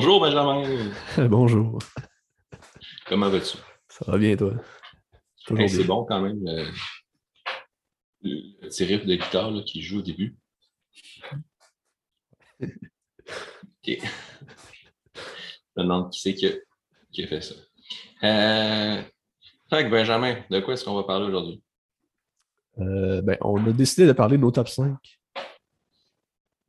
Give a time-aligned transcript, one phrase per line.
[0.00, 0.92] Bonjour Benjamin.
[1.28, 1.80] Bonjour.
[3.08, 3.58] Comment vas-tu?
[3.88, 4.52] Ça va bien, toi?
[5.56, 6.66] Hey, C'est bon quand même, le,
[8.22, 10.36] le petit riff de guitare là, qui joue au début.
[12.62, 12.68] OK.
[13.88, 13.98] Je
[15.76, 16.48] me demande qui c'est qui,
[17.10, 17.56] qui, a fait ça.
[18.22, 19.02] Euh,
[19.68, 21.60] fait que Benjamin, de quoi est-ce qu'on va parler aujourd'hui?
[22.78, 24.96] Euh, ben, on a décidé de parler de nos top 5.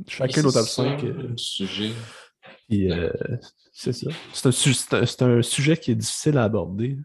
[0.07, 1.04] Chacun nos top 5.
[1.04, 1.91] Euh, sujet?
[2.70, 3.09] Puis, euh,
[3.73, 4.12] c'est ça.
[4.34, 6.98] C'est un, un, un, sujet qui est difficile à aborder.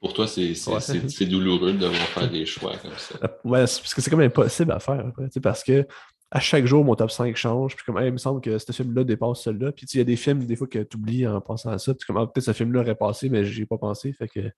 [0.00, 1.26] Pour toi, c'est ouais.
[1.26, 3.14] douloureux de devoir faire des choix comme ça.
[3.44, 5.06] Ouais, parce que c'est comme impossible à faire.
[5.06, 5.86] Après, parce que
[6.30, 7.76] à chaque jour, mon top 5 change.
[7.76, 9.70] Puis comme, hey, il me semble que ce film-là dépasse celui-là.
[9.70, 11.94] Puis il y a des films, des fois, que tu oublies en pensant à ça.
[11.94, 14.12] Puis comme, ah, peut-être ce film-là aurait passé, mais j'ai pas pensé.
[14.12, 14.50] Fait que.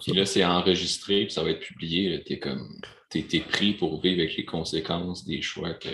[0.00, 2.22] Puis là, c'est enregistré, puis ça va être publié.
[2.26, 2.80] Tu es comme.
[3.10, 5.88] T'es es pris pour vivre avec les conséquences des choix que,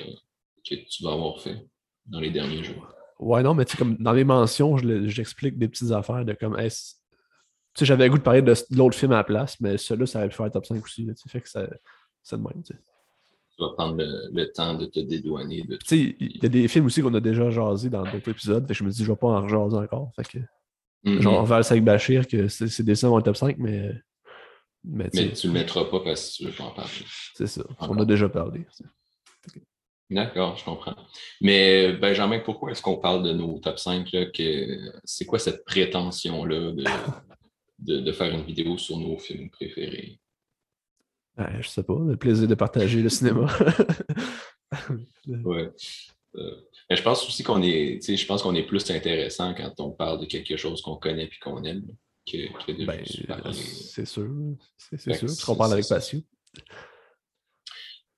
[0.68, 1.66] que tu vas avoir fait
[2.06, 2.86] dans les derniers jours?
[3.18, 6.58] Ouais, non, mais tu sais, comme dans les mentions, j'explique des petites affaires de comme.
[6.58, 9.78] Hey, tu sais, j'avais le goût de parler de l'autre film à la place, mais
[9.78, 11.04] celui-là, ça aurait pu faire top 5 aussi.
[11.04, 12.62] Là, fait que c'est de même.
[12.62, 12.80] Tu sais
[13.56, 16.66] tu vas prendre le, temps de te dédouaner de Tu sais, il y a des
[16.66, 18.66] films aussi qu'on a déjà jasé dans d'autres épisodes.
[18.66, 20.10] Fait que je me dis, je vais pas en rejaser encore.
[20.16, 21.20] Fait que, mm -hmm.
[21.20, 23.92] Genre, Val avec Bachir, que c'est des dans le top 5, mais.
[24.86, 27.04] Mais, mais tu le mettras pas parce que tu veux pas en parler.
[27.34, 27.62] C'est ça.
[27.78, 27.90] Encore.
[27.90, 28.66] On a déjà parlé.
[30.10, 30.97] D'accord, je comprends.
[31.41, 34.08] Mais Benjamin, pourquoi est-ce qu'on parle de nos top 5?
[35.05, 36.84] C'est quoi cette prétention-là de,
[37.78, 40.20] de, de, faire une vidéo sur nos films préférés?
[41.38, 43.46] Ouais, je sais pas, le plaisir de partager le cinéma.
[45.27, 45.70] ouais.
[46.36, 46.56] Euh,
[46.91, 50.20] mais je pense aussi qu'on est, je pense qu'on est plus intéressant quand on parle
[50.20, 51.86] de quelque chose qu'on connaît et qu'on aime
[52.27, 54.30] que, que de ben, C'est sûr,
[54.77, 56.23] c'est sûr, parce qu'on parle avec passion.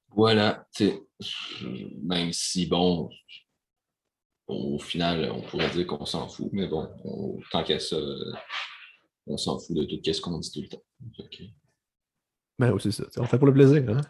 [0.09, 0.66] Voilà,
[2.03, 3.09] même si, bon,
[4.47, 7.97] au final, on pourrait dire qu'on s'en fout, mais bon, on, tant qu'à ça,
[9.27, 10.84] on s'en fout de tout ce qu'on dit tout le temps.
[11.19, 11.50] Okay.
[12.59, 13.04] Ben oui, c'est ça.
[13.19, 13.84] On fait pour le plaisir.
[13.88, 14.00] Hein?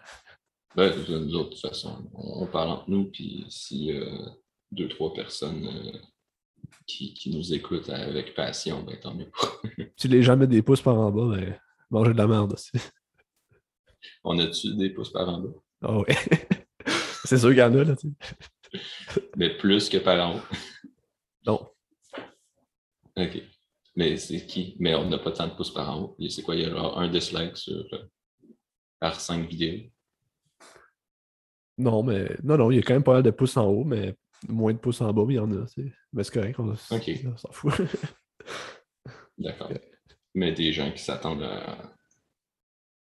[0.76, 4.28] Ben, nous autres, de toute façon, on, parle entre nous, puis si euh,
[4.70, 5.98] deux, trois personnes euh,
[6.86, 9.30] qui, qui, nous écoutent avec passion, ben tant mieux.
[9.96, 11.58] si les gens mettent des pouces par en bas, ben
[11.90, 12.72] manger de la merde aussi.
[14.22, 15.50] On a-tu des pouces par en bas?
[15.82, 16.14] Ah oh, oui.
[17.26, 18.08] c'est sûr qu'il y en a, là, tu
[19.36, 20.42] Mais plus que par en haut.
[21.46, 21.68] Non.
[23.16, 23.42] OK.
[23.94, 24.76] Mais c'est qui?
[24.78, 26.16] Mais on n'a pas tant de pouces par en haut.
[26.28, 26.54] C'est quoi?
[26.56, 27.86] Il y aura un dislike sur.
[27.92, 28.08] Euh,
[28.98, 29.90] par cinq vidéos.
[31.78, 33.84] Non, mais non, non, il y a quand même pas mal de pouces en haut,
[33.84, 34.14] mais
[34.48, 35.66] moins de pouces en bas, mais il y en a.
[36.12, 37.74] Mais c'est correct, on, s'en fout.
[39.38, 39.70] D'accord.
[40.34, 41.92] Mais des gens qui s'attendent à.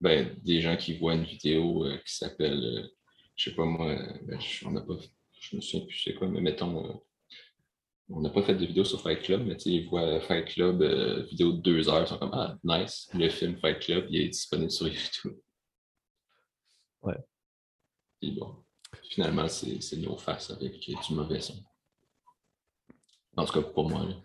[0.02, 2.88] Ben, des gens qui voient une vidéo euh, qui s'appelle, euh,
[3.36, 4.96] je sais pas moi, ben, je, on a pas,
[5.40, 6.94] je me souviens plus c'est quoi, mais mettons, euh,
[8.10, 10.84] on n'a pas fait de vidéo sur Fight Club, mais ils voient Fight Club,
[11.30, 14.30] vidéo de deux heures, ils sont comme Ah, nice, le film Fight Club, il est
[14.30, 15.34] disponible sur YouTube.
[17.02, 17.18] Ouais.
[18.22, 18.56] Et bon,
[19.10, 21.56] finalement, c'est nos faces avec du mauvais son.
[23.38, 24.06] En tout cas, pour moi.
[24.06, 24.16] Là.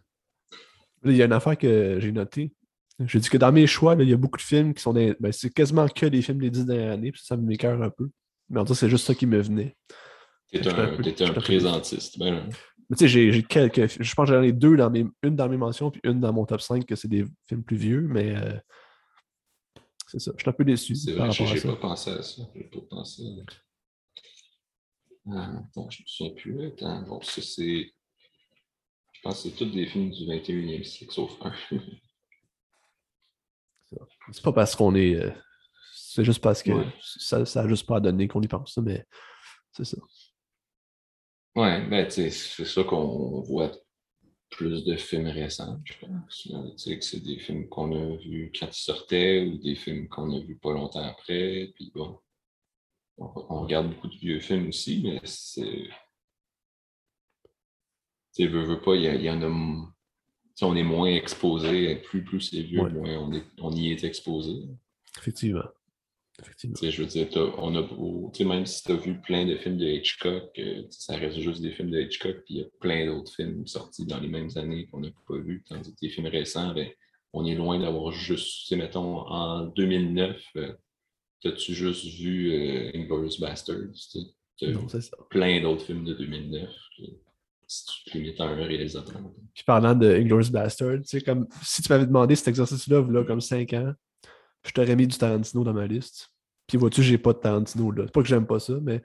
[1.05, 2.53] Il y a une affaire que j'ai notée.
[2.99, 4.93] Je dis que dans mes choix, là, il y a beaucoup de films qui sont
[4.93, 5.17] des.
[5.21, 7.91] Ben, c'est quasiment que des films des dix dernières années, puis ça me m'écœure un
[7.91, 8.11] peu.
[8.51, 9.77] Mais en tout cas, c'est juste ça qui me venait.
[10.53, 12.19] T'es un, un, un présentiste.
[12.19, 12.49] Ben,
[12.91, 14.03] mais tu sais, j'ai quelques.
[14.03, 15.07] Je pense que j'en ai deux dans mes.
[15.23, 17.77] Une dans mes mentions, puis une dans mon top 5, que c'est des films plus
[17.77, 18.59] vieux, mais euh,
[20.09, 20.33] c'est ça.
[20.37, 20.97] Je suis un peu déçu.
[20.97, 22.43] C'est vrai j'ai pas pensé à ça.
[22.53, 23.23] J'ai pas pensé.
[25.33, 26.67] Ah, bon, je me souviens plus.
[26.67, 27.95] Attends, bon, ça c'est.
[29.13, 31.53] Je pense que c'est tous des films du 21e siècle, sauf un.
[34.33, 35.15] c'est pas parce qu'on est.
[35.15, 35.31] Euh,
[36.13, 36.93] c'est juste parce que ouais.
[37.01, 39.07] ça n'a juste pas donné qu'on y pense, mais
[39.71, 39.97] c'est ça.
[41.55, 43.71] Ouais, ben, tu sais, c'est ça qu'on voit
[44.51, 46.49] plus de films récents, je pense.
[46.85, 50.41] que c'est des films qu'on a vus quand ils sortaient ou des films qu'on a
[50.41, 51.71] vus pas longtemps après.
[51.77, 52.19] Puis bon,
[53.17, 55.91] on, regarde beaucoup de vieux films aussi, mais c'est.
[58.35, 59.93] Tu veux, veux pas, il y, y, en a.
[60.63, 62.91] on est moins exposé, plus, plus c'est vieux, ouais.
[62.91, 64.69] moins on, est, on y est exposé.
[65.17, 65.71] Effectivement.
[66.83, 67.29] Je veux dire,
[67.59, 71.39] on a, même si tu as vu plein de films de Hitchcock, euh, ça reste
[71.39, 74.29] juste des films de Hitchcock, puis il y a plein d'autres films sortis dans les
[74.29, 75.63] mêmes années qu'on n'a pas vus.
[75.69, 76.89] Tandis que des films récents, ben,
[77.33, 80.73] on est loin d'avoir juste, mettons, en 2009, euh,
[81.45, 83.91] as-tu juste vu euh, Inglourious Basterds?
[84.63, 85.17] Non, c'est ça.
[85.31, 86.69] Plein d'autres films de 2009.
[87.67, 89.21] Si tu limites à un réalisateur.
[89.55, 93.73] Puis parlant de Inglourious Basterds, comme si tu m'avais demandé cet exercice-là, là, comme 5
[93.75, 93.95] ans,
[94.67, 96.31] je t'aurais mis du Tarantino dans ma liste.
[96.67, 98.05] Puis vois-tu, j'ai pas de Tarantino là.
[98.07, 99.03] C'est pas que j'aime pas ça, mais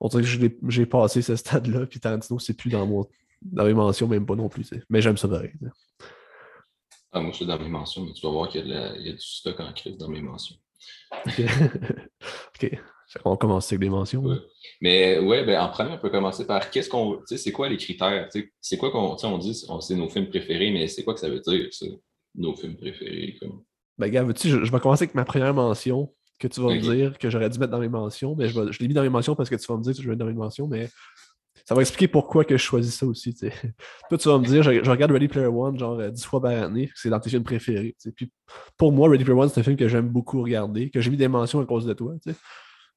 [0.00, 0.28] On dirait que
[0.68, 3.06] j'ai passé ce stade-là, puis Tarantino, c'est plus dans, mon,
[3.42, 4.70] dans mes mentions, même pas non plus.
[4.88, 5.52] Mais j'aime ça pareil.
[7.10, 9.18] Ah, moi, je suis dans mes mentions, mais tu vas voir qu'il y, a du
[9.18, 10.56] stock en crise dans mes mentions.
[11.26, 11.40] OK.
[12.62, 12.78] OK.
[13.24, 14.22] On va commencer avec les mentions.
[14.82, 17.16] Mais ouais, ben, en premier, on peut commencer par qu'est-ce qu'on.
[17.16, 18.28] Tu sais, c'est quoi les critères?
[18.60, 19.16] C'est quoi qu'on.
[19.22, 21.86] on dit, c'est nos films préférés, mais c'est quoi que ça veut dire, ça?
[22.34, 23.36] Nos films préférés?
[23.40, 23.64] Comme...
[23.98, 26.80] Ben, gars, tu je, je vais commencer avec ma première mention que tu vas me
[26.80, 29.08] dire que j'aurais dû mettre dans mes mentions, mais je, je l'ai mis dans mes
[29.08, 30.88] mentions parce que tu vas me dire que je vais mettre dans mes mentions, mais
[31.68, 33.34] ça va expliquer pourquoi que je choisis ça aussi.
[34.08, 36.90] Toi, tu vas me dire, je, regarde Ready Player One genre 10 fois par année,
[36.94, 37.94] c'est dans tes films préférés.
[38.16, 38.32] Puis
[38.78, 41.18] pour moi, Ready Player One, c'est un film que j'aime beaucoup regarder, que j'ai mis
[41.18, 42.14] des mentions à cause de toi.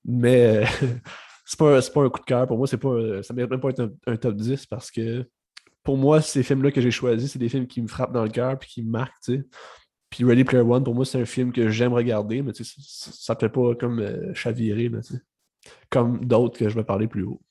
[0.06, 0.64] Mais
[1.46, 2.48] c'est pas, pas un coup de cœur.
[2.48, 5.26] Pour moi, c'est pas, ça ne mérite même pas être un, top 10 parce que
[5.84, 8.30] pour moi, ces films-là que j'ai choisis, c'est des films qui me frappent dans le
[8.30, 9.32] cœur et qui me marquent.
[10.12, 13.40] Puis Ready Player One, pour moi, c'est un film que j'aime regarder, mais ça ne
[13.40, 14.92] fait pas comme euh, chavirer,
[15.90, 17.42] comme d'autres que je vais parler plus haut.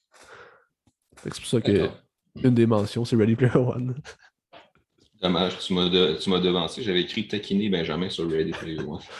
[1.23, 1.89] C'est pour ça que
[2.45, 3.97] une des mentions, c'est Ready Player One.
[5.21, 6.83] Dommage, tu m'as devancé.
[6.83, 9.01] J'avais écrit taquiner Benjamin sur Ready Player One.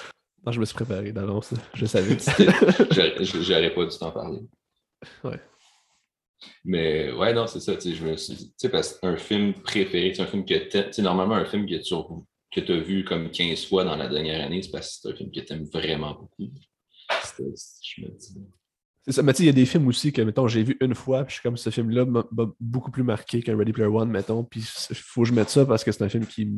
[0.43, 1.53] Non, je me suis préparé d'avance.
[1.75, 2.17] Je savais.
[3.21, 4.41] J'aurais pas dû t'en parler.
[5.23, 5.39] Ouais.
[6.65, 7.75] Mais ouais, non, c'est ça.
[7.79, 11.45] Je me suis dit, parce qu'un film préféré, c'est un film que tu normalement, un
[11.45, 11.93] film que tu
[12.51, 15.09] que tu as vu comme 15 fois dans la dernière année, c'est parce que c'est
[15.13, 16.53] un film que tu aimes vraiment beaucoup.
[17.37, 18.39] Je me dis.
[19.05, 20.77] C'est ça, mais tu sais, il y a des films aussi que, mettons, j'ai vu
[20.81, 22.25] une fois, puis je suis comme ce film-là m'a
[22.61, 24.61] beaucoup plus marqué qu'un Ready Player One, mettons, puis
[24.91, 26.49] il faut que je mette ça parce que c'est un film qui.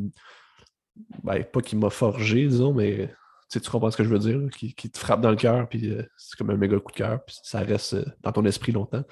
[1.22, 3.14] Ben, pas qui m'a forgé, disons, mais
[3.48, 6.02] tu comprends ce que je veux dire, qui, te frappe dans le cœur, puis euh,
[6.16, 9.04] c'est comme un méga coup de cœur, puis ça reste euh, dans ton esprit longtemps.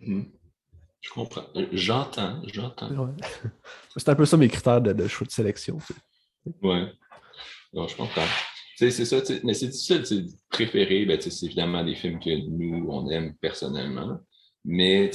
[0.00, 0.30] Mm-hmm.
[1.00, 1.44] Je comprends.
[1.56, 2.90] Euh, j'entends, j'entends.
[3.96, 5.78] c'est un peu ça mes critères de, choix de sélection.
[6.62, 6.92] Ouais.
[7.72, 8.26] je comprends.
[8.76, 10.28] C'est ça, mais c'est difficile.
[10.50, 14.20] Préférer, ben, c'est évidemment des films que nous, on aime personnellement.
[14.64, 15.10] Mais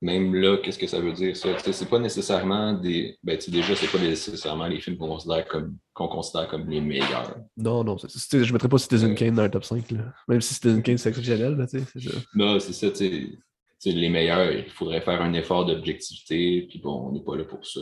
[0.00, 1.50] même là, qu'est-ce que ça veut dire ça?
[1.58, 3.16] C'est pas nécessairement des.
[3.22, 7.36] Ben, déjà, c'est pas nécessairement les films qu'on considère comme qu'on considère comme les meilleurs.
[7.56, 7.96] Non, non.
[7.98, 9.90] je ne mettrais pas Citizen Kane dans le top 5.
[9.92, 10.12] Là.
[10.26, 12.10] Même si Citizen Kane c'est exceptionnel, là, c'est ça.
[12.34, 13.38] Non, c'est ça, tu
[13.84, 17.66] les meilleurs, il faudrait faire un effort d'objectivité, puis bon, on n'est pas là pour
[17.66, 17.80] ça.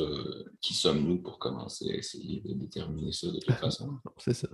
[0.60, 3.98] Qui sommes-nous pour commencer à essayer de déterminer ça de toute façon?
[4.18, 4.48] C'est ça.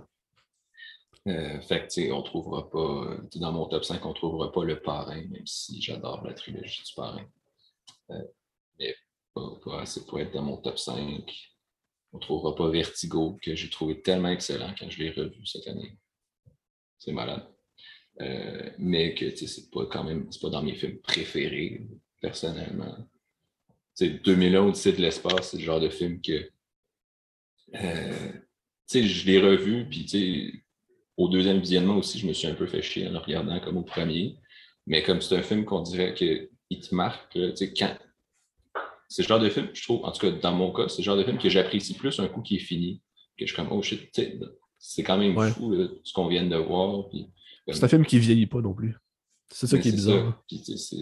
[1.27, 4.81] Euh, fait que, on trouvera pas, dans mon top 5, on ne trouvera pas le
[4.81, 7.25] parrain, même si j'adore la trilogie du parrain.
[8.11, 8.23] Euh,
[8.79, 8.95] mais
[9.33, 11.51] pas, assez pour être dans mon top 5.
[12.13, 15.67] On ne trouvera pas Vertigo, que j'ai trouvé tellement excellent quand je l'ai revu cette
[15.67, 15.97] année.
[16.97, 17.45] C'est malade.
[18.21, 21.87] Euh, mais que c'est pas quand même, c'est pas dans mes films préférés,
[22.21, 22.97] personnellement.
[23.93, 26.49] C'est 2001 Odyssée de l'espace, c'est le genre de film que
[27.75, 28.31] euh,
[28.91, 30.63] je l'ai revu, puis
[31.17, 33.77] au deuxième visionnement aussi, je me suis un peu fait chier en le regardant comme
[33.77, 34.37] au premier.
[34.85, 37.37] Mais comme c'est un film qu'on dirait qu'il te marque,
[37.77, 37.97] quand.
[39.09, 41.05] C'est le genre de film, je trouve, en tout cas dans mon cas, c'est le
[41.05, 43.01] genre de film que j'apprécie plus un coup qui est fini,
[43.37, 44.09] que je suis comme, oh shit,
[44.79, 45.73] c'est quand même fou
[46.03, 47.07] ce qu'on vient de voir.
[47.09, 47.29] Puis
[47.69, 48.95] c'est un film qui vieillit pas non plus.
[49.49, 50.43] C'est ça qui est, bizarre.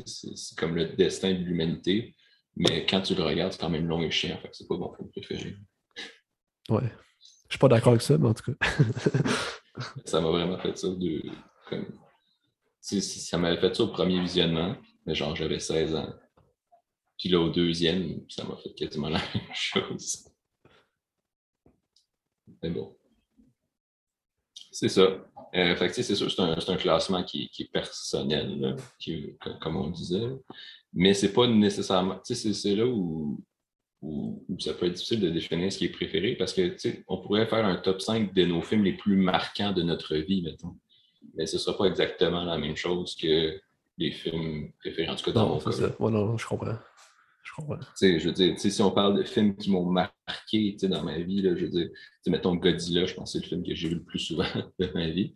[0.06, 2.16] C'est comme le destin de l'humanité.
[2.56, 4.38] Mais quand tu le regardes, c'est quand même long et chiant.
[4.42, 5.58] Fait c'est pas mon film préféré.
[6.70, 6.92] Ouais.
[7.48, 8.68] Je suis pas d'accord avec ça, mais en tout cas.
[10.06, 11.24] ça m'a vraiment fait ça de.
[12.82, 16.14] ça m'avait fait ça au premier visionnement, mais genre j'avais 16 ans.
[17.18, 20.30] Puis là, au deuxième, ça m'a fait quasiment la même chose.
[22.62, 22.98] Mais bon.
[24.72, 25.26] C'est ça.
[25.56, 29.90] Euh, fait c'est sûr, c'est un, un, classement qui, qui est personnel, qui, comme on
[29.90, 30.28] disait.
[30.94, 32.20] Mais c'est pas nécessairement.
[32.24, 33.42] C'est là où,
[34.02, 36.76] où, ça peut être difficile de définir ce qui est préféré parce que
[37.08, 40.42] on pourrait faire un top 5 de nos films les plus marquants de notre vie,
[40.42, 40.76] mettons.
[41.36, 43.60] Mais ce ne sera pas exactement la même chose que
[43.98, 45.58] les films préférés, en tout cas dans mon.
[45.58, 46.78] Ouais, non, je comprends.
[47.44, 47.80] Je comprends.
[48.02, 51.56] je veux dire, si on parle de films qui m'ont marqué dans ma vie, là,
[51.56, 51.90] je veux dire,
[52.28, 54.48] mettons Godzilla, je pense que c'est le film que j'ai vu le plus souvent
[54.80, 55.36] de ma vie.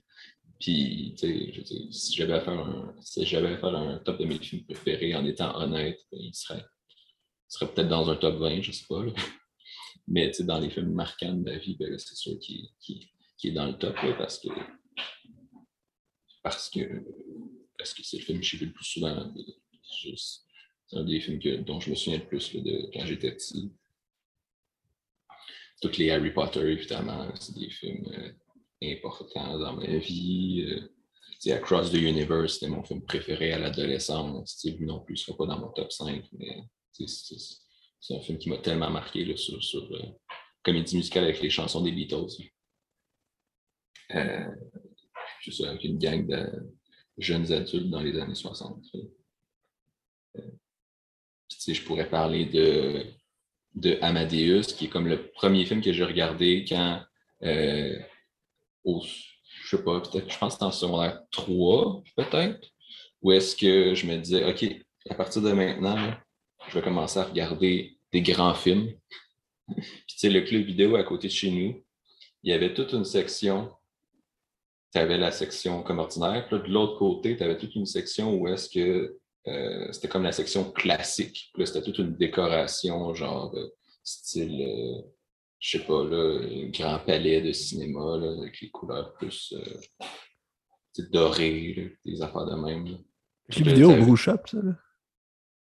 [0.59, 4.37] Puis, tu sais, si j'avais à faire un, si à faire un top de mes
[4.37, 6.65] films préférés en étant honnête, ben, il serait,
[7.47, 9.01] serait peut-être dans un top 20, je sais pas.
[10.07, 12.69] Mais tu dans les films marquants de ma vie, ben, c'est sûr qu'il
[13.43, 14.49] est dans le top parce que
[16.43, 17.05] parce que
[17.77, 19.33] parce que c'est le film que j'ai vu le plus souvent.
[20.87, 23.71] C'est un des films que, dont je me souviens le plus de, quand j'étais petit.
[25.81, 28.31] Toutes les Harry Potter, évidemment, c'est des films euh,
[28.81, 30.65] important dans ma vie.
[30.67, 30.89] Euh,
[31.47, 34.65] Across the Universe, c'était mon film préféré à l'adolescence.
[34.65, 38.49] Lui non plus, ne sera pas dans mon top 5, mais c'est un film qui
[38.49, 40.03] m'a tellement marqué là, sur, sur euh,
[40.63, 42.43] comédie musicale avec les chansons des Beatles.
[44.15, 44.51] Euh,
[45.41, 46.73] juste avec une gang de
[47.17, 48.83] jeunes adultes dans les années 60.
[51.67, 53.05] je pourrais parler de,
[53.75, 57.01] de Amadeus, qui est comme le premier film que j'ai regardé quand,
[58.83, 62.67] au, je sais pas, peut-être, je pense que en secondaire 3, peut-être,
[63.21, 64.65] où est-ce que je me disais, OK,
[65.09, 66.13] à partir de maintenant,
[66.67, 68.91] je vais commencer à regarder des grands films.
[69.75, 71.83] Puis, tu le club vidéo à côté de chez nous,
[72.43, 73.71] il y avait toute une section.
[74.93, 76.47] Tu avais la section comme ordinaire.
[76.47, 80.07] Puis là, de l'autre côté, tu avais toute une section où est-ce que euh, c'était
[80.07, 81.49] comme la section classique.
[81.53, 83.67] Puis là, c'était toute une décoration, genre euh,
[84.03, 85.01] style, euh,
[85.59, 89.53] je sais pas, là, un grand palais de cinéma, là, avec les couleurs plus
[91.11, 92.85] dorées, des affaires de même.
[92.85, 92.97] Là.
[93.51, 94.75] Club vidéo au Shop, ça, là?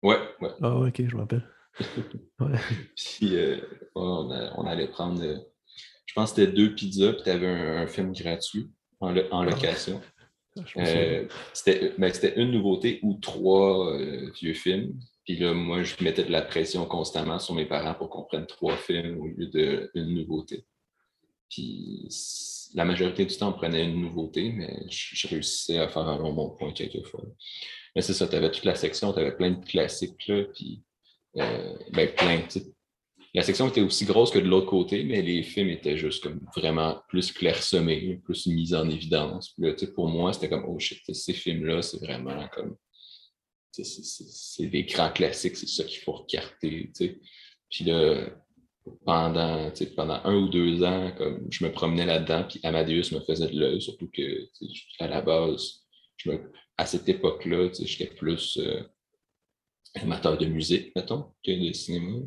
[0.02, 0.50] Ouais, ouais.
[0.60, 1.48] Ah, ok, je m'appelle.
[2.40, 2.58] ouais.
[2.96, 3.36] Puis,
[3.94, 5.22] on, on, allait prendre
[6.12, 8.70] je pense que c'était deux pizzas, puis tu avais un, film gratuit
[9.00, 9.98] en, en location.
[10.76, 11.26] Euh,
[11.96, 14.92] ben, c'était une nouveauté ou trois euh, vieux films.
[15.24, 18.46] Puis là, moi, je mettais de la pression constamment sur mes parents pour qu'on prenne
[18.46, 19.46] trois films au lieu
[19.94, 20.64] d'une nouveauté.
[21.48, 22.08] Puis
[22.74, 26.50] la majorité du temps, on prenait une nouveauté, mais je, réussissais à faire un bon
[26.50, 27.24] point quelquefois.
[27.94, 30.82] Mais c'est ça, tu avais toute la section, tu avais plein de classiques, là, puis
[31.36, 32.42] euh, ben, plein,
[33.34, 36.40] la section était aussi grosse que de l'autre côté, mais les films étaient juste comme
[36.54, 39.56] vraiment plus clairsemés, plus mis en évidence.
[39.94, 42.76] pour moi, c'était comme, oh shit, ces films-là, c'est vraiment comme.
[43.72, 46.90] C'est des grands classiques, c'est ça qu'il faut recarter.
[47.70, 48.26] Puis là,
[49.04, 53.48] pendant, pendant un ou deux ans, comme je me promenais là-dedans, puis Amadeus me faisait
[53.48, 54.48] de l'œil, surtout que
[54.98, 55.84] à la base,
[56.16, 56.30] je
[56.78, 58.82] à cette époque-là, j'étais plus euh,
[59.94, 62.18] amateur de musique, mettons, que de cinéma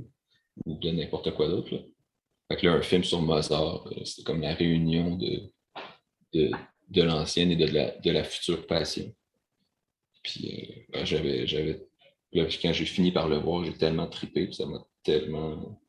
[0.65, 1.83] ou de n'importe quoi d'autre.
[2.47, 5.51] Fait que là, un film sur Mozart, euh, c'était comme la réunion de,
[6.33, 6.51] de,
[6.89, 9.13] de l'ancienne et de la, de la future passion.
[10.25, 11.87] Puis euh, j'avais, j'avais.
[12.33, 15.79] quand j'ai fini par le voir, j'ai tellement trippé, puis ça m'a tellement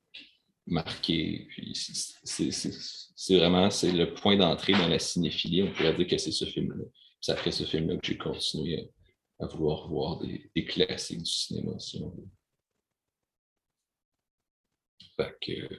[0.66, 1.46] marqué.
[1.48, 5.62] Puis c'est, vraiment c'est le point d'entrée dans la cinéphilie.
[5.62, 6.84] On pourrait dire que c'est ce film-là.
[7.18, 8.90] C'est après ce film-là que j'ai continué
[9.40, 12.28] à, vouloir voir des, des classiques du cinéma, si on veut.
[15.16, 15.74] Fait que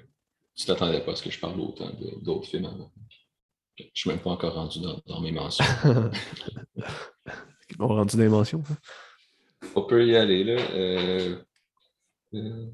[0.55, 1.91] tu t'attendais pas à ce que je parle autant
[2.23, 2.91] d'autres films avant.
[3.77, 5.63] Je suis même pas encore rendu dans, mes mentions.
[7.79, 8.63] M'ont rendu les mentions.
[8.71, 8.77] Hein?
[9.75, 10.61] On peut y aller, là.
[10.71, 11.35] Euh,
[12.33, 12.67] euh,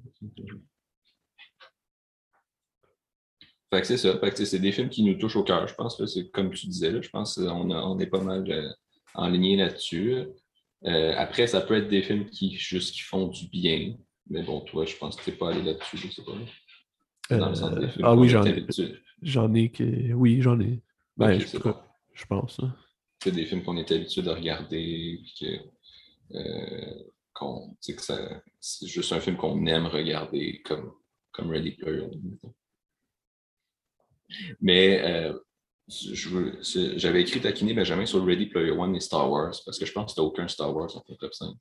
[3.71, 4.17] fait que c'est ça.
[4.19, 6.03] Fait que c'est des films qui nous touchent au cœur, je pense.
[6.05, 8.69] C'est comme tu disais, là, je pense qu'on on est pas mal euh,
[9.15, 10.25] en ligne là-dessus.
[10.83, 13.95] après, ça peut être des films qui juste qui font du bien.
[14.29, 17.37] Mais bon, toi, je pense que tu n'es pas allé là-dessus, je sais pas.
[17.37, 18.65] Dans le sens des films ah oui, j'en ai.
[19.21, 20.13] J'en ai que.
[20.13, 20.81] Oui, j'en ai.
[21.15, 21.47] Ben, je,
[22.13, 22.59] je, pense.
[22.59, 22.75] Hein.
[23.23, 27.03] C'est des films qu'on est habitué de regarder, puis que, euh,
[27.33, 30.91] que ça, c'est juste un film qu'on aime regarder comme,
[31.31, 32.37] comme Ready Player One.
[34.59, 35.33] Mais euh,
[35.87, 40.11] j'avais écrit taquiner Benjamin sur Ready Player One et Star Wars, parce que je pense
[40.11, 41.55] que tu n'as aucun Star Wars en ton top 5.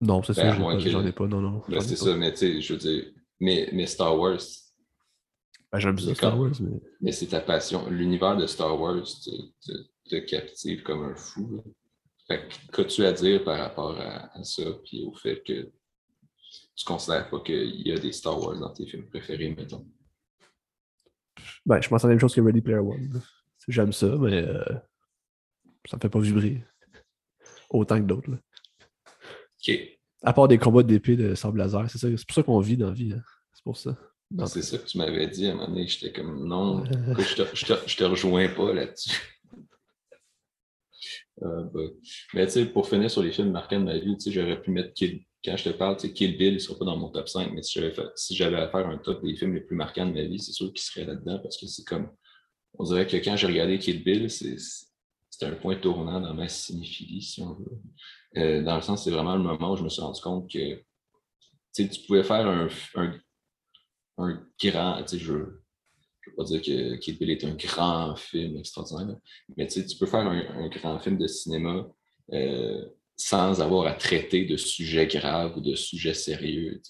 [0.00, 1.62] Non, c'est ça, ben, j'en ai pas, non, non.
[1.68, 3.04] Ben, c'est ça, mais tu sais, je veux dire,
[3.38, 4.40] mais, mais Star Wars.
[5.70, 6.80] Ben, J'aime ça, Star Wars, mais.
[7.02, 7.86] Mais c'est ta passion.
[7.90, 9.04] L'univers de Star Wars
[10.08, 11.62] te, captive comme un fou.
[12.72, 15.72] Qu'as-tu à dire par rapport à, ça, puis au fait que
[16.76, 19.86] tu considères pas qu'il y a des Star Wars dans tes films préférés, mettons?
[21.64, 23.20] Ben, je pense à la même chose que Ready Player One.
[23.66, 24.64] J'aime ça, mais euh,
[25.86, 26.62] ça me fait pas vibrer
[27.70, 28.30] autant que d'autres.
[28.30, 29.74] OK.
[30.22, 32.08] À part des combats d'épée de sable laser, c'est ça.
[32.08, 33.12] C'est pour ça qu'on vit dans la vie.
[33.12, 33.22] Hein.
[33.52, 33.96] C'est pour ça.
[34.46, 35.86] C'est ça que tu m'avais dit à un moment donné.
[35.86, 39.37] J'étais comme non, je, te, je, te, je te rejoins pas là-dessus?
[41.42, 41.80] Euh, bah.
[42.34, 44.92] Mais tu sais, pour finir sur les films marquants de ma vie, j'aurais pu mettre
[44.94, 47.52] Kill, quand je te parle, Kill Bill, il ne sera pas dans mon top 5,
[47.52, 47.80] mais si
[48.30, 50.72] j'avais, à faire un top des films les plus marquants de ma vie, c'est sûr
[50.72, 52.10] qu'il serait là-dedans parce que c'est comme.
[52.78, 54.56] On dirait que quand j'ai regardé Kill Bill, c'est,
[55.30, 57.78] c'était un point tournant dans ma cinéphilie, si on veut.
[58.36, 60.82] Euh, dans le sens, c'est vraiment le moment où je me suis rendu compte que
[61.74, 63.18] tu pouvais faire un, un,
[64.18, 65.34] un grand, je
[66.28, 69.16] ne veux pas dire que Kill Bill est un grand film extraordinaire,
[69.56, 71.88] mais tu peux faire un, grand film de cinéma
[72.32, 72.84] euh,
[73.16, 76.80] sans avoir à traiter de sujets graves ou de sujets sérieux.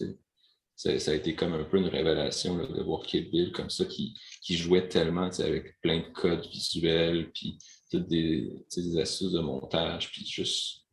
[0.76, 3.85] Ça, ça, a été comme un peu une révélation de voir Kill Bill comme ça,
[3.85, 4.14] qui,
[4.49, 7.59] jouait tellement avec plein de codes visuels, puis
[7.92, 10.85] des, des astuces de montage, puis juste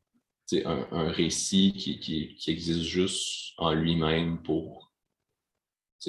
[0.64, 4.85] un, récit qui, qui, existe juste en lui-même pour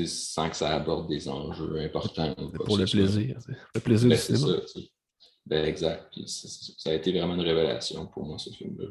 [0.05, 2.35] sans que ça aborde des enjeux importants.
[2.65, 3.39] Pour le plaisir.
[3.75, 4.67] Le plaisir ben, du cinéma.
[4.67, 4.81] Ça,
[5.47, 6.13] ben, exact.
[6.27, 8.89] ça a été vraiment une révélation pour moi, ce film-là.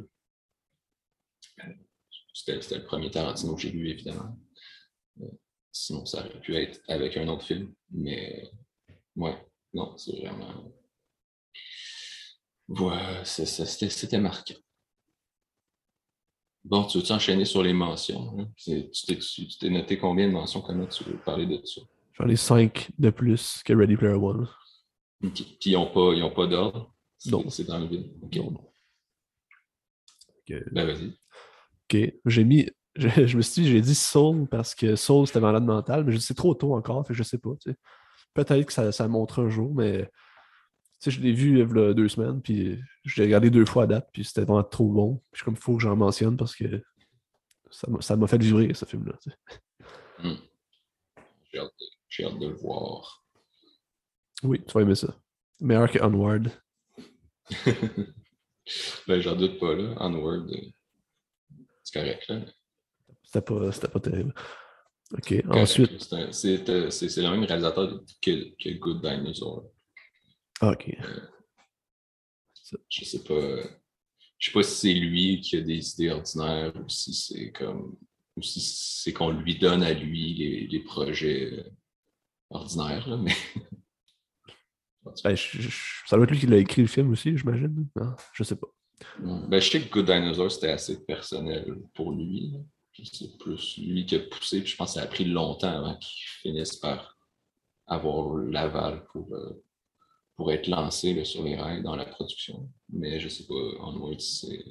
[2.34, 4.38] c'était le premier Tarantino que j'ai vu, évidemment.
[5.72, 7.74] sinon, ça aurait pu être avec un autre film.
[7.92, 8.50] Mais
[9.16, 9.38] ouais,
[9.74, 10.74] non, c'est vraiment.
[12.70, 14.56] Ouais, c'était marquant.
[16.66, 18.36] Bon, tu veux enchaîner sur les mentions?
[18.40, 18.48] Hein?
[18.58, 20.62] Tu t'es noté combien de mentions?
[20.62, 21.82] Comment tu veux parler de ça?
[22.14, 24.48] J'en ai cinq de plus que Ready Player One.
[25.22, 26.92] Puis ils n'ont pas, pas d'ordre?
[27.28, 27.48] Non.
[27.50, 28.12] C'est dans le vide.
[28.36, 28.70] Non, non.
[30.72, 31.08] Ben vas-y.
[31.08, 32.14] OK.
[32.26, 32.68] J'ai mis.
[32.96, 36.18] Je, me suis dit, j'ai dit Soul parce que Soul c'était malade mental, mais je
[36.18, 37.50] sais trop tôt encore, fait que je sais pas.
[38.34, 40.10] Peut-être que ça, ça montre un jour, mais
[41.06, 43.88] je l'ai vu il y a deux semaines, puis je l'ai regardé deux fois à
[43.88, 45.22] date, puis c'était vraiment trop bon.
[45.32, 46.82] Puis comme il faut que j'en mentionne parce que
[47.72, 49.14] ça m'a fait vibrer ce film-là.
[50.20, 50.36] Hmm.
[52.10, 53.24] J'ai hâte, de le voir.
[54.44, 55.16] Oui, tu vas aimer ça.
[55.60, 56.52] Meilleur que Onward.
[59.08, 59.96] ben, j'en doute pas, là.
[60.00, 60.72] Onward, euh,
[61.84, 62.42] c'est correct, là.
[63.24, 64.34] C'était pas, pas terrible.
[65.14, 66.02] OK, ensuite...
[66.32, 69.72] C'est le même réalisateur que, que Good Dinosaur.
[70.62, 70.90] OK.
[70.90, 73.58] Euh, je sais pas.
[74.38, 77.98] Je sais pas si c'est lui qui a des idées ordinaires ou si c'est comme.
[78.36, 81.70] ou si c'est qu'on lui donne à lui les, projets euh,
[82.50, 83.36] ordinaires, là, mais.
[85.24, 87.88] Ben, ça doit être lui qui l'a écrit le film aussi, j'imagine.
[88.34, 88.68] Je sais pas.
[89.20, 92.54] Ben, je sais que Good Dinosaur, c'était assez personnel pour lui.
[93.04, 94.62] C'est plus lui qui a poussé.
[94.62, 97.16] Puis je pense que ça a pris longtemps avant qu'il finisse par
[97.88, 99.64] avoir l'aval pour, euh,
[100.36, 102.70] pour être lancé sur les rails dans la production.
[102.90, 104.66] Mais je ne sais pas, Onward, c'est.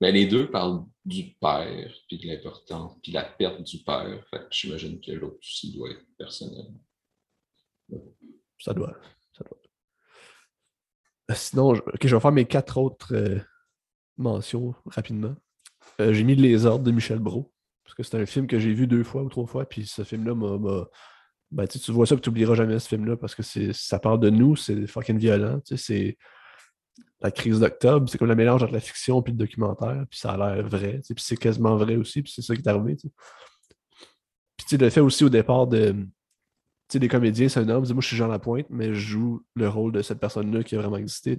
[0.00, 4.24] Mais les deux parlent du père, puis de l'importance, puis la perte du père.
[4.30, 6.66] Fait j'imagine que l'autre aussi doit être personnel.
[8.58, 8.94] Ça doit.
[9.36, 9.58] Ça doit.
[11.30, 13.40] Euh, sinon, je, je vais faire mes quatre autres euh,
[14.16, 15.34] mentions rapidement.
[16.00, 17.52] Euh, j'ai mis Les Ordres de Michel Brault,
[17.84, 20.04] parce que c'est un film que j'ai vu deux fois ou trois fois, puis ce
[20.04, 20.88] film-là m'a
[21.50, 24.30] ben, tu vois ça et tu n'oublieras jamais ce film-là parce que ça parle de
[24.30, 25.60] nous, c'est fucking violent.
[25.64, 26.16] C'est
[27.20, 30.32] la crise d'octobre, c'est comme le mélange entre la fiction et le documentaire, puis ça
[30.32, 32.96] a l'air vrai, puis c'est quasiment vrai aussi, puis c'est ça qui est arrivé.
[34.56, 35.94] Puis le fait aussi au départ de.
[36.92, 39.92] des comédiens, c'est un homme, moi je suis Jean Lapointe, mais je joue le rôle
[39.92, 41.38] de cette personne-là qui a vraiment existé.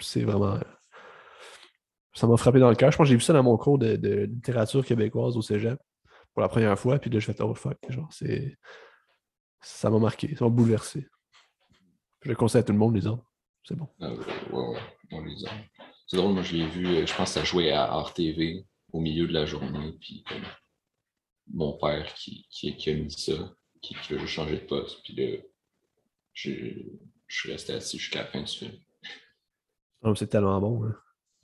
[0.00, 0.58] C'est vraiment.
[2.14, 2.90] Ça m'a frappé dans le cœur.
[2.90, 5.78] Je pense que j'ai vu ça dans mon cours de, littérature québécoise au Cégep
[6.34, 8.56] pour la première fois, puis là je fais oh fuck, genre, c'est
[9.62, 11.08] ça m'a marqué, ça m'a bouleversé.
[12.22, 13.24] Je le conseille à tout le monde, les autres.
[13.64, 13.88] C'est bon.
[14.00, 14.76] Ah, ouais,
[15.12, 15.36] ouais, les
[16.06, 19.00] C'est drôle, moi je l'ai vu, euh, je pense que ça jouait à RTV au
[19.00, 20.24] milieu de la journée, puis
[21.52, 25.14] mon père qui, qui, a mis ça, qui, qui a juste changé de poste, puis
[25.14, 25.38] là,
[26.34, 26.50] je,
[27.28, 28.72] suis resté assis jusqu'à la fin du film.
[30.02, 30.94] Oh, c'est tellement bon, hein.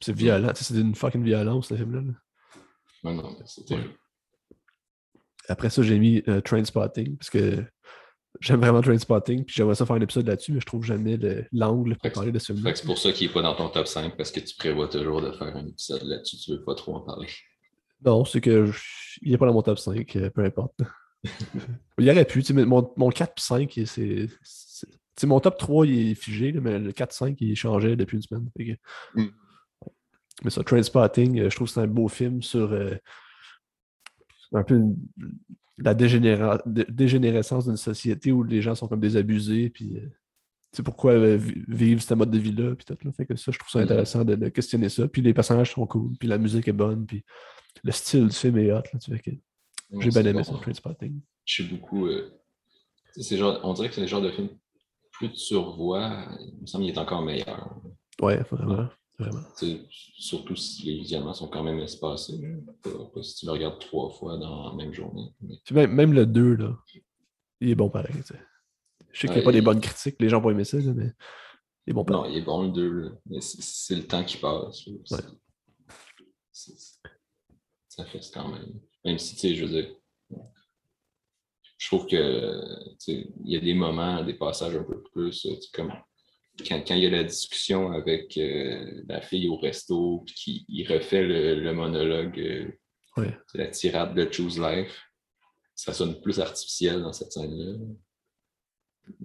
[0.00, 2.02] C'est violent, c'est une fucking violence, ce film-là.
[3.02, 3.78] Non, non, c'était.
[5.48, 7.64] Après ça, j'ai mis euh, Trainspotting, parce que
[8.40, 11.18] J'aime vraiment Trainspotting, puis j'aimerais ça faire un épisode là-dessus, mais je trouve jamais
[11.52, 12.70] l'angle pour parler de ce film.
[12.74, 15.20] C'est pour ça qu'il n'est pas dans ton top 5, parce que tu prévois toujours
[15.20, 17.28] de faire un épisode là-dessus, tu ne veux pas trop en parler.
[18.04, 18.70] Non, c'est que
[19.22, 20.78] il n'est pas dans mon top 5, euh, peu importe.
[21.98, 25.26] il aurait pu, mon, mon 4 et 5, c'est.
[25.26, 28.48] Mon top 3 il est figé, mais le 4-5 il changeait depuis une semaine.
[29.14, 29.26] Mm.
[30.44, 32.94] Mais ça, Trainspotting, euh, je trouve que c'est un beau film sur euh,
[34.52, 34.96] un peu une,
[35.78, 39.96] la dégénérescence d'une société où les gens sont comme des abusés, puis
[40.72, 41.38] c'est euh, pourquoi euh,
[41.68, 43.12] vivre ce mode de vie-là, puis tout.
[43.12, 43.84] Fait que ça, je trouve ça mm-hmm.
[43.84, 45.06] intéressant de, questionner ça.
[45.08, 47.24] Puis les personnages sont cool, puis la musique est bonne, puis
[47.84, 48.82] le style du film est hot.
[48.92, 48.98] Là,
[50.00, 51.20] j'ai bien aimé ça, Trainspotting.
[51.44, 52.06] Je suis beaucoup.
[52.06, 52.30] Euh,
[53.16, 54.48] genre, on dirait que c'est le genre de film,
[55.12, 57.80] plus tu revois, il me semble qu'il est encore meilleur.
[58.20, 58.88] Ouais, vraiment.
[59.18, 59.42] Vraiment.
[60.16, 62.40] Surtout si les visionnements sont quand même espacés.
[62.82, 65.34] Pas, si tu le regardes trois fois dans la même journée.
[65.72, 66.78] Même, même, le 2, là,
[67.60, 68.14] il est bon pareil.
[69.10, 71.12] Je sais qu'il n'y a pas des bonnes critiques, les gens vont aimer ça, mais
[71.86, 72.22] il est bon pareil.
[72.22, 74.88] Non, il est bon le 2, mais c'est le temps qui passe.
[76.52, 78.80] Ça fait quand même.
[79.04, 79.96] Même si, tu sais, je veux dire,
[81.76, 82.62] je trouve que
[83.08, 85.92] il y a des moments, des passages un peu plus, comme
[86.66, 91.22] quand, il y a la discussion avec euh, la fille au resto, puis qu'il refait
[91.22, 95.02] le, monologue, euh, la tirade de Choose Life,
[95.74, 97.78] ça sonne plus artificiel dans cette scène-là.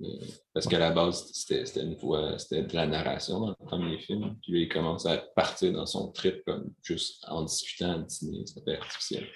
[0.01, 3.99] Euh, parce qu'à la base, c'était une voix, c'était de la narration dans le premier
[3.99, 4.37] film.
[4.41, 8.45] Puis il commence à partir dans son trip comme juste en discutant à dîner.
[8.45, 9.27] C'était artificiel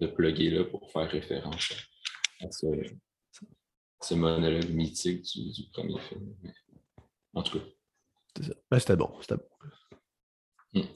[0.00, 1.72] de plugger là pour faire référence
[2.40, 6.34] à ce, monologue mythique du, du premier film.
[7.34, 7.64] En tout cas.
[8.70, 9.10] Ben, c'était bon.
[9.20, 10.80] C'était bon.
[10.80, 10.86] Hmm.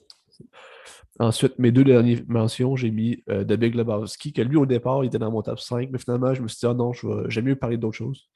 [1.21, 5.05] Ensuite, mes deux dernières mentions, j'ai mis euh, The Big Lebowski, que lui, au départ,
[5.05, 6.93] il était dans mon top 5, mais finalement, je me suis dit, ah non,
[7.29, 8.29] j'aime mieux parler d'autres choses.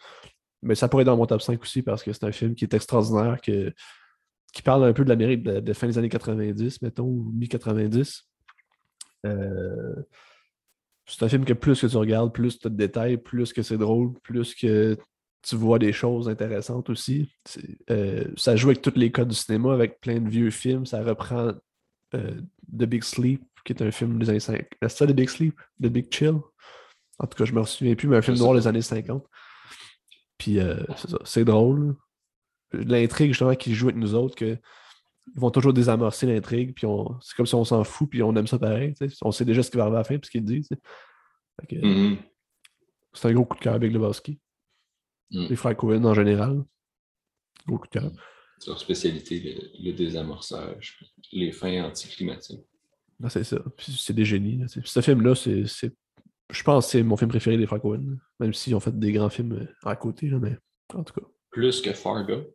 [0.63, 2.65] Mais ça pourrait être dans mon top 5 aussi parce que c'est un film qui
[2.65, 3.73] est extraordinaire, que,
[4.53, 8.23] qui parle un peu de l'Amérique de, de, fin des années 90, mettons, ou mi-90.
[9.27, 9.95] Euh,
[11.07, 13.63] c'est un film que plus que tu regardes, plus tu as de détails, plus que
[13.63, 14.97] c'est drôle, plus que
[15.49, 17.33] tu vois des choses intéressantes aussi.
[17.91, 20.85] Euh, ça joue avec tous les codes du cinéma, avec plein de vieux films.
[20.85, 21.53] Ça reprend
[22.15, 24.67] euh, The Big Sleep, qui est un film des années 50.
[24.83, 25.59] C'est ça, The Big Sleep?
[25.83, 26.35] The Big Chill?
[27.19, 29.25] En tout cas, je me souviens plus, mais un film noir des années 50.
[30.37, 30.85] Puis euh,
[31.25, 31.97] c'est drôle.
[32.73, 34.59] L'intrigue, justement, qui joue avec nous autres, que
[35.35, 36.87] ils vont toujours désamorcer l'intrigue, puis
[37.21, 38.95] c'est comme si on s'en fout, puis on aime ça pareil.
[39.23, 40.69] On sait déjà ce qui va arriver à la fin, puis ce qu'ils disent.
[41.71, 42.17] Mm-hmm.
[43.13, 44.39] C'est un gros coup de cœur avec Lebowski.
[45.31, 45.47] Mm.
[45.49, 46.65] Les frères Cohen en général.
[47.67, 48.11] Gros coup de cœur.
[48.59, 50.99] C'est leur spécialité, le, désamorçage,
[51.33, 52.67] les fins anticlimatiques.
[53.23, 53.59] Ah, c'est ça.
[53.79, 54.65] c'est des génies.
[54.85, 58.19] Ce film-là, c'est, je pense que c'est mon film préféré des frères Cohen.
[58.41, 60.57] Même s'ils ont fait des grands films euh, à côté, mais
[60.95, 61.27] en tout cas.
[61.51, 62.55] Plus que Fargo?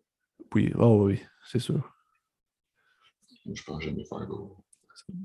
[0.54, 1.90] Oui, oh, oui, c'est sûr.
[3.52, 4.58] Je pense j'aime Fargo.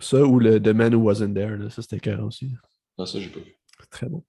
[0.00, 2.52] Ça ou le The Man Who Wasn't There, ça c'était clair aussi.
[2.96, 3.54] Ah, ça, j'ai pas vu.
[3.90, 4.24] Très bon.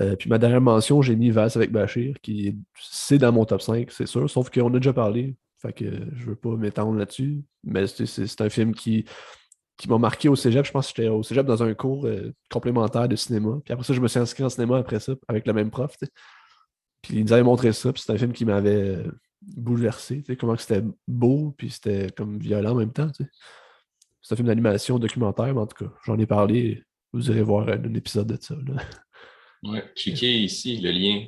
[0.00, 3.62] Euh, puis ma dernière mention, j'ai mis Vasse avec Bachir, qui c'est dans mon top
[3.62, 5.36] 5, c'est sûr, sauf qu'on a déjà parlé.
[5.58, 7.42] Fait que je veux pas m'étendre là-dessus.
[7.64, 9.06] Mais c'est un film qui,
[9.76, 10.64] qui m'a marqué au cégep.
[10.64, 13.58] Je pense que j'étais au cégep dans un cours euh, complémentaire de cinéma.
[13.64, 15.96] Puis après ça, je me suis inscrit en cinéma après ça, avec le même prof.
[17.02, 17.92] Puis il nous avait montré ça.
[17.92, 19.10] Puis c'est un film qui m'avait euh,
[19.42, 20.22] bouleversé.
[20.38, 23.10] Comment c'était beau, puis c'était comme violent en même temps.
[24.22, 26.82] C'est un film d'animation documentaire, mais en tout cas, j'en ai parlé.
[27.12, 28.54] Vous irez voir un, épisode de ça.
[29.62, 31.26] Ouais, cliquez ici, le lien.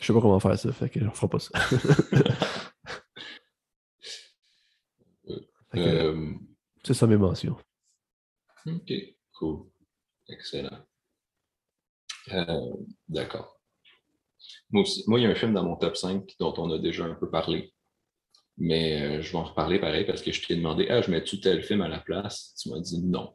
[0.00, 1.50] Je sais pas comment faire ça, fait que je ne ferai pas ça.
[5.76, 6.30] Euh,
[6.84, 7.56] c'est ça mes mentions.
[8.66, 8.92] OK,
[9.32, 9.66] cool.
[10.28, 10.78] Excellent.
[12.32, 12.72] Euh,
[13.08, 13.60] d'accord.
[14.70, 17.04] Moi, moi, il y a un film dans mon top 5 dont on a déjà
[17.04, 17.74] un peu parlé.
[18.56, 21.40] Mais euh, je vais en reparler pareil parce que je t'ai demandé Ah, je mets-tu
[21.40, 22.54] tel film à la place?
[22.60, 23.34] Tu m'as dit non.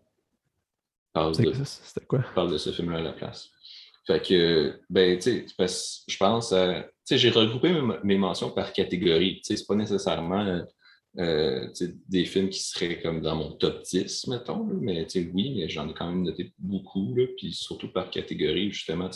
[1.34, 2.24] C'était quoi?
[2.34, 3.50] Parle de ce film-là à la place.
[4.10, 5.46] Fait que, ben, tu sais,
[6.08, 6.56] je pense, tu
[7.06, 7.72] sais, j'ai regroupé
[8.04, 9.36] mes, mentions par catégorie.
[9.36, 10.64] Tu sais, c'est pas nécessairement
[11.20, 11.68] euh,
[12.08, 15.94] des films qui seraient comme dans mon top 10, mettons, mais oui, mais j'en ai
[15.94, 19.12] quand même noté beaucoup, là, puis surtout par catégorie, justement,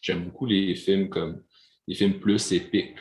[0.00, 1.42] j'aime beaucoup les films comme
[1.86, 2.96] les films plus épiques,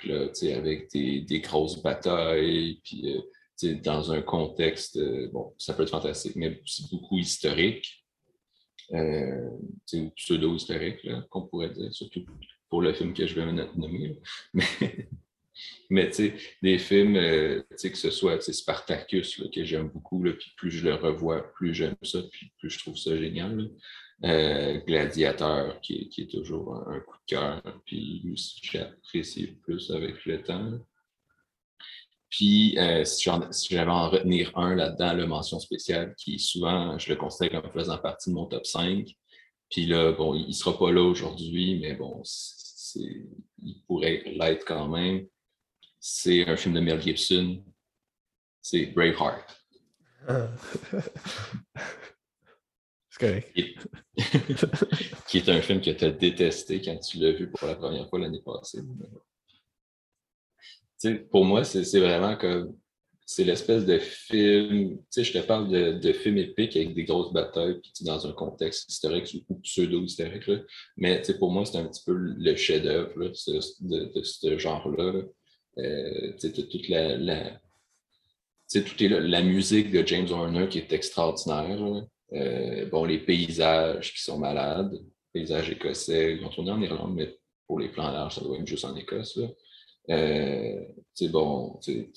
[0.54, 3.16] avec des, des, grosses batailles, puis
[3.64, 8.04] euh, dans un contexte, euh, bon, ça peut être fantastique, mais beaucoup historique
[8.94, 9.50] euh,
[10.16, 12.26] pseudo-historique, qu'on pourrait dire, surtout
[12.70, 14.20] pour le film que je vais nommer.
[15.90, 16.12] Mais,
[16.62, 21.52] des films, euh, que ce soit Spartacus, que j'aime beaucoup, puis plus je le revois,
[21.54, 23.72] plus j'aime ça, puis plus je trouve ça génial.
[24.24, 28.24] Euh, Gladiateur, qui, qui, est toujours un, coup de cœur, puis
[28.64, 30.80] j'apprécie plus avec le temps.
[32.30, 33.30] Puis, euh, si
[33.70, 37.72] j'avais à en retenir un là-dedans, la mention spéciale, qui souvent, je le considère comme
[37.72, 39.08] faisant partie de mon top 5.
[39.70, 42.22] Puis là, bon, il ne sera pas là aujourd'hui, mais bon,
[42.96, 45.28] il pourrait l'être quand même.
[46.00, 47.64] C'est un film de Mel Gibson.
[48.62, 49.66] C'est Braveheart.
[53.10, 53.58] C'est correct.
[55.28, 58.08] qui est un film que tu as détesté quand tu l'as vu pour la première
[58.10, 58.82] fois l'année passée
[61.32, 62.76] pour moi, c'est vraiment comme.
[63.30, 64.98] C'est l'espèce de film.
[64.98, 68.26] Tu sais, je te parle de, de film épique avec des grosses batailles, puis dans
[68.26, 70.50] un contexte historique ou pseudo-historique.
[70.96, 75.24] Mais pour moi, c'est un petit peu le chef-d'œuvre de, ce genre-là.
[75.78, 77.60] Euh, toute la, la
[78.74, 82.08] tout est la musique de James Horner qui est extraordinaire.
[82.34, 84.98] Euh, bon, les paysages qui sont malades,
[85.34, 88.68] paysages écossais, ils ont tourné en Irlande, mais pour les plans larges, ça doit être
[88.68, 89.40] juste en Écosse.
[90.10, 90.86] Euh,
[91.30, 92.08] bon, tu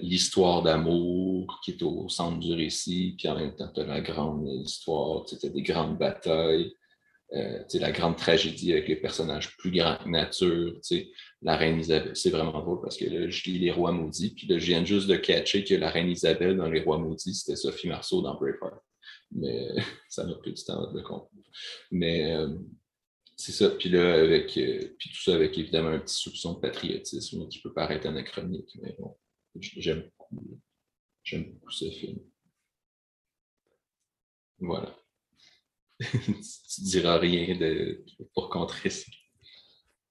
[0.00, 4.00] l'histoire d'amour qui est au centre du récit, puis en même temps, tu as la
[4.00, 6.72] grande histoire, tu as des grandes batailles,
[7.32, 10.74] euh, la grande tragédie avec les personnages plus grands que nature.
[11.40, 14.46] La reine Isabelle, c'est vraiment drôle parce que là, je lis Les Rois Maudits, puis
[14.46, 17.56] là, je viens juste de catcher que la reine Isabelle dans Les Rois Maudits, c'était
[17.56, 18.82] Sophie Marceau dans Braveheart.
[19.32, 19.68] Mais
[20.08, 21.30] ça m'a pris du temps de le comprendre.
[21.90, 22.36] Mais.
[22.36, 22.48] Euh,
[23.42, 23.70] c'est ça.
[23.70, 27.60] Puis là, avec euh, puis tout ça avec évidemment un petit soupçon de patriotisme qui
[27.60, 29.16] peut paraître anachronique, mais bon,
[29.58, 30.60] j'aime beaucoup.
[31.24, 32.20] J'aime beaucoup ce film.
[34.60, 34.96] Voilà.
[35.98, 39.10] tu diras rien de, pour contrer ça.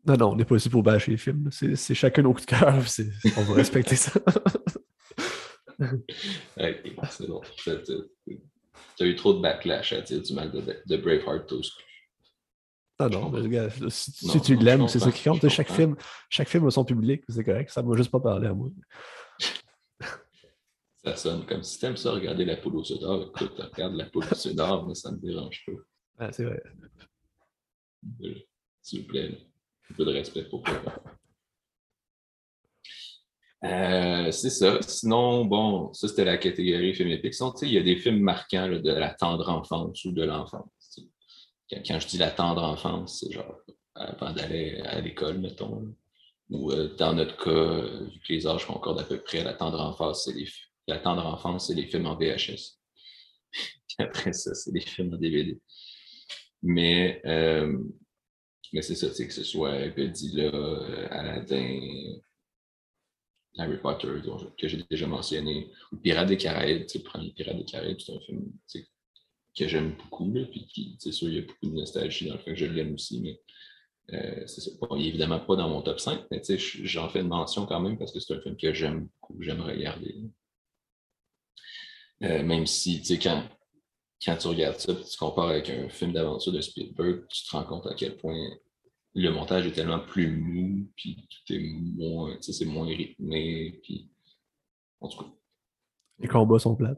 [0.05, 1.49] Non, non, on n'est pas ici pour bâcher les films.
[1.51, 2.83] C'est chacun nos coups de cœur.
[3.37, 4.11] On va respecter ça.
[7.09, 7.41] c'est bon.
[8.99, 11.61] as eu trop de backlash à dire du mal de, de Braveheart au
[13.09, 15.47] non, non, mais regarde, si, tu l'aimes, c'est ça qui compte.
[15.49, 15.95] Chaque film,
[16.29, 17.69] chaque film a son public, c'est correct.
[17.69, 18.69] Ça ne m'a juste pas parlé à moi.
[21.03, 23.23] Ça sonne comme si t'aimes ça, regarder la poule au Sudor.
[23.23, 25.71] Écoute, regarde la poule au Sudor, mais ça ne me dérange pas.
[26.19, 26.61] Ah, c'est vrai.
[28.23, 28.35] Euh,
[28.81, 29.37] s'il vous plaît,
[29.89, 30.79] un peu de respect pour toi.
[33.63, 34.79] Euh, c'est ça.
[34.81, 37.35] Sinon, bon, ça c'était la catégorie film épique.
[37.61, 40.80] Il y a des films marquants de la tendre enfance ou de l'enfance.
[41.71, 43.55] Quand, je dis la tendre enfance, c'est genre
[43.95, 45.95] avant d'aller à l'école, mettons.
[46.49, 49.79] Ou euh, dans notre cas, vu que les âges concordent à peu près, la tendre
[49.79, 50.47] enfance, c'est les,
[50.87, 52.77] la tendre enfance, c'est les films en VHS.
[53.51, 55.59] Puis après ça, c'est les films en DVD.
[56.61, 57.77] Mais, euh,
[58.73, 62.19] mais c'est ça, que ce soit Godzilla, euh, Aladdin,
[63.57, 64.07] Harry Potter,
[64.59, 68.19] que j'ai déjà mentionné, ou Pirates des Caraïbes, le premier Pirates des Caraïbes, c'est un
[68.19, 68.51] film
[69.57, 72.35] que j'aime beaucoup, là, puis qui, c'est sûr, il y a beaucoup de nostalgie dans
[72.35, 73.39] le fait que je l'aime aussi, mais
[74.13, 74.79] euh, c'est.
[74.79, 76.41] Bon, il n'est évidemment pas dans mon top 5, mais
[76.83, 79.61] j'en fais une mention quand même parce que c'est un film que j'aime beaucoup, j'aime
[79.61, 80.15] regarder.
[82.23, 83.43] Euh, même si, quand,
[84.23, 87.63] quand tu regardes ça, tu compares avec un film d'aventure de Spielberg, tu te rends
[87.63, 88.37] compte à quel point
[89.13, 94.09] le montage est tellement plus mou, puis tout est moins, c'est moins rythmé, puis
[95.01, 95.29] en tout cas.
[96.19, 96.97] Les combats sont plats.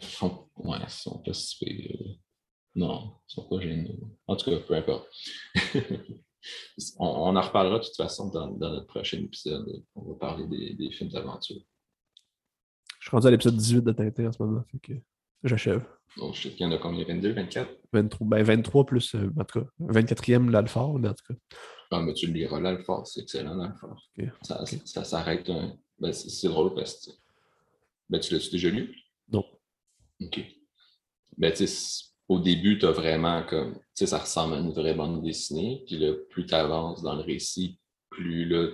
[0.00, 1.88] Ils sont, ouais, ils sont pas si
[2.74, 4.16] Non, ils sont pas géniaux.
[4.26, 5.08] En tout cas, peu importe.
[6.98, 9.84] on, en reparlera de toute façon dans, notre prochain épisode.
[9.94, 11.60] On va parler des, films d'aventure.
[13.00, 14.92] Je suis rendu à l'épisode 18 de Tintin en ce moment, fait que
[15.44, 15.84] j'achève.
[16.16, 17.04] Donc, je sais qu'il y en a combien?
[17.04, 21.34] 22, 24 23, ben 23 plus, euh, en tout cas, 24e l'Alfort, en tout cas.
[21.90, 24.10] Ah, mais tu le liras l'Alfort, c'est excellent l'Alfort.
[24.42, 25.50] Ça, ça s'arrête.
[25.98, 27.12] Ben, c'est drôle parce que.
[28.10, 28.94] Ben, tu l'as-tu déjà lu?
[30.20, 30.40] OK.
[31.36, 31.66] Mais tu
[32.28, 35.82] au début, tu as vraiment comme, tu sais, ça ressemble à une vraie bande dessinée.
[35.86, 38.68] Puis là, plus tu avances dans le récit, plus là,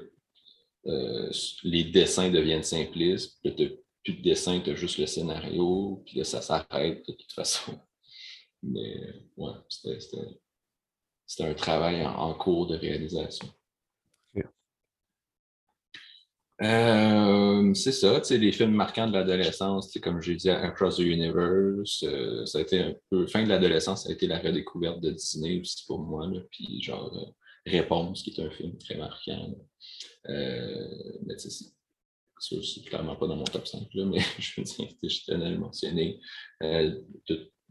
[0.86, 1.30] euh,
[1.62, 3.38] les dessins deviennent simplistes.
[3.42, 6.02] Puis tu plus de dessins, tu as juste le scénario.
[6.04, 7.78] Puis là, ça s'arrête de toute façon.
[8.62, 9.00] Mais
[9.36, 13.48] ouais, c'était un travail en cours de réalisation.
[16.62, 22.46] Euh, c'est ça, les films marquants de l'adolescence, comme j'ai dit, Across the Universe, euh,
[22.46, 25.60] ça a été un peu, fin de l'adolescence, ça a été la redécouverte de Disney
[25.60, 27.30] aussi pour moi, puis genre euh,
[27.66, 29.54] Réponse, qui est un film très marquant.
[30.28, 35.46] mais c'est clairement pas dans mon top 5, là, mais je veux dire, je tenais
[35.46, 36.20] à le mentionner.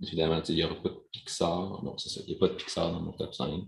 [0.02, 2.56] évidemment, il n'y aura pas de Pixar, non, c'est ça, il n'y a pas de
[2.56, 3.63] Pixar dans mon top 5,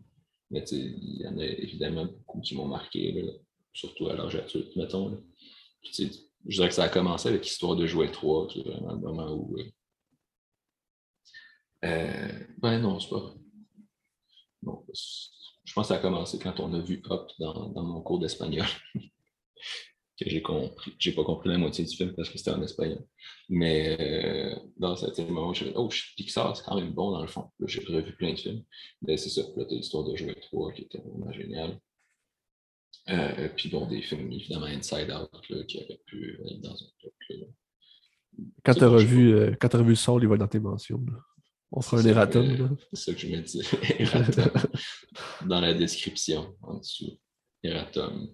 [0.49, 3.11] mais il y en a évidemment beaucoup qui m'ont marqué.
[3.11, 3.31] Là
[3.75, 5.21] surtout à l'âge adulte, mettons.
[5.83, 6.09] je
[6.47, 9.57] dirais que ça a commencé avec l'histoire de jouer 3, c'est vraiment le moment où.
[9.57, 9.63] Euh,
[11.83, 13.33] euh, ben non, c'est pas vrai.
[14.63, 18.65] je pense que ça a commencé quand on a vu Hop dans, mon cours d'espagnol.
[20.19, 20.95] j'ai compris.
[20.97, 23.05] J'ai pas compris la moitié du film parce que c'était en espagnol.
[23.49, 27.27] Mais euh, dans cet moment, je me oh, Pixar, c'est quand même bon dans le
[27.27, 27.51] fond.
[27.67, 28.63] J'ai revu plein de films.
[29.01, 29.41] Mais c'est ça.
[29.57, 31.79] Là, l'histoire de jouer 3 qui était vraiment génial.
[33.09, 36.87] Euh, puis bon, des films évidemment Inside Out là, qui auraient pu être dans un
[37.01, 37.13] top.
[38.63, 41.05] Quand tu as, revu, euh, quand as revu Soul, il va dans tes mentions.
[41.71, 42.77] On fera un erratum.
[42.93, 43.61] C'est ça que je me dis.
[43.99, 44.51] erratum.
[45.45, 47.19] dans la description, en dessous.
[47.63, 48.33] Erratum.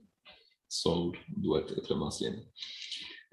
[0.68, 2.48] Soul doit être mentionné.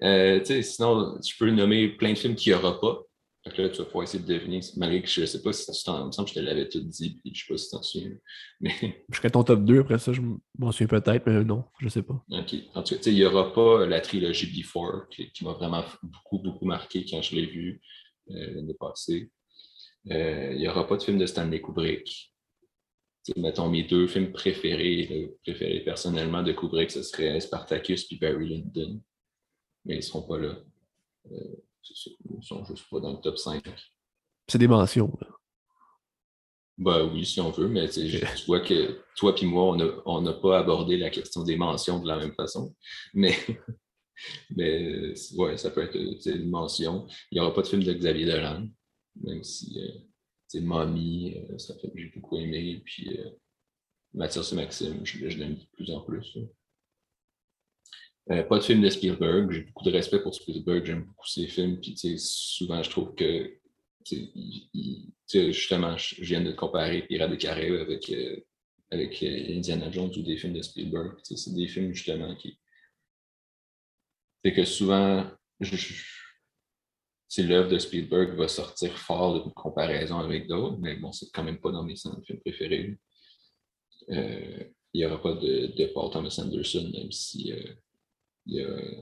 [0.03, 3.01] Euh, sinon, tu peux nommer plein de films qu'il n'y aura pas.
[3.49, 5.71] Donc là, tu vas pouvoir essayer de deviner, malgré que je ne sais pas si
[5.71, 6.03] tu t'en...
[6.03, 7.69] Il me semble que je te l'avais tout dit, puis je ne sais pas si
[7.69, 8.17] tu t'en souviens.
[8.61, 9.03] Mais...
[9.09, 10.21] Jusqu'à ton top 2, après ça, je
[10.59, 12.23] m'en souviens peut-être, mais non, je ne sais pas.
[12.29, 12.55] OK.
[12.75, 16.37] En tout cas, il n'y aura pas la trilogie Before, qui, qui m'a vraiment beaucoup,
[16.37, 17.81] beaucoup marqué quand je l'ai vu
[18.29, 19.31] euh, l'année passée.
[20.11, 22.31] Euh, il n'y aura pas de film de Stanley Kubrick.
[23.23, 28.47] T'sais, mettons mes deux films préférés, préférés personnellement de Kubrick, ce serait Spartacus puis Barry
[28.47, 29.01] Lyndon.
[29.85, 30.55] Mais ils ne seront pas là.
[31.89, 33.63] Ils sont juste pas dans le top 5.
[34.47, 35.11] C'est des mentions.
[36.79, 38.01] Ben oui, si on veut, mais tu
[38.47, 42.17] vois que toi et moi, on n'a pas abordé la question des mentions de la
[42.17, 42.73] même façon.
[43.13, 43.35] Mais,
[44.55, 47.05] mais ouais, ça peut être une mention.
[47.31, 48.67] Il n'y aura pas de film de Xavier Dolan,
[49.21, 49.77] même si
[50.47, 52.81] c'est euh, Mommy, euh, ça fait que j'ai beaucoup aimé.
[52.85, 53.29] Puis euh,
[54.13, 56.37] Mathias et Maxime, je, l'aime de plus en plus.
[58.31, 59.51] Euh, pas de film de Spielberg.
[59.51, 60.85] J'ai beaucoup de respect pour Spielberg.
[60.85, 61.79] J'aime beaucoup ses films.
[61.79, 63.57] Puis, souvent, je trouve que,
[65.33, 68.39] justement, je viens de comparer Pirates des Caraïbes avec, euh,
[68.91, 71.17] avec euh, Indiana Jones ou des films de Spielberg.
[71.23, 72.59] C'est des films, justement, qui.
[74.43, 75.25] Fait que souvent,
[75.59, 75.75] je,
[77.27, 81.43] si l'œuvre de Spielberg va sortir fort d'une comparaison avec d'autres, mais bon, c'est quand
[81.43, 82.97] même pas dans mes films préférés.
[84.07, 87.51] Il n'y aura pas de, de, Paul Thomas Anderson, même si
[88.47, 89.01] euh.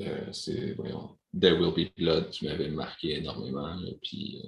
[0.00, 3.76] Euh, c'est, voyons, There Will Be Blood qui m'avait marqué énormément.
[4.02, 4.40] puis,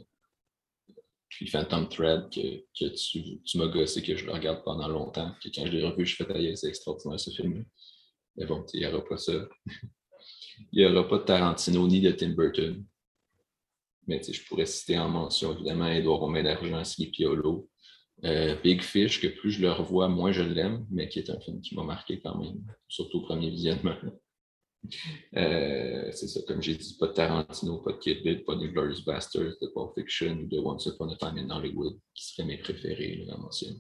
[1.29, 5.35] puis Phantom Thread, que, que tu, tu m'as gossé que je le regarde pendant longtemps.
[5.43, 7.65] Que quand je l'ai revu, je fais tailler, c'est extraordinaire ce film.
[8.37, 9.49] Mais bon, il n'y aura pas ça.
[10.73, 12.85] Il n'y aura pas de Tarantino ni de Tim Burton.
[14.07, 17.70] Mais je pourrais citer en mention, évidemment, Edouard Romain d'Argent, Sleepy Hollow.
[18.25, 21.41] Euh, Big Fish, que plus je le revois, moins je l'aime, mais qui est un
[21.41, 23.97] film qui m'a marqué quand même, surtout au premier visionnement.
[25.37, 28.67] Euh, c'est ça, comme j'ai dit, pas de Tarantino, pas de Kid Bill, pas de
[28.67, 32.47] Glorious Bastards, de Pulp Fiction ou de Once Upon a Time in Hollywood, qui seraient
[32.47, 33.79] mes préférés là, mentionner.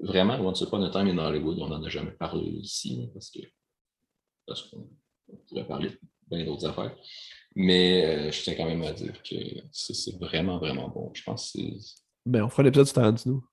[0.00, 3.40] Vraiment, Once Upon a Time in Hollywood, on n'en a jamais parlé ici, parce que
[4.46, 4.88] parce qu'on
[5.48, 6.96] pourrait parler de bien d'autres affaires.
[7.54, 9.36] Mais euh, je tiens quand même à dire que
[9.70, 11.12] c'est vraiment, vraiment bon.
[11.14, 12.02] Je pense que c'est.
[12.26, 13.44] Ben, on fera l'épisode sur Tarantino.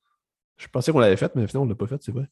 [0.62, 2.28] Je pensais qu'on l'avait fait, mais finalement, on ne l'a pas fait, c'est vrai.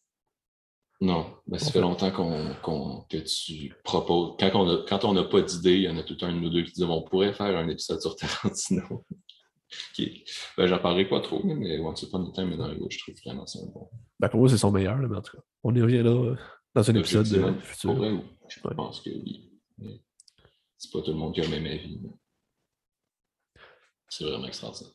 [1.02, 4.36] Non, ben, ça fait longtemps qu'on, que tu proposes.
[4.40, 6.74] Quand on n'a pas d'idée, il y en a tout un de nous deux qui
[6.74, 9.04] disent on pourrait faire un épisode sur Tarantino.
[10.58, 13.48] ben, j'en parlerai pas trop, mais Once Upon a Time dans les je trouve vraiment
[13.48, 13.90] ça bon.
[14.20, 15.44] Ben, pour moi, c'est son meilleur, mais en tout cas.
[15.64, 16.36] On y revient là euh,
[16.76, 17.94] dans un épisode de futur.
[17.96, 18.12] Vrai,
[18.48, 19.52] je pense que oui.
[20.78, 22.00] C'est pas tout le monde qui a le même avis.
[24.08, 24.94] C'est vraiment extraordinaire.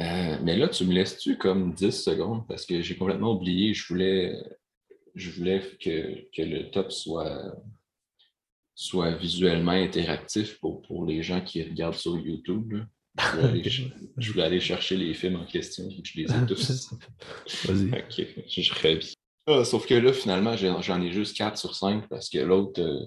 [0.00, 2.46] Euh, mais là, tu me laisses-tu comme 10 secondes?
[2.46, 3.72] Parce que j'ai complètement oublié.
[3.72, 4.34] Je voulais,
[5.14, 7.56] je voulais que, que le top soit,
[8.74, 12.74] soit visuellement interactif pour, pour les gens qui regardent sur YouTube.
[14.18, 16.92] Je voulais, aller, chercher les films en question et je les ai tous.
[17.64, 17.88] Vas-y.
[17.88, 19.02] ok, je rêve.
[19.46, 22.82] Ah, sauf que là, finalement, j'en ai juste 4 sur 5 parce que l'autre.
[22.82, 23.06] Euh,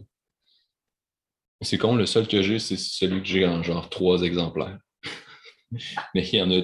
[1.61, 4.79] c'est con, le seul que j'ai, c'est celui que j'ai en genre 3 exemplaires.
[6.15, 6.61] Mais il y en a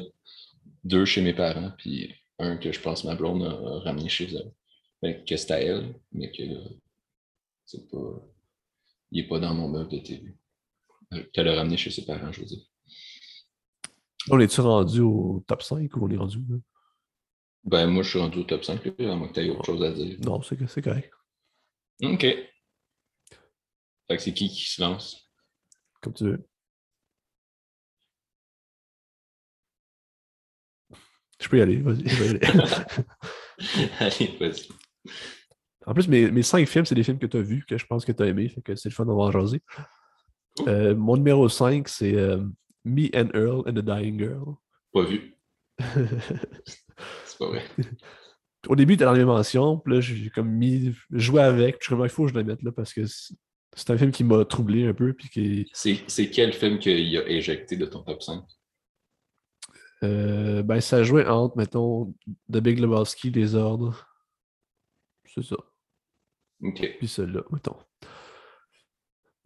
[0.85, 4.53] deux chez mes parents, puis un que je pense ma blonde a, ramené chez elle.
[5.01, 6.43] Fait que c'est à elle, mais que
[7.65, 8.21] c'est pas.
[9.11, 10.35] Il n'est pas dans mon meuble de TV.
[11.33, 12.65] Qu'elle a ramené chez ses parents, je veux dire.
[14.29, 16.39] On est-tu rendu au top 5 ou on est rendu?
[16.49, 16.57] Là?
[17.63, 19.83] Ben, moi, je suis rendu au top 5, à moins que tu aies autre chose
[19.83, 20.17] à dire.
[20.21, 21.11] Non, c'est correct.
[22.03, 22.21] OK.
[22.21, 25.31] Fait que c'est qui qui se lance?
[26.01, 26.47] Comme tu veux.
[31.41, 32.05] Je peux y aller, vas-y.
[33.99, 34.67] Allez, vas-y.
[35.85, 37.85] En plus, mes, mes cinq films, c'est des films que tu as vus, que je
[37.85, 39.61] pense que tu as fait que c'est le fun d'avoir jasé.
[40.67, 42.37] Euh, mon numéro 5, c'est euh,
[42.85, 44.55] Me and Earl and the Dying Girl.
[44.93, 45.35] Pas vu.
[45.79, 47.63] c'est pas vrai.
[48.67, 51.85] Au début, t'as dans les mentions, puis là, j'ai comme mis, joué avec, puis je
[51.87, 54.23] suis comme, il faut que je le mette là parce que c'est un film qui
[54.23, 55.13] m'a troublé un peu.
[55.13, 55.69] Puis qui...
[55.73, 58.43] C'est quel film qu'il a éjecté de ton top 5?
[60.03, 62.13] Euh, ben, ça jouait entre, mettons,
[62.51, 64.08] The Big Lebowski, Les Ordres.
[65.34, 65.55] C'est ça.
[66.62, 66.97] OK.
[66.97, 67.77] Puis celui-là, mettons.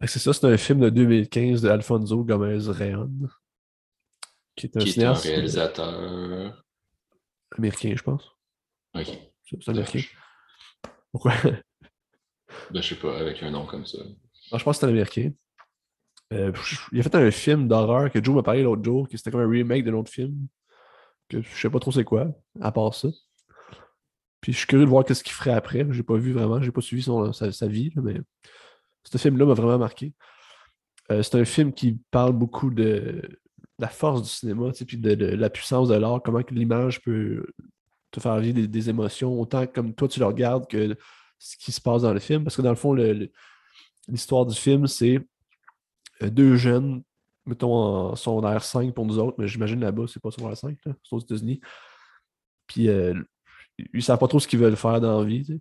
[0.06, 3.28] C'est ça, c'est un film de 2015 de Alfonso Gomez Reon.
[4.56, 6.64] Qui est un qui est un réalisateur
[7.56, 8.30] américain, je pense.
[8.94, 9.08] Ok.
[9.44, 10.00] C'est américain.
[11.12, 11.34] Pourquoi?
[12.70, 13.98] Ben, je sais pas, avec un nom comme ça.
[13.98, 15.32] Non, je pense que c'est un américain.
[16.32, 16.52] Euh,
[16.92, 19.40] il a fait un film d'horreur que Joe m'a parlé l'autre jour, qui c'était comme
[19.40, 20.46] un remake d'un autre film.
[21.28, 22.28] Que je sais pas trop c'est quoi,
[22.60, 23.08] à part ça.
[24.40, 25.86] Puis je suis curieux de voir ce qu'il ferait après.
[25.90, 28.20] J'ai pas vu vraiment, j'ai pas suivi son, sa, vie, mais
[29.04, 30.14] ce film-là m'a vraiment marqué.
[31.10, 33.22] Euh, c'est un film qui parle beaucoup de
[33.78, 37.46] la force du cinéma, puis de, la puissance de l'art, comment l'image peut
[38.10, 40.96] te faire vivre des, émotions, autant comme toi tu le regardes que
[41.38, 42.44] ce qui se passe dans le film.
[42.44, 42.94] Parce que dans le fond,
[44.08, 45.20] l'histoire du film, c'est
[46.28, 47.02] deux jeunes,
[47.46, 50.92] mettons en secondaire 5 pour nous autres, mais j'imagine là-bas, c'est pas secondaire 5, c'est
[51.12, 51.60] aux États-Unis.
[52.66, 53.14] Puis euh,
[53.94, 55.60] ils savent pas trop ce qu'ils veulent faire dans la vie.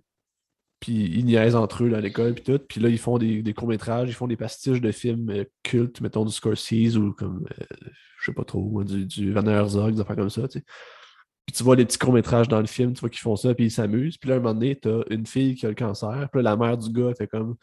[0.79, 2.59] Puis ils niaisent entre eux à l'école, puis tout.
[2.59, 6.23] Puis là, ils font des, courts-métrages, ils font des pastiches de films euh, cultes, mettons
[6.23, 7.45] du Scorsese ou comme,
[8.19, 10.65] je sais pas trop, du, du Van Herzog, des affaires comme ça, tu sais.
[11.45, 13.65] Puis tu vois les petits courts-métrages dans le film, tu vois qu'ils font ça, puis
[13.65, 14.17] ils s'amusent.
[14.17, 16.51] Puis là, à un moment donné, t'as une fille qui a le cancer, puis là,
[16.51, 17.55] la mère du gars fait comme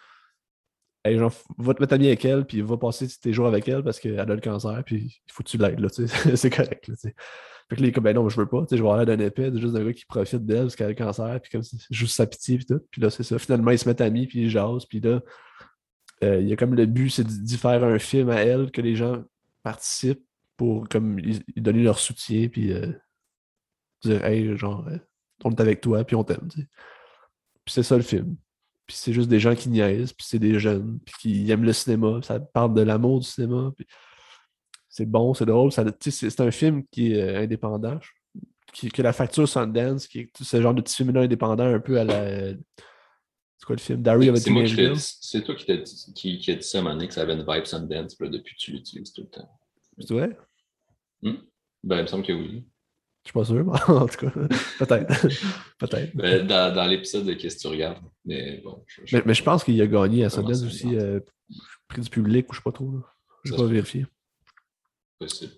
[1.14, 4.00] Genre, va te mettre ami avec elle, puis va passer tes jours avec elle parce
[4.00, 5.86] qu'elle a le cancer, puis il faut que tu l'aides,
[6.34, 6.90] c'est correct.
[7.68, 9.50] Fait que là, il comme, ben non, je veux pas, je vais l'air d'un épée,
[9.56, 12.26] juste d'un gars qui profite d'elle parce qu'elle a le cancer, puis comme, juste sa
[12.26, 12.80] pitié, puis tout.
[12.90, 13.38] Puis là, c'est ça.
[13.38, 15.20] Finalement, ils se mettent amis, puis ils jasent, puis là,
[16.22, 18.80] euh, il y a comme le but, c'est d'y faire un film à elle, que
[18.80, 19.24] les gens
[19.64, 20.24] participent
[20.56, 22.92] pour, comme, lui donner leur soutien, puis euh,
[24.02, 24.98] dire, hey, genre, euh,
[25.44, 26.48] on est avec toi, puis on t'aime.
[26.48, 26.66] Puis
[27.66, 28.36] c'est ça le film.
[28.86, 31.72] Puis c'est juste des gens qui niaisent, puis c'est des jeunes, puis qui aiment le
[31.72, 32.20] cinéma.
[32.22, 33.72] Ça parle de l'amour du cinéma.
[33.76, 33.86] Puis
[34.88, 35.72] c'est bon, c'est drôle.
[35.72, 37.98] C'est un film qui est euh, indépendant,
[38.72, 41.98] qui, a la facture Sundance, qui est ce genre de petit film indépendant un peu
[41.98, 42.54] à la.
[43.58, 44.02] C'est quoi le film?
[44.02, 47.34] Diary of C'est toi qui, dit, qui, qui a dit ça, Mané, que ça avait
[47.34, 49.48] une vibe Sundance, depuis tu l'utilises tout le temps.
[49.98, 50.36] C'est vrai?
[51.22, 51.36] Hmm?
[51.82, 52.66] Ben, il me semble que oui.
[53.26, 54.30] Je suis pas sûr, en tout cas,
[54.78, 55.26] peut-être.
[55.78, 56.46] peut-être.
[56.46, 57.98] Dans, dans l'épisode de Qu'est-ce que tu regardes?
[58.24, 58.84] Mais bon.
[59.04, 61.18] Je, mais, je pense qu'il a gagné à Sundance aussi, euh,
[61.88, 63.00] prix du public, ou je sais pas trop.
[63.42, 64.06] Je vais pas vérifier.
[65.18, 65.52] Possible.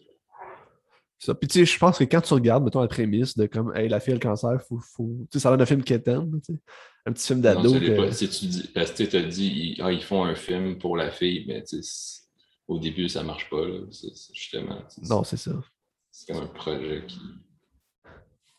[1.19, 1.35] Ça.
[1.35, 3.89] Puis tu sais, je pense que quand tu regardes, mettons, la prémisse de comme Hey,
[3.91, 5.27] la fille a le cancer, faut, faut...
[5.31, 6.61] Tu sais, ça a l'air d'un film quétaine, tu sais.
[7.05, 7.79] Un petit film d'ado.
[7.79, 8.11] Que...
[8.13, 10.97] Si tu dis, parce que tu as dit ils, ah, ils font un film pour
[10.97, 12.23] la fille, mais tu sais,
[12.67, 13.67] au début, ça marche pas.
[13.67, 13.81] Là.
[14.33, 14.83] justement.
[15.03, 15.53] Non, c'est ça.
[16.11, 17.19] C'est comme un projet qui.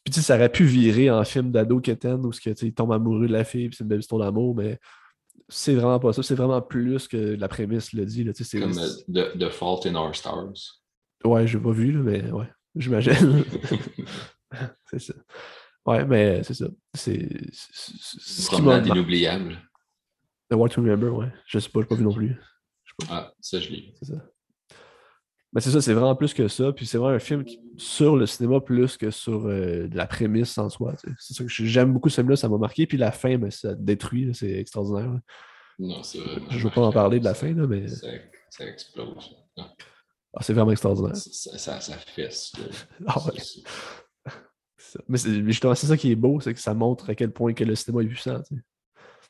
[0.10, 3.28] Puis tu sais, ça aurait pu virer en film d'ado quétaine où il tombe amoureux
[3.28, 4.80] de la fille, puis c'est une belle histoire d'amour, mais
[5.47, 6.24] c'est vraiment pas ça.
[6.24, 8.24] C'est vraiment plus que la prémisse le dit.
[8.24, 10.82] Là, comme uh, the, Fault in Our Stars.
[11.24, 13.45] Ouais, j'ai pas vu, mais ouais, j'imagine.
[14.89, 15.14] c'est ça.
[15.86, 16.66] Ouais, mais c'est ça.
[16.95, 19.60] C'est ce qui m'a inoubliable.
[20.49, 21.32] The What to Remember, ouais.
[21.45, 22.36] Je sais pas, j'ai pas vu non plus.
[23.12, 23.93] Ah, ça, je l'ai.
[23.99, 24.26] C'est ça.
[25.54, 26.72] Mais c'est ça, c'est vraiment plus que ça.
[26.72, 30.58] Puis c'est vraiment un film qui, sur le cinéma plus que sur euh, la prémisse
[30.58, 30.95] en soi.
[31.18, 32.86] C'est ça que j'aime beaucoup ce film-là, ça m'a marqué.
[32.86, 35.20] Puis la fin, mais ça détruit, c'est extraordinaire.
[35.80, 36.20] Non, c'est
[36.50, 37.88] Je ne veux pas en parler de la fin, là, mais.
[37.88, 39.36] Ça, explose.
[39.58, 41.16] Ah, c'est vraiment extraordinaire.
[41.16, 42.54] Ça, ça, ça fesse.
[43.08, 43.39] Ah, ouais.
[45.08, 47.64] Mais, justement, c'est ça qui est beau, c'est que ça montre à quel point que
[47.64, 48.41] le cinéma est puissant.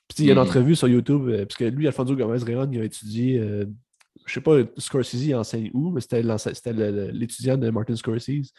[0.07, 0.43] Puis il y a une mm-hmm.
[0.43, 3.65] entrevue sur YouTube, euh, parce que lui, Alfonso Gomez-Réon, il a étudié euh,
[4.30, 6.21] je sais pas, Scorsese enseigne où, mais c'était
[7.11, 8.53] l'étudiant de Martin Scorsese.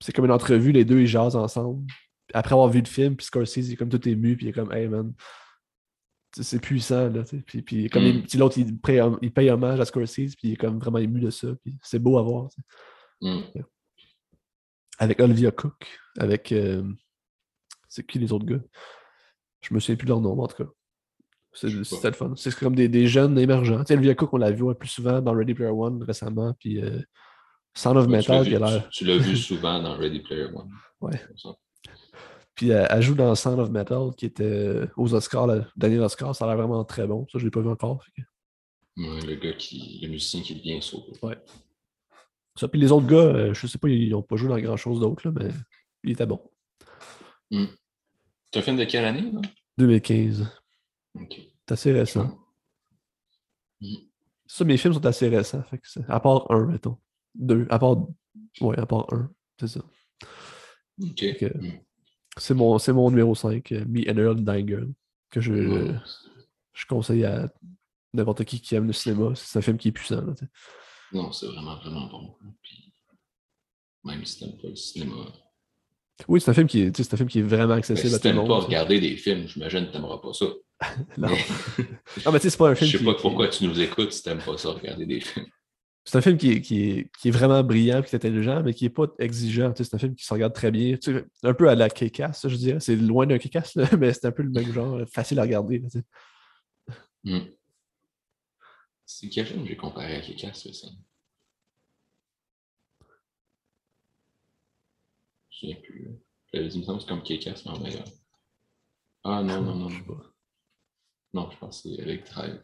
[0.00, 1.86] C'est comme une entrevue, les deux ils jasent ensemble.
[2.32, 4.52] Après avoir vu le film, puis Scorsese il est comme tout ému, puis il est
[4.52, 5.12] comme Hey man,
[6.32, 7.24] c'est puissant là.
[7.46, 8.24] Puis, puis comme mm.
[8.36, 8.78] l'autre il,
[9.22, 11.48] il, paye hommage à Scorsese, puis il est comme vraiment ému de ça.
[11.62, 12.48] Puis c'est beau à voir.
[13.20, 13.40] Mm.
[14.98, 15.86] Avec Olivia Cook,
[16.18, 16.82] avec euh,
[17.86, 18.62] c'est qui les autres gars?
[19.60, 20.70] Je me souviens plus de leur nom en tout cas.
[21.56, 22.34] C'est le fun.
[22.36, 23.78] C'est comme des, des, jeunes émergents.
[23.78, 26.82] Tu sais, Olivia Cook, on l'a vu plus souvent dans Ready Player One récemment, puis
[26.82, 27.00] euh,
[27.74, 28.44] Sound of Metal.
[28.90, 30.70] Tu, l'as vu souvent dans Ready Player One.
[31.00, 31.20] Ouais.
[32.54, 35.98] Puis euh, elle joue dans Sound of Metal qui était euh, aux Oscars, le dernier
[35.98, 37.26] Oscar, ça a l'air vraiment très bon.
[37.32, 38.04] Ça, je ne l'ai pas vu encore.
[38.98, 40.00] Ouais, le gars qui.
[40.02, 41.12] le musicien qui est bien sauvé.
[41.22, 41.38] Ouais.
[42.54, 44.76] Ça, puis les autres gars, je ne sais pas, ils n'ont pas joué dans grand
[44.76, 45.48] chose d'autre, mais
[46.04, 46.40] il était bon.
[47.50, 47.66] Mm.
[48.52, 49.30] C'est un film de quelle année?
[49.30, 49.40] Là?
[49.78, 50.46] 2015.
[51.30, 52.38] C'est assez récent.
[53.80, 53.94] Mm.
[54.46, 55.62] Ça, mes films sont assez récents.
[55.64, 56.98] Fait à part un, mettons.
[57.34, 57.66] Deux.
[57.70, 57.96] À part.
[58.60, 59.30] Ouais, à part un.
[59.58, 59.80] C'est ça.
[61.02, 61.42] OK.
[61.42, 61.70] Mm.
[62.38, 64.92] C'est mon, mon numéro 5, euh, Me and Earl Dying
[65.30, 65.94] que je,
[66.72, 67.52] je conseille à
[68.12, 69.34] n'importe qui qui aime le cinéma.
[69.34, 70.22] C'est un film qui est puissant.
[71.12, 72.36] non, c'est vraiment, vraiment bon.
[74.04, 75.32] même si t'aimes pas le cinéma.
[76.28, 78.28] Oui, c'est un film qui est, c'est un film qui est vraiment accessible à tout
[78.28, 78.46] le monde.
[78.46, 80.46] Si pas regarder des films, j'imagine que t'aimeras pas ça.
[81.18, 81.28] non.
[82.24, 82.90] non, mais tu sais, c'est pas un film.
[82.90, 85.46] Je sais pas pourquoi tu nous écoutes si t'aimes pas ça, regarder des films.
[86.04, 88.90] C'est un film qui est, qui, est, vraiment brillant, qui est intelligent, mais qui n'est
[88.90, 89.72] pas exigeant.
[89.74, 90.96] c'est un film qui se regarde très bien.
[91.42, 92.80] un peu à la K-Cast, je dirais.
[92.80, 95.82] C'est loin d'un K-Cast, mais c'est un peu le même genre, facile à regarder.
[97.24, 97.40] Hmm.
[99.04, 100.86] C'est quel film j'ai comparé à K-Cast ça?
[105.60, 106.08] Je ne sais plus.
[106.52, 108.04] Il me semble que c'est comme K-Cast, mais en meilleur.
[109.24, 109.90] Ah non, non, non.
[109.90, 110.20] non.
[111.36, 112.62] Non, je pense que c'est avec Drive.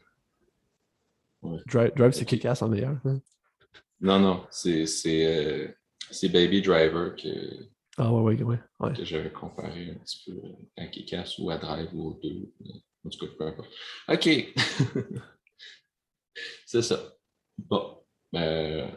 [1.67, 2.99] Drive, Drive c'est Kick-Ass en meilleur.
[3.05, 3.21] Hein?
[4.01, 5.69] Non, non, c'est euh,
[6.29, 7.69] Baby Driver que,
[7.99, 10.41] ah, ouais, ouais, ouais, que j'avais comparé un petit peu
[10.77, 12.53] à Kick-Ass ou à Drive ou aux deux.
[13.05, 13.71] En tout cas, peu importe.
[14.09, 14.55] OK.
[16.67, 17.13] c'est ça.
[17.59, 17.99] Bon.
[18.35, 18.89] Euh,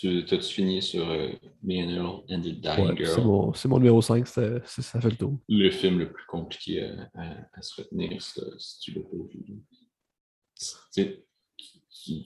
[0.00, 1.28] tu as-tu fini sur euh,
[1.62, 3.52] Me and the Dying Girl?
[3.54, 4.60] C'est mon, numéro 5, ça,
[5.00, 5.38] fait le tour.
[5.48, 9.62] Le film le plus compliqué à, se retenir, si tu l'as pas vu.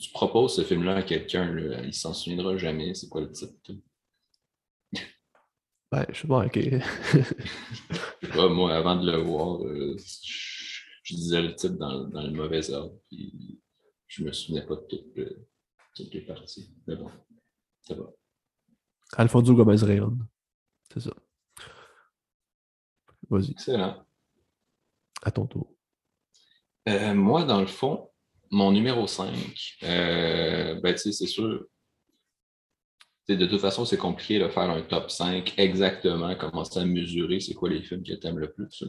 [0.01, 2.95] Tu, proposes ce film-là à quelqu'un, il s'en souviendra jamais.
[2.95, 3.53] C'est quoi le titre?
[5.91, 6.55] Ouais, je sais pas, ok.
[8.23, 12.23] je sais pas, moi, avant de le voir, euh, je, disais le titre dans, dans,
[12.23, 13.59] le mauvais ordre, puis
[14.07, 14.87] je me souvenais pas de
[15.95, 16.71] toutes les parties.
[16.87, 17.11] Mais bon.
[17.89, 18.05] Ça va.
[19.17, 20.19] Alfonso Gomez Rayon.
[20.93, 21.13] C'est ça.
[23.31, 23.53] Vas-y.
[23.53, 24.05] Excellent.
[25.23, 25.73] À ton tour.
[26.87, 28.11] Euh, moi, dans le fond,
[28.51, 31.67] mon numéro 5, euh, ben, c'est sûr.
[33.29, 37.55] De toute façon, c'est compliqué de faire un top 5 exactement, commencer à mesurer c'est
[37.55, 38.85] quoi les films que tu aimes le plus.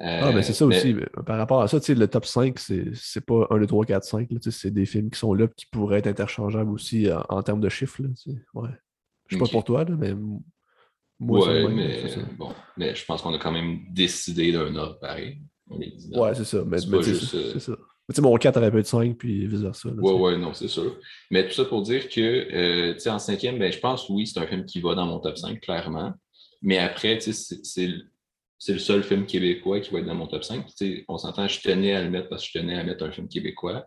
[0.00, 0.94] Ah, mais c'est ça aussi.
[1.26, 4.28] Par rapport à ça, le top 5, c'est pas 1, 2, 3, 4, 5.
[4.50, 8.02] C'est des films qui sont là qui pourraient être interchangeables aussi en, termes de chiffres.
[8.02, 8.08] Là,
[8.54, 8.70] ouais.
[9.26, 10.14] Je sais pas pour toi, là, mais
[11.20, 12.04] moi, ouais, mais,
[12.36, 15.38] bon, mais je pense qu'on a quand même décidé d'un ordre pareil.
[15.68, 16.64] ouais, c'est ça.
[16.64, 17.72] Mais, c'est ça.
[18.08, 19.90] Mais mon 4 aurait pu être 5, puis vice-versa.
[19.90, 20.96] Ouais, ouais, non, c'est sûr.
[21.30, 24.26] Mais tout ça pour dire que, euh, tu sais, en cinquième, ben, je pense, oui,
[24.26, 26.14] c'est un film qui va dans mon top 5, clairement.
[26.62, 27.90] Mais après, tu sais, c'est
[28.68, 30.66] le seul film québécois qui va être dans mon top 5.
[30.66, 33.04] tu sais, on s'entend, je tenais à le mettre parce que je tenais à mettre
[33.04, 33.86] un film québécois.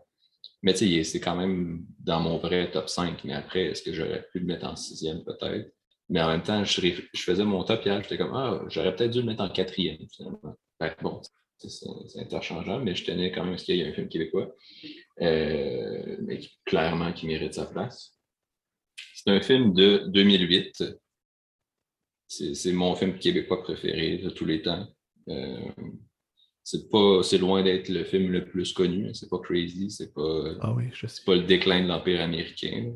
[0.64, 3.24] Mais c'est quand même dans mon vrai top 5.
[3.24, 5.72] Mais après, est-ce que j'aurais pu le mettre en sixième, peut-être?
[6.10, 6.82] Mais en même temps, je,
[7.16, 10.58] faisais mon top hier, j'étais comme, ah, j'aurais peut-être dû le mettre en quatrième, finalement.
[11.02, 11.22] bon,
[11.58, 14.54] c'est interchangeable, mais je tenais quand même à ce qu'il y ait un film québécois,
[15.22, 18.18] euh, mais clairement qui mérite sa place.
[19.14, 20.84] C'est un film de 2008.
[22.34, 24.88] C'est mon film québécois préféré de tous les temps.
[25.28, 25.70] Euh,
[26.64, 30.56] c'est pas c'est loin d'être le film le plus connu c'est pas crazy c'est pas
[30.62, 30.86] ah oui,
[31.26, 32.94] pas le déclin de l'empire américain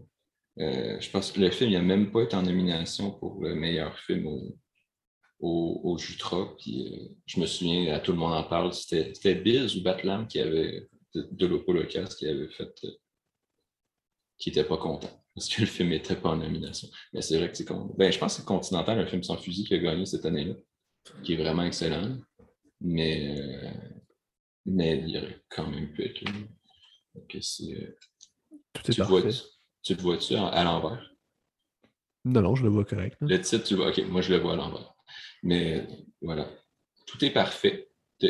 [0.60, 3.98] euh, je pense que le film n'a même pas été en nomination pour le meilleur
[4.00, 4.58] film au,
[5.40, 6.56] au, au Jutra.
[6.58, 10.28] Puis euh, je me souviens, à tout le monde en parle, c'était Biz ou Batlam
[10.28, 11.84] qui avait, de, de
[12.16, 12.74] qui avait fait,
[14.38, 16.88] qui n'était pas content parce que le film n'était pas en nomination.
[17.14, 17.94] Mais c'est vrai que c'est con.
[17.98, 20.56] Ben, je pense que c'est Continental, un film sans fusil, qui a gagné cette année-là,
[21.24, 22.18] qui est vraiment excellent.
[22.80, 23.72] Mais, euh,
[24.66, 26.32] mais il y aurait quand même pu être là.
[27.16, 29.22] Okay, Tout est tu, vois,
[29.84, 31.12] tu, le vois-tu à l'envers?
[32.24, 33.18] Non, non, je le vois correct.
[33.22, 34.94] Le titre, tu vois, ok, moi je le vois à l'envers.
[35.44, 35.88] Mais
[36.22, 36.50] voilà.
[37.06, 37.90] Tout est parfait
[38.22, 38.30] de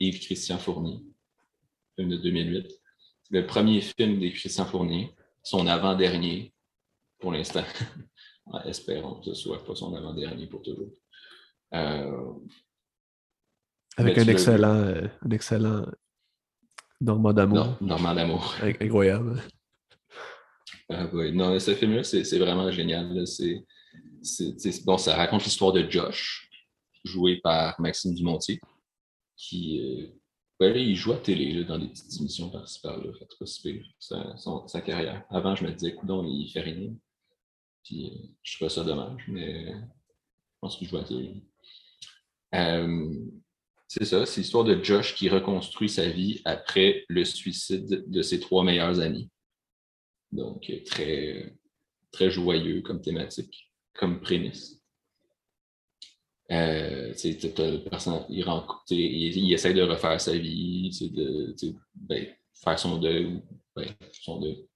[0.00, 1.00] Yves-Christian Fournier,
[1.96, 2.72] film de 2008.
[3.30, 5.14] Le premier film d'Yves-Christian Fournier,
[5.44, 6.52] son avant-dernier
[7.20, 7.62] pour l'instant.
[8.64, 10.90] Espérons que ce soit pas son avant-dernier pour toujours.
[11.72, 12.32] Euh,
[13.96, 15.86] Avec un excellent, euh, un excellent
[17.00, 17.76] Normand d'amour.
[17.80, 18.54] Normand d'amour.
[18.62, 19.42] Incroyable.
[20.88, 23.26] Ah, Non, ce film-là, c'est vraiment génial.
[23.26, 26.48] C'est bon, ça raconte l'histoire de Josh,
[27.04, 28.60] joué par Maxime Dumontier,
[29.36, 30.12] qui
[30.62, 33.12] euh, il joue à télé dans des petites émissions par-ci par-là.
[33.18, 33.46] Fait pas
[33.98, 34.36] sa,
[34.66, 35.24] sa carrière.
[35.30, 36.94] Avant, je me disais, écoute, il fait rien.
[37.84, 41.42] Puis euh, je trouvais ça dommage, mais je pense qu'il joue à télé.
[42.54, 43.12] Euh,
[43.88, 48.40] c'est ça, c'est l'histoire de Josh qui reconstruit sa vie après le suicide de ses
[48.40, 49.28] trois meilleurs amis.
[50.32, 51.54] Donc, très,
[52.10, 54.80] très joyeux comme thématique comme prémisse.
[56.50, 57.14] Euh,
[58.28, 61.54] il, rencontre, il, essaie de refaire sa vie, de
[61.94, 63.40] ben, faire son deuil,
[63.74, 64.66] ben, son deuil,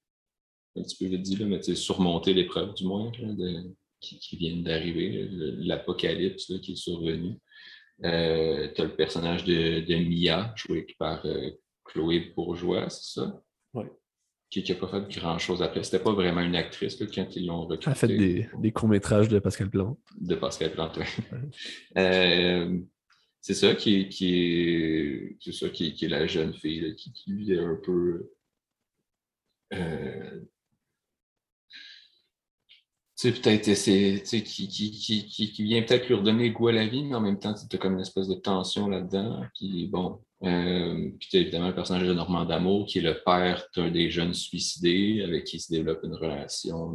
[0.76, 3.12] un petit peu vite dit, là, mais surmonter l'épreuve du moins
[4.00, 7.38] qui, qui viennent d'arriver, l'apocalypse qui est survenu.
[8.04, 11.50] Euh, tu as le personnage de, de Mia, joué par euh,
[11.84, 13.42] Chloé Bourgeois, c'est ça?
[14.50, 15.82] Qui n'a pas fait grand-chose après.
[15.82, 17.84] C'était pas vraiment une actrice là, quand ils l'ont recrutée.
[17.86, 19.98] Elle a fait des, des courts-métrages de Pascal Plante.
[20.18, 20.98] De Pascal Plante,
[21.98, 22.78] euh,
[23.42, 27.12] c'est ça qui, qui est, c'est ça qui, qui, est la jeune fille là, qui,
[27.12, 28.30] qui est un peu
[29.74, 30.40] euh,
[33.14, 37.02] c'est peut-être c'est qui, qui, qui, qui, vient peut-être lui redonner goût à la vie,
[37.02, 39.44] mais en même temps, tu as comme une espèce de tension là-dedans.
[39.56, 43.22] Puis bon, euh, puis tu as évidemment le personnage de Normand D'Amour, qui est le
[43.24, 46.94] père d'un des jeunes suicidés, avec qui se développe une relation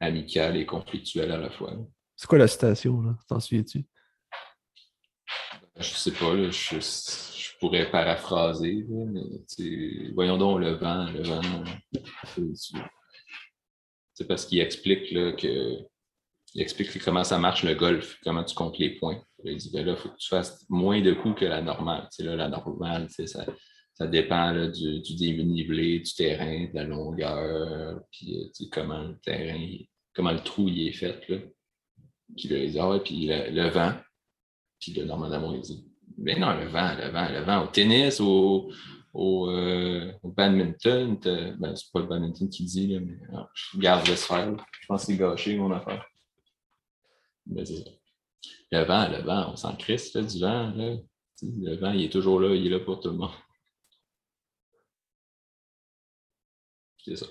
[0.00, 1.74] amicale et conflictuelle à la fois.
[2.16, 3.16] C'est quoi la citation, là?
[3.28, 3.84] T'en souviens-tu?
[5.76, 11.40] Je sais pas, là, je, je, pourrais paraphraser, mais voyons donc le vent, le vent.
[14.12, 15.78] C'est parce qu'il explique là, que
[16.54, 19.22] il explique comment ça marche le golf, comment tu comptes les points.
[19.44, 22.08] Il dit ben là, il faut que tu fasses moins de coups que la normale.
[22.18, 23.44] là, la normale, ça,
[23.94, 29.18] ça dépend là, du, du, dénivelé, du terrain, de la longueur, puis euh, comment le
[29.20, 29.66] terrain,
[30.14, 31.28] comment le trou y est fait.
[31.28, 31.38] Là.
[32.36, 33.94] Puis là, il ah puis le, vent.
[34.80, 35.84] Puis le d'amour, il dit,
[36.18, 38.70] mais non, le vent, le vent, le vent, au tennis, au,
[39.12, 41.18] au, euh, au badminton,
[41.58, 44.54] ben, c'est pas le badminton qui dit, là, mais non, je garde le faire.
[44.80, 46.04] Je pense que c'est gâché mon affaire.
[47.46, 50.72] Le vent, le vent, on s'en crisse du vent.
[51.42, 53.30] Le vent, il est toujours là, il est là pour tout le monde.
[57.04, 57.26] C'est ça.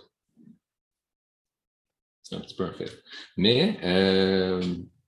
[2.23, 3.03] C'est un petit peu un fait.
[3.37, 4.61] Mais euh,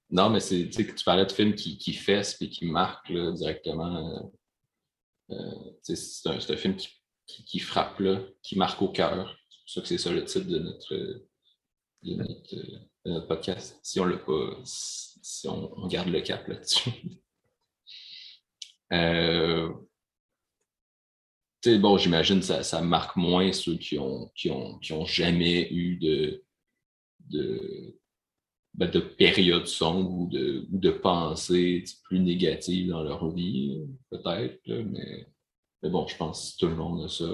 [0.09, 4.31] non, mais c'est tu parlais de films qui, qui fessent et qui marquent directement.
[5.31, 6.89] Euh, c'est un, film qui,
[7.45, 9.37] qui, frappe, là, qui marque au cœur.
[9.65, 10.95] C'est ça que c'est ça le titre de notre,
[12.03, 12.55] de notre,
[13.05, 13.79] notre podcast.
[13.83, 16.91] Si on pas, si on, garde le cap là-dessus.
[18.91, 19.73] Euh,
[21.79, 25.67] bon, j'imagine que ça, ça, marque moins ceux qui ont, qui ont, qui ont jamais
[25.71, 26.43] eu de,
[27.21, 27.97] de,
[28.75, 33.81] ben, de période sombre ou de, ou de pensées plus négatives dans leur vie,
[34.11, 35.27] peut-être, mais,
[35.81, 37.29] mais bon, je pense que tout le monde a ça.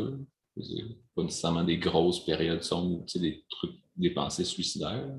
[1.15, 5.09] Pas nécessairement des grosses périodes sombres ou des trucs, des pensées suicidaires.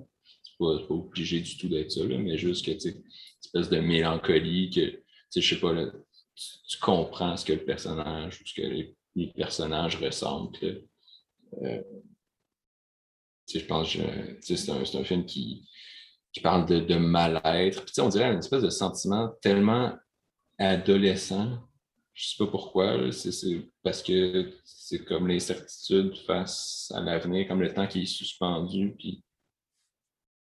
[0.60, 3.02] Pas, obligé du tout d'être ça, mais juste que, une
[3.42, 5.02] espèce de mélancolie que,
[5.34, 5.74] je sais pas,
[6.68, 8.94] tu, comprends ce que le personnage ou ce que les,
[9.34, 10.62] personnages ressentent.
[10.62, 11.82] Euh,
[13.52, 14.00] je pense que
[14.40, 15.66] c'est un, un, film qui,
[16.32, 17.84] qui parle de, de mal-être.
[17.98, 19.96] on dirait un espèce de sentiment tellement
[20.58, 21.58] adolescent.
[22.12, 23.10] Je sais pas pourquoi.
[23.12, 28.94] C'est parce que c'est comme l'incertitude face à l'avenir, comme le temps qui est suspendu,
[28.98, 29.24] puis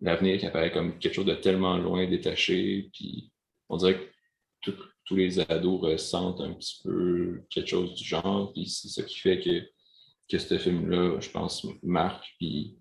[0.04, 2.90] l'avenir qui apparaît comme quelque chose de tellement loin, détaché.
[2.94, 3.32] Puis
[3.70, 4.00] on dirait
[4.64, 4.72] que
[5.06, 8.54] tous les ados ressentent un petit peu quelque chose du genre.
[8.54, 9.68] Puis c'est ça qui fait que,
[10.30, 12.26] que ce film-là, je pense, marque.
[12.38, 12.78] Puis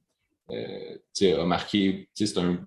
[0.50, 2.08] euh, a marqué.
[2.14, 2.66] C'est un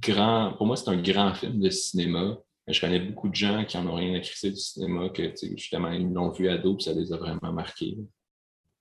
[0.00, 0.54] grand.
[0.56, 2.38] Pour moi, c'est un grand film de cinéma.
[2.68, 5.90] Je connais beaucoup de gens qui n'en ont rien à crisser du cinéma, que justement,
[5.90, 7.98] ils l'ont vu ado et ça les a vraiment marqués.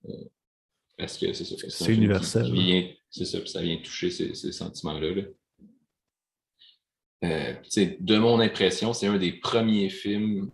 [0.08, 0.26] Euh,
[1.00, 1.56] parce que c'est ça.
[1.70, 2.54] C'est universel.
[3.10, 5.24] C'est ça, puis ça vient toucher ces, sentiments-là.
[7.24, 7.54] Euh,
[8.00, 10.52] de mon impression, c'est un des premiers films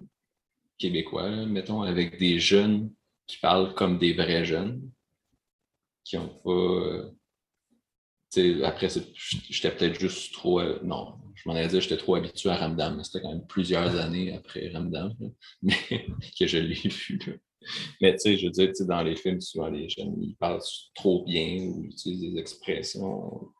[0.77, 2.91] québécois, mettons, avec des jeunes
[3.27, 4.89] qui parlent comme des vrais jeunes,
[6.03, 7.11] qui n'ont pas
[8.63, 8.87] après,
[9.49, 10.59] j'étais peut-être juste trop.
[10.59, 13.03] Euh, non, je m'en ai dit, j'étais trop habitué à Ramdam.
[13.03, 15.13] C'était quand même plusieurs années après Ramdam
[15.61, 15.75] mais,
[16.37, 17.19] que je l'ai vu.
[18.01, 20.61] Mais tu sais, je veux dire, dans les films, souvent les jeunes, ils parlent
[20.95, 23.51] trop bien ou ils utilisent des expressions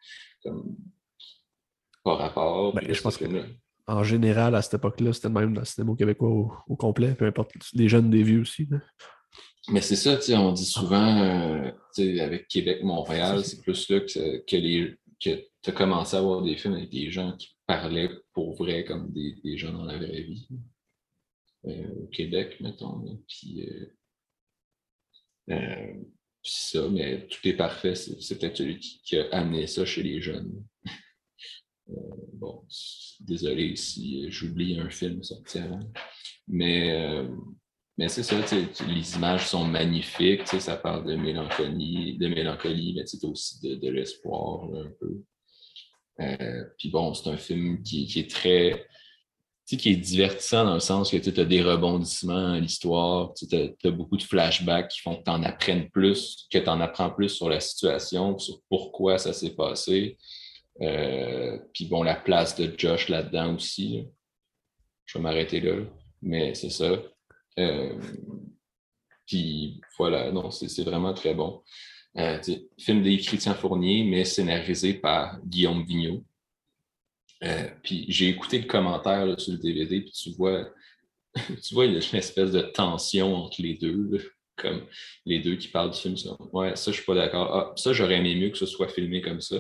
[0.44, 0.76] comme
[2.04, 2.74] pas rapport.
[2.74, 3.26] Ben, je pense que,
[3.88, 6.30] en général, à cette époque-là, c'était même dans le cinéma québécois
[6.68, 8.68] au, complet, peu importe les jeunes, des vieux aussi.
[9.70, 11.72] Mais c'est ça, on dit souvent, euh,
[12.20, 15.30] avec Québec-Montréal, c'est plus là que, que, les, que
[15.62, 19.12] tu as commencé à voir des films avec des gens qui parlaient pour vrai comme
[19.12, 20.48] des, des gens dans la vraie vie.
[21.68, 23.04] Euh, au Québec, mettons.
[23.28, 23.68] Puis,
[25.50, 25.94] euh,
[26.44, 27.96] ça, mais tout est parfait.
[27.96, 30.64] C'est peut-être celui qui, a amené ça chez les jeunes.
[32.34, 32.66] bon,
[33.20, 35.92] désolé si j'oublie un film sorti avant.
[36.48, 37.28] Mais
[37.98, 38.36] mais c'est ça,
[38.88, 44.66] les images sont magnifiques, ça parle de mélancolie, de mélancolie, mais c'est aussi de, l'espoir
[44.76, 45.24] un peu.
[46.20, 48.86] Euh, puis bon, c'est un film qui est très,
[49.66, 53.92] qui est divertissant dans le sens que tu as des rebondissements à l'histoire, tu as,
[53.92, 57.30] beaucoup de flashbacks qui font que tu en apprennes plus, que tu en apprends plus
[57.30, 60.18] sur la situation, sur pourquoi ça s'est passé.
[60.82, 64.06] Euh, puis bon, la place de Josh là-dedans aussi.
[65.06, 65.78] Je vais m'arrêter là,
[66.22, 67.02] mais c'est ça.
[67.58, 68.00] Euh,
[69.26, 71.64] puis voilà, non, c'est vraiment très bon.
[72.18, 72.40] Euh,
[72.80, 76.24] film de Christian Fournier, mais scénarisé par Guillaume Vigneault.
[77.46, 80.70] Euh, puis j'ai écouté le commentaire sur le DVD, puis tu vois,
[81.64, 84.86] tu vois, il y a une espèce de tension entre les deux, comme
[85.26, 86.18] les deux qui parlent du film.
[86.18, 86.36] Ça.
[86.54, 87.54] Ouais, ça, je suis pas d'accord.
[87.54, 89.58] Ah, ça, j'aurais aimé mieux que ce soit filmé comme ça.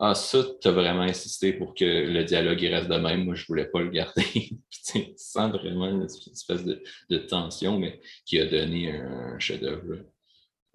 [0.00, 3.24] Ah, ça, tu as vraiment insisté pour que le dialogue reste de même.
[3.24, 4.22] Moi, je voulais pas le garder.
[4.70, 10.04] tu sens vraiment une espèce de, tension, mais qui a donné un, chef-d'œuvre.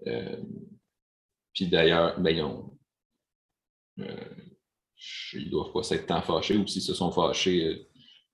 [0.08, 0.38] Euh,
[1.54, 2.36] puis d'ailleurs, ben,
[3.98, 4.16] ils, euh,
[5.50, 7.88] doivent pas s'être tant fâchés, ou s'ils se sont fâchés,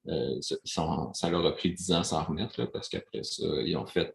[0.07, 4.13] euh, ça leur a pris dix ans sans remettre, parce qu'après ça, ils ont fait.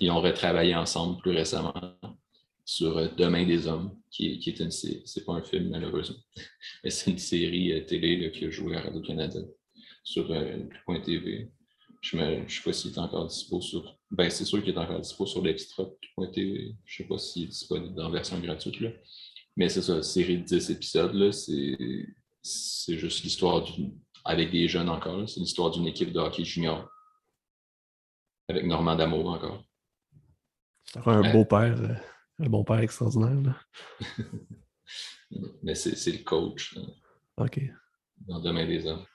[0.00, 1.74] ils ont retravaillé ensemble plus récemment
[2.66, 6.18] sur euh, Demain des hommes, qui, qui est une c'est pas un film malheureusement,
[6.84, 9.40] mais c'est une série euh, télé qui a joué à Radio-Canada
[10.02, 11.48] sur euh, Point TV.
[12.02, 13.96] Je ne sais pas s'il est encore dispo sur.
[14.10, 16.74] Ben, c'est sûr qu'il est encore dispo sur l'extra.tv.
[16.84, 18.78] Je ne sais pas s'il est disponible dans version gratuite.
[18.80, 18.90] Là.
[19.56, 23.98] Mais c'est ça, série de 10 épisodes, c'est, juste l'histoire d'une.
[24.24, 26.90] Avec des jeunes encore, c'est l'histoire d'une équipe de hockey junior.
[28.48, 29.64] Avec Normand D'Amour encore.
[30.84, 32.02] C'est un beau-père.
[32.38, 33.66] Un bon père extraordinaire.
[35.62, 36.76] Mais c'est le coach.
[37.36, 37.60] OK.
[38.18, 39.06] Dans le domaine des hommes.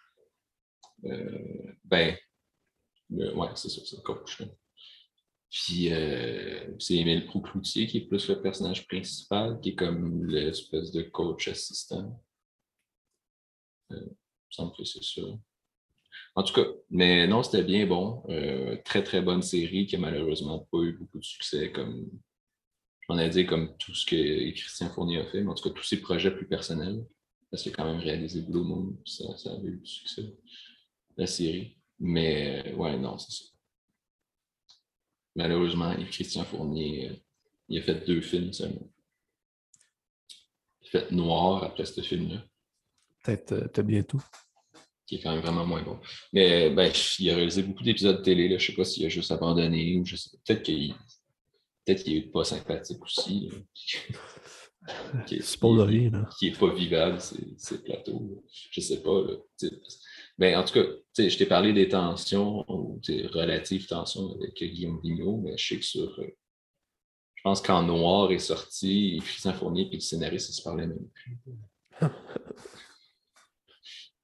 [1.05, 2.15] Euh, ben,
[3.09, 4.41] ouais, c'est ça, c'est le coach.
[5.51, 10.91] Puis euh, c'est Émile Proucloutier qui est plus le personnage principal, qui est comme l'espèce
[10.91, 12.23] de coach assistant.
[13.91, 15.21] Euh, il me semble que c'est ça.
[16.35, 18.23] En tout cas, mais non, c'était bien bon.
[18.29, 22.09] Euh, très, très bonne série qui a malheureusement pas eu beaucoup de succès comme
[23.09, 25.75] on a dit comme tout ce que Christian Fournier a fait, mais en tout cas
[25.75, 27.05] tous ses projets plus personnels,
[27.49, 30.33] parce qu'il a quand même réalisé Blue Moon, ça, ça avait eu du succès,
[31.17, 31.77] la série.
[31.99, 33.50] Mais ouais, non, c'est ça.
[35.35, 37.15] Malheureusement, Christian Fournier, euh,
[37.69, 38.89] il a fait deux films seulement.
[40.81, 42.43] Il a fait Noir après ce film-là.
[43.23, 44.21] Peut-être euh, bientôt.
[45.05, 45.99] Qui est quand même vraiment moins bon.
[46.33, 48.49] Mais ben, il a réalisé beaucoup d'épisodes de télé.
[48.49, 48.57] Là.
[48.57, 50.93] Je ne sais pas s'il a juste abandonné ou je sais Peut-être qu'il
[51.85, 53.49] peut-être qu'il n'est pas sympathique aussi.
[55.27, 56.27] C'est pas de rien.
[56.39, 58.43] Qui n'est pas vivable, ces plateaux.
[58.71, 59.21] Je ne sais pas.
[60.41, 60.87] Mais en tout cas,
[61.19, 65.77] je t'ai parlé des tensions, ou des relatives tensions avec Guillaume Vigneault, mais je sais
[65.77, 66.19] que sur.
[66.19, 66.35] Euh,
[67.35, 71.07] je pense qu'en noir est sorti, Christian Fournier et le scénariste, ils se parlaient même
[71.13, 71.37] plus.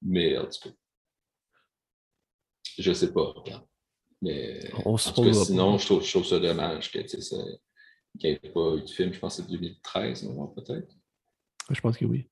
[0.02, 0.76] mais en tout cas,
[2.80, 3.36] je sais pas,
[4.24, 7.06] Mais en tout cas, sinon, je trouve, je trouve, ça dommage qu'il
[8.24, 9.14] n'y ait pas eu de film.
[9.14, 10.96] Je pense que c'est 2013, non, peut-être?
[11.70, 12.28] Je pense que oui.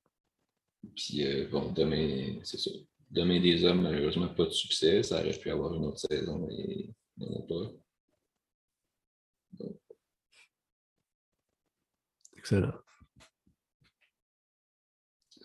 [0.96, 2.72] Puis, euh, bon, demain, c'est ça.
[3.10, 5.02] Demain des hommes, malheureusement, pas de succès.
[5.02, 7.72] Ça aurait pu avoir une autre saison, mais non pas.
[12.36, 12.72] Excellent.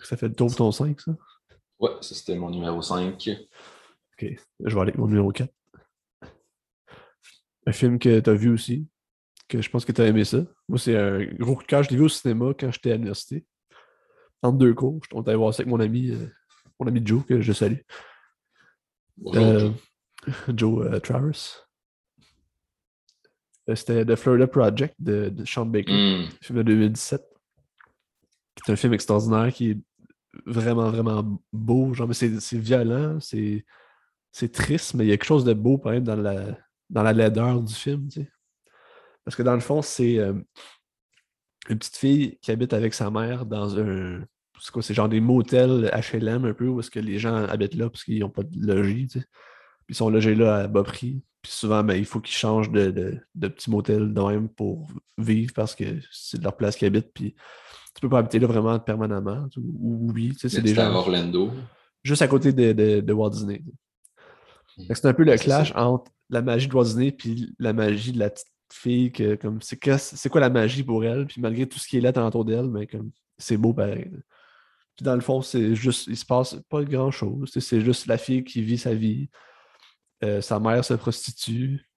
[0.03, 1.15] Ça fait le tour ton 5, ça?
[1.79, 3.29] Ouais, ça c'était mon numéro 5.
[4.13, 4.25] Ok,
[4.59, 5.51] je vais aller avec mon numéro 4.
[7.67, 8.87] Un film que tu as vu aussi,
[9.47, 10.43] que je pense que tu as aimé ça.
[10.67, 11.83] Moi, c'est un gros coup de cœur.
[11.83, 13.45] Je l'ai vu au cinéma quand j'étais à l'université.
[14.41, 16.27] Entre deux cours, je suis allé voir ça avec mon ami euh,
[16.81, 17.79] mon ami Joe, que je salue.
[19.27, 19.69] Euh,
[20.49, 21.67] Joe euh, Travers.
[23.69, 26.29] Euh, c'était The Florida Project de, Sean Baker, mm.
[26.41, 27.23] film de 2017.
[28.65, 29.79] C'est un film extraordinaire qui est
[30.45, 31.93] vraiment, vraiment beau.
[31.93, 36.03] Genre, c'est violent, c'est triste, mais il y a quelque chose de beau quand même
[36.03, 36.57] dans la,
[36.89, 38.07] dans la laideur du film.
[39.23, 43.79] Parce que dans le fond, c'est une petite fille qui habite avec sa mère dans
[43.79, 44.23] un,
[44.61, 47.73] c'est quoi, c'est genre des motels HLM un peu où est-ce que les gens habitent
[47.73, 49.25] là parce qu'ils n'ont pas de logis, tu sais.
[49.87, 51.23] Puis ils sont logés là à bas prix.
[51.41, 54.87] Puis souvent, ben, il faut qu'ils changent de, de, petits motels de même pour
[55.17, 57.11] vivre parce que c'est leur place qu'ils habitent.
[57.11, 57.33] Puis
[57.95, 59.47] tu peux pas habiter là vraiment permanemment.
[59.57, 60.87] Ou, oui, tu sais, c'est déjà.
[60.87, 61.51] à Orlando.
[62.03, 63.63] Juste à côté de, de Walt Disney.
[64.77, 64.83] Hmm.
[64.93, 68.19] C'est un peu le clash entre la magie de Walt Disney et la magie de
[68.19, 69.79] la petite fille que comme c'est
[70.29, 71.25] quoi la magie pour elle?
[71.25, 74.07] Puis malgré tout ce qui est là autour d'elle mais comme c'est beau pareil
[75.01, 77.49] puis dans le fond, c'est juste, il se passe pas grand chose.
[77.57, 79.31] C'est juste la fille qui vit sa vie.
[80.23, 81.89] Euh, sa mère se prostitue.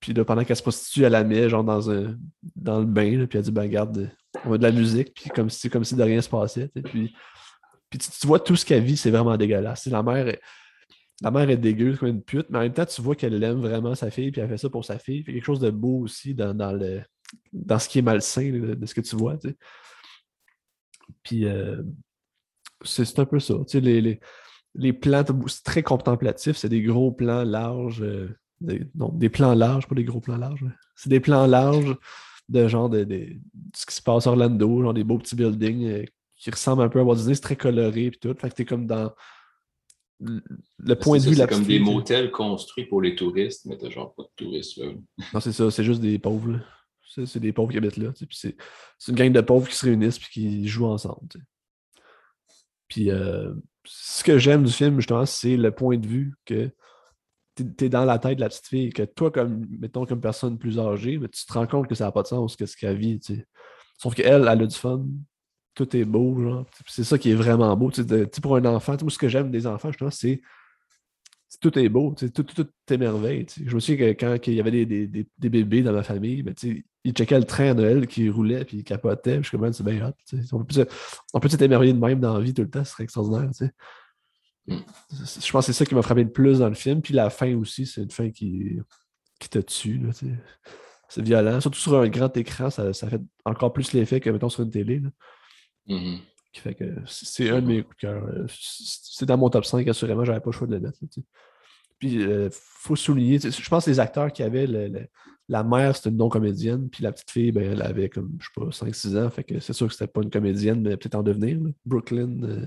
[0.00, 2.18] Puis là, pendant qu'elle se prostitue, elle la met genre dans, un,
[2.56, 3.26] dans le bain.
[3.26, 4.10] puis elle dit ben regarde,
[4.44, 5.14] on met de la musique.
[5.14, 6.68] Puis comme si, comme si de rien se passait.
[6.84, 7.14] Puis,
[7.88, 9.86] puis tu, vois tout ce qu'elle vit, c'est vraiment dégueulasse.
[9.86, 10.40] La mère, est,
[11.22, 13.94] la mère est comme une pute, mais en même temps, tu vois qu'elle aime vraiment
[13.94, 15.22] sa fille, puis elle fait ça pour sa fille.
[15.28, 17.02] A quelque chose de beau aussi dans, dans, le,
[17.52, 19.38] dans ce qui est malsain de, ce que tu vois.
[21.22, 21.80] Puis euh,
[22.84, 23.54] c'est un peu ça.
[23.54, 24.20] Tu sais, les, les,
[24.74, 28.02] les plans, c'est très contemplatif, c'est des gros plans larges.
[28.02, 28.28] Euh,
[28.60, 30.64] des, non, des plans larges, pas des gros plans larges.
[30.94, 31.96] C'est des plans larges
[32.48, 33.06] de genre de,
[33.74, 36.04] ce qui se passe à Orlando, genre des beaux petits buildings euh,
[36.36, 38.34] qui ressemblent un peu à Walt Disney, c'est très coloré et tout.
[38.38, 39.12] Fait que t'es comme dans
[40.20, 44.14] le point de vue C'est comme des motels construits pour les touristes, mais t'as genre
[44.14, 44.92] pas de touristes là.
[45.34, 46.60] Non, c'est ça, c'est juste des pauvres.
[47.26, 48.12] C'est des pauvres qui habitent là.
[48.30, 48.56] C'est
[49.08, 51.28] une gang de pauvres qui se réunissent et qui jouent ensemble.
[52.92, 56.70] Puis euh, ce que j'aime du film, justement, c'est le point de vue que
[57.56, 60.58] tu es dans la tête de la petite fille, que toi, comme, mettons, comme personne
[60.58, 62.98] plus âgée, mais tu te rends compte que ça n'a pas de sens, qu'est-ce qu'elle
[62.98, 63.18] vit,
[63.96, 65.06] Sauf qu'elle, elle a du fun,
[65.74, 66.66] tout est beau, genre.
[66.86, 67.90] C'est ça qui est vraiment beau.
[68.42, 70.42] Pour un enfant, moi, ce que j'aime des enfants, justement, c'est
[71.62, 73.46] tout est beau, tout, tout, tout est merveille.
[73.64, 76.42] Je me souviens que quand il y avait des, des, des, bébés dans ma famille,
[76.42, 76.54] ben,
[77.04, 79.38] ils checkaient le train à Noël qui roulait puis ils capotaient.
[79.42, 80.38] Je suis comme, c'est bien hot.
[80.52, 80.86] On peut,
[81.34, 83.50] on peut s'émerveiller de même dans la vie tout le temps, ce serait extraordinaire.
[84.66, 84.76] Mm.
[85.10, 87.02] Je pense que c'est ça qui m'a frappé le plus dans le film.
[87.02, 88.78] Puis la fin aussi, c'est une fin qui,
[89.40, 90.00] qui te tue.
[91.08, 91.60] C'est violent.
[91.60, 94.70] Surtout sur un grand écran, ça, ça fait encore plus l'effet que, mettons, sur une
[94.70, 95.00] télé.
[95.00, 95.10] Là.
[95.88, 96.18] Mm-hmm.
[96.52, 98.28] Qui fait que c'est un de mes coups de cœur.
[98.48, 100.98] C'est dans mon top 5, assurément, j'avais pas le choix de le mettre.
[101.98, 104.66] puis, il euh, faut souligner, je pense que les acteurs qui avaient
[105.52, 108.52] la mère, c'était une non-comédienne, puis la petite fille, ben, elle avait comme, je sais
[108.54, 111.22] pas, 5-6 ans, fait que c'est sûr que c'était pas une comédienne, mais peut-être en
[111.22, 111.58] devenir.
[111.84, 112.66] Brooklyn, euh,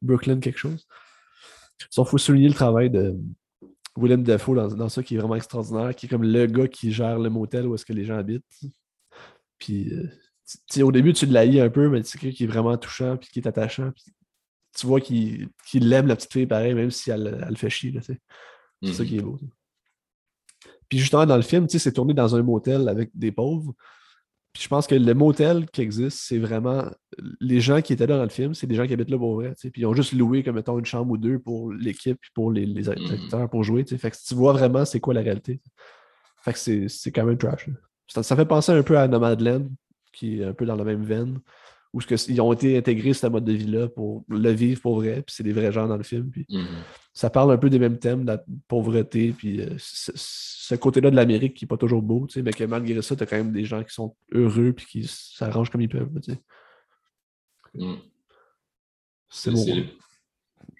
[0.00, 0.86] Brooklyn, quelque chose.
[1.80, 3.16] Il faut souligner le travail de
[3.96, 6.92] Willem Dafoe dans, dans, ça qui est vraiment extraordinaire, qui est comme le gars qui
[6.92, 8.44] gère le motel où est-ce que les gens habitent.
[9.58, 13.16] Puis euh, au début, tu l'haïs un peu, mais c'est quelqu'un qui est vraiment touchant
[13.16, 13.90] puis qui est attachant.
[14.78, 17.98] tu vois qu'il aime la petite fille pareil, même si elle, elle le fait chier.
[18.00, 19.40] C'est ça qui est beau.
[20.88, 23.74] Puis justement, dans le film, c'est tourné dans un motel avec des pauvres.
[24.58, 26.84] je pense que le motel qui existe, c'est vraiment
[27.40, 29.34] les gens qui étaient là dans le film, c'est des gens qui habitent là pour
[29.34, 29.54] vrai.
[29.60, 32.50] Puis ils ont juste loué comme mettons une chambre ou deux pour l'équipe et pour
[32.52, 33.10] les, les Mm.
[33.12, 33.84] acteurs pour jouer.
[33.84, 35.60] Fait que si tu vois vraiment c'est quoi la réalité.
[36.42, 37.68] Fait que c'est quand même trash.
[38.08, 39.68] Ça, ça fait penser un peu à Nomadland,
[40.12, 41.40] qui est un peu dans la même veine,
[41.96, 45.22] où ce ils ont été intégrés ce mode de vie-là pour le vivre pour vrai,
[45.22, 46.30] puis c'est des vrais gens dans le film.
[46.30, 46.66] Puis Mhm.
[47.14, 51.16] ça parle un peu des mêmes thèmes, de la pauvreté, puis euh, ce, côté-là de
[51.16, 53.36] l'Amérique qui n'est pas toujours beau, tu sais, mais que malgré ça, tu as quand
[53.36, 56.10] même des gens qui sont heureux puis qui s'arrangent comme ils peuvent.
[56.22, 56.38] tu sais.
[57.74, 57.96] Mhm.
[59.30, 59.84] C'est rôle.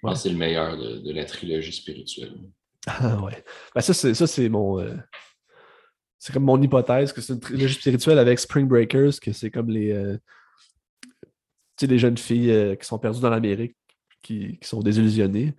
[0.03, 2.35] le, c'est le meilleur de, de la trilogie spirituelle.
[2.87, 3.43] Ah ouais.
[3.75, 4.79] Ben, ça, c'est, ça, c'est mon.
[4.79, 4.95] euh,
[6.19, 9.69] c'est comme mon hypothèse que c'est une trilogie spirituelle avec Spring Breakers, que c'est comme
[9.69, 9.91] les.
[9.91, 10.17] euh,
[11.85, 13.75] sais, les jeunes filles euh, qui sont perdues dans l'Amérique,
[14.23, 15.53] qui, qui sont désillusionnées.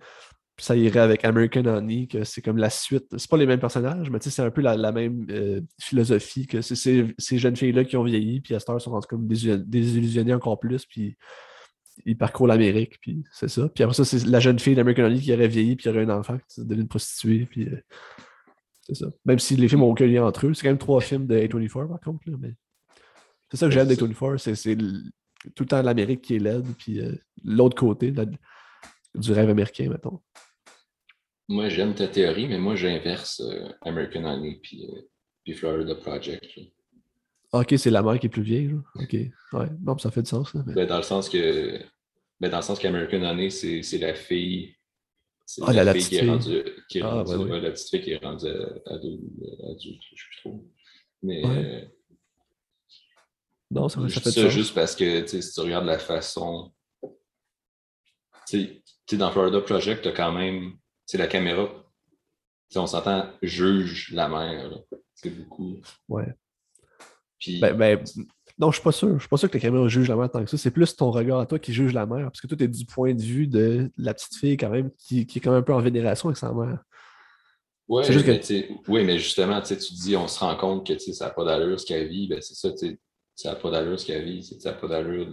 [0.55, 3.05] Puis ça irait avec American Honey, que c'est comme la suite.
[3.17, 5.61] C'est pas les mêmes personnages, mais tu sais, c'est un peu la, la même euh,
[5.79, 8.91] philosophie, que c'est ces, ces jeunes filles-là qui ont vieilli, puis à cette heure sont
[8.91, 11.15] rendues comme désillusion- désillusionnées encore plus, puis
[12.05, 13.69] ils parcourent l'Amérique, puis c'est ça.
[13.69, 16.09] Puis après ça, c'est la jeune fille d'American Honey qui aurait vieilli, puis aurait un
[16.09, 17.81] enfant, qui devient une prostituée, puis euh,
[18.81, 19.07] c'est ça.
[19.25, 21.37] Même si les films n'ont aucun lien entre eux, c'est quand même trois films de
[21.37, 22.53] A24 par contre, là, mais
[23.49, 24.77] c'est ça que j'aime des c'est 24, c'est
[25.55, 27.13] tout le temps l'Amérique qui est laide, puis euh,
[27.43, 28.25] l'autre côté la-
[29.15, 30.19] du rêve américain, mettons.
[31.47, 35.01] Moi, j'aime ta théorie, mais moi, j'inverse euh, American Honey puis, euh,
[35.43, 36.45] puis Florida Project.
[36.57, 36.63] là.
[37.51, 38.77] Ah, ok, c'est la mère qui est plus vieille, là.
[38.95, 41.79] Ok, ouais, non, ça fait du sens, là, mais- Ben, dans le sens que
[42.39, 44.75] ben, dans le sens qu'American Honey, c'est c'est la fille.
[45.45, 46.63] C'est Ah, la- la fille petite qui est rendue.
[46.89, 47.51] Qui est Ah, rendue- ouais, ouais.
[47.53, 48.47] ouais, La petite fille qui est rendue
[48.85, 49.21] adulte,
[49.81, 50.65] je ne sais plus trop.
[51.23, 51.91] Mais Ouais.
[53.71, 56.71] Non, ça, ça fait juste parce que si tu regardes la façon.
[58.47, 60.73] Tu sais, dans Florida Project, tu as quand même.
[61.13, 61.67] La caméra,
[62.75, 64.71] on s'entend, juge la mère.
[65.15, 65.77] C'est beaucoup.
[66.07, 66.33] Ouais.
[67.39, 68.03] Puis, Ben, ben,
[68.59, 69.13] non, je suis pas sûr.
[69.15, 70.57] Je suis pas sûr que la caméra juge la mère tant que ça.
[70.57, 72.25] C'est plus ton regard à toi qui juge la mère.
[72.25, 74.91] Parce que toi, tu es du point de vue de la petite fille quand même,
[74.97, 76.83] qui, qui est quand même un peu en vénération avec sa mère.
[77.87, 80.97] Ouais, juste que- mais, oui, mais justement, tu te dis, on se rend compte que
[80.99, 82.99] ça n'a pas d'allure ce qu'elle vit, ben c'est ça, tu
[83.41, 85.27] ça n'a pas d'allure ce qu'elle vit, c'est- ça n'a pas d'allure.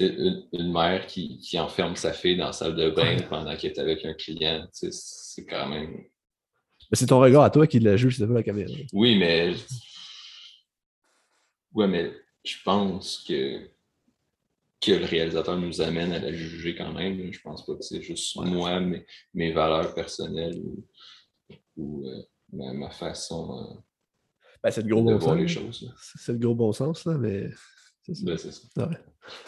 [0.00, 3.72] une, une mère qui, qui enferme sa fille dans la salle de bain pendant qu'elle
[3.72, 5.92] est avec un client, c'est quand même.
[6.90, 8.70] Mais c'est ton regard à toi qui la juge, c'est pas la caméra.
[8.92, 9.54] Oui, mais.
[11.74, 12.12] Ouais, mais
[12.44, 13.68] je pense que,
[14.80, 17.30] que le réalisateur nous amène à la juger quand même.
[17.32, 18.48] Je pense pas que c'est juste Ouais.
[18.48, 20.86] moi, mes, mes valeurs personnelles ou,
[21.76, 22.22] ou, euh,
[22.52, 23.74] ma, ma façon euh,
[24.62, 25.40] Ben, c'est le gros de bon voir sens.
[25.40, 25.94] les choses.
[26.16, 27.50] C'est le gros bon sens, là, mais.
[28.02, 28.24] c'est ça.
[28.24, 28.86] Ben, c'est ça.
[28.88, 28.96] Ouais.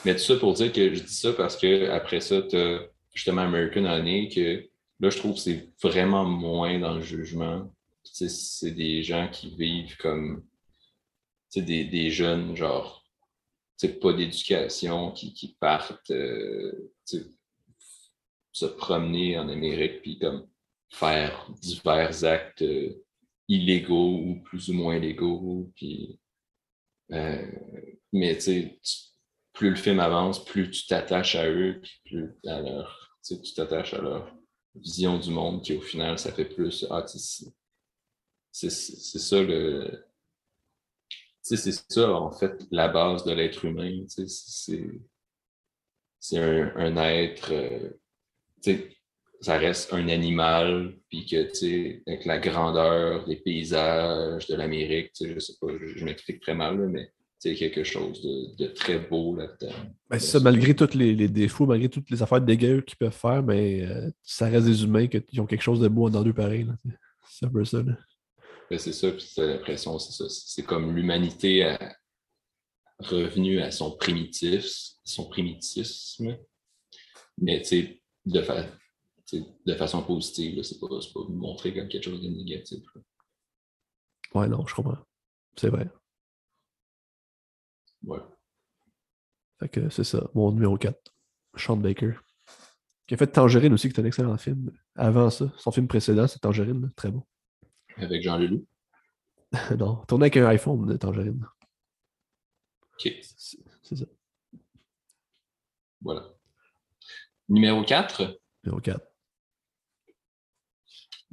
[0.05, 2.81] Mais tout ça pour dire que je dis ça parce que après ça, tu as
[3.13, 4.69] justement American Honey que
[5.01, 7.73] là, je trouve que c'est vraiment moins dans le jugement.
[8.03, 10.45] C'est des gens qui vivent comme
[11.55, 13.05] des, des jeunes, genre,
[14.01, 16.93] pas d'éducation, qui, qui partent euh,
[18.53, 20.47] se promener en Amérique, puis comme
[20.91, 23.03] faire divers actes euh,
[23.51, 25.71] illégaux ou plus ou moins légaux.
[25.77, 26.19] Puis,
[27.13, 27.47] euh,
[28.13, 28.81] mais tu
[29.53, 33.95] plus le film avance, plus tu t'attaches à eux, puis plus à leur, tu t'attaches
[33.95, 34.35] à leur
[34.77, 36.87] vision du monde, qui au final, ça fait plus.
[36.91, 37.05] Ah,
[38.53, 40.07] c'est ça le.
[41.43, 44.05] C'est ça, en fait, la base de l'être humain.
[46.21, 47.53] C'est un, être.
[47.53, 47.91] euh,
[49.41, 55.13] ça reste un animal, puis que, tu sais, avec la grandeur des paysages de l'Amérique,
[55.15, 58.21] tu sais, je sais pas, je, je m'explique très mal, là, mais c'est quelque chose
[58.23, 59.75] de, de très beau là-dedans.
[60.11, 63.13] Ben, c'est ça, malgré tous les, les défauts, malgré toutes les affaires dégueu qu'ils peuvent
[63.17, 66.35] faire, mais euh, ça reste des humains qui ont quelque chose de beau dans deux
[66.35, 66.67] pareil.
[67.31, 67.79] C'est un peu ça.
[67.83, 67.97] là.
[68.71, 70.29] Ben, c'est ça, puis t'as l'impression, c'est ça.
[70.29, 71.97] C'est comme l'humanité a
[72.99, 74.71] revenu à son primitif,
[75.03, 76.37] son primitisme,
[77.39, 78.71] mais tu sais, de, fa- tu sais,
[79.37, 82.85] de façon positive, c'est pas, pas montré comme quelque chose de négatif.
[82.95, 83.03] là.
[84.35, 84.99] Ouais, non, je comprends.
[85.57, 85.91] C'est vrai.
[88.05, 88.21] Ouais.
[89.59, 90.97] Fait que c'est ça, mon numéro 4.
[91.57, 92.15] Sean Baker.
[93.07, 94.71] Qui a fait Tangerine aussi, qui est un excellent film.
[94.95, 97.25] Avant ça, son film précédent, c'est Tangerine, là, très bon.
[97.97, 98.65] Avec Jean Leloup?
[99.79, 101.45] non, tourné avec un iPhone de Tangerine.
[102.95, 104.05] OK, c'est ça.
[106.01, 106.29] voilà.
[107.49, 108.41] Numéro 4.
[108.65, 109.10] Numéro 4.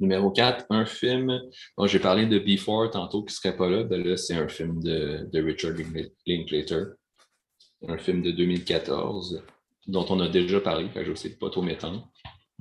[0.00, 1.40] Numéro 4, un film.
[1.76, 3.82] Bon, j'ai parlé de Before tantôt qui ne serait pas là.
[3.82, 6.84] Ben là, c'est un film de, de Richard Linkla- Linklater.
[7.86, 9.42] Un film de 2014
[9.88, 10.88] dont on a déjà parlé.
[10.94, 12.08] Je vais essayer pas trop m'étendre.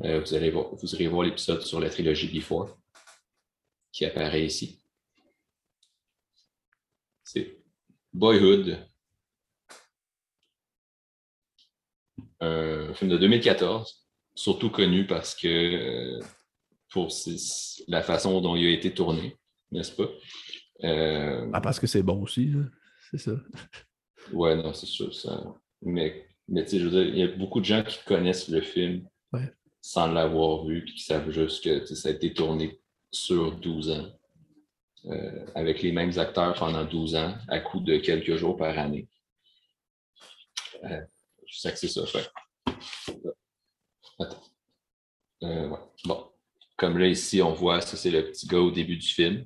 [0.04, 2.76] Euh, vous, allez vous irez voir l'épisode sur la trilogie Before
[3.92, 4.82] qui apparaît ici.
[7.24, 7.58] C'est
[8.14, 8.78] Boyhood.
[12.40, 16.20] Un film de 2014, surtout connu parce que
[16.98, 17.10] pour
[17.88, 19.38] la façon dont il a été tourné,
[19.72, 20.10] n'est-ce pas?
[20.84, 22.54] Euh, ah, parce que c'est bon aussi,
[23.12, 23.34] c'est ça.
[24.34, 25.14] Ouais, non, c'est sûr.
[25.14, 25.44] Ça...
[25.84, 28.50] Mais, mais tu sais, je veux dire, il y a beaucoup de gens qui connaissent
[28.50, 29.08] le film
[29.80, 32.82] sans l'avoir vu, puis qui savent juste que ça a été tourné
[33.12, 34.08] sur 12 ans,
[35.06, 39.08] euh, avec les mêmes acteurs pendant 12 ans, à coup de quelques jours par année.
[40.84, 41.02] Euh,
[41.46, 42.06] je sais que c'est ça.
[42.06, 42.30] Fait.
[44.20, 44.44] Attends.
[45.44, 45.70] Euh,
[46.04, 46.32] bon.
[46.78, 49.46] Comme là, ici, on voit, ça, c'est le petit gars au début du film.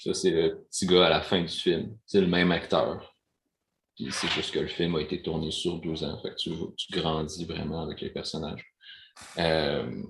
[0.00, 1.96] Ça, c'est le petit gars à la fin du film.
[2.06, 3.16] C'est le même acteur.
[3.98, 6.18] C'est juste que le film a été tourné sur 12 ans.
[6.22, 6.50] Fait tu,
[6.90, 8.64] grandis vraiment avec les personnages.
[9.38, 10.02] Euh,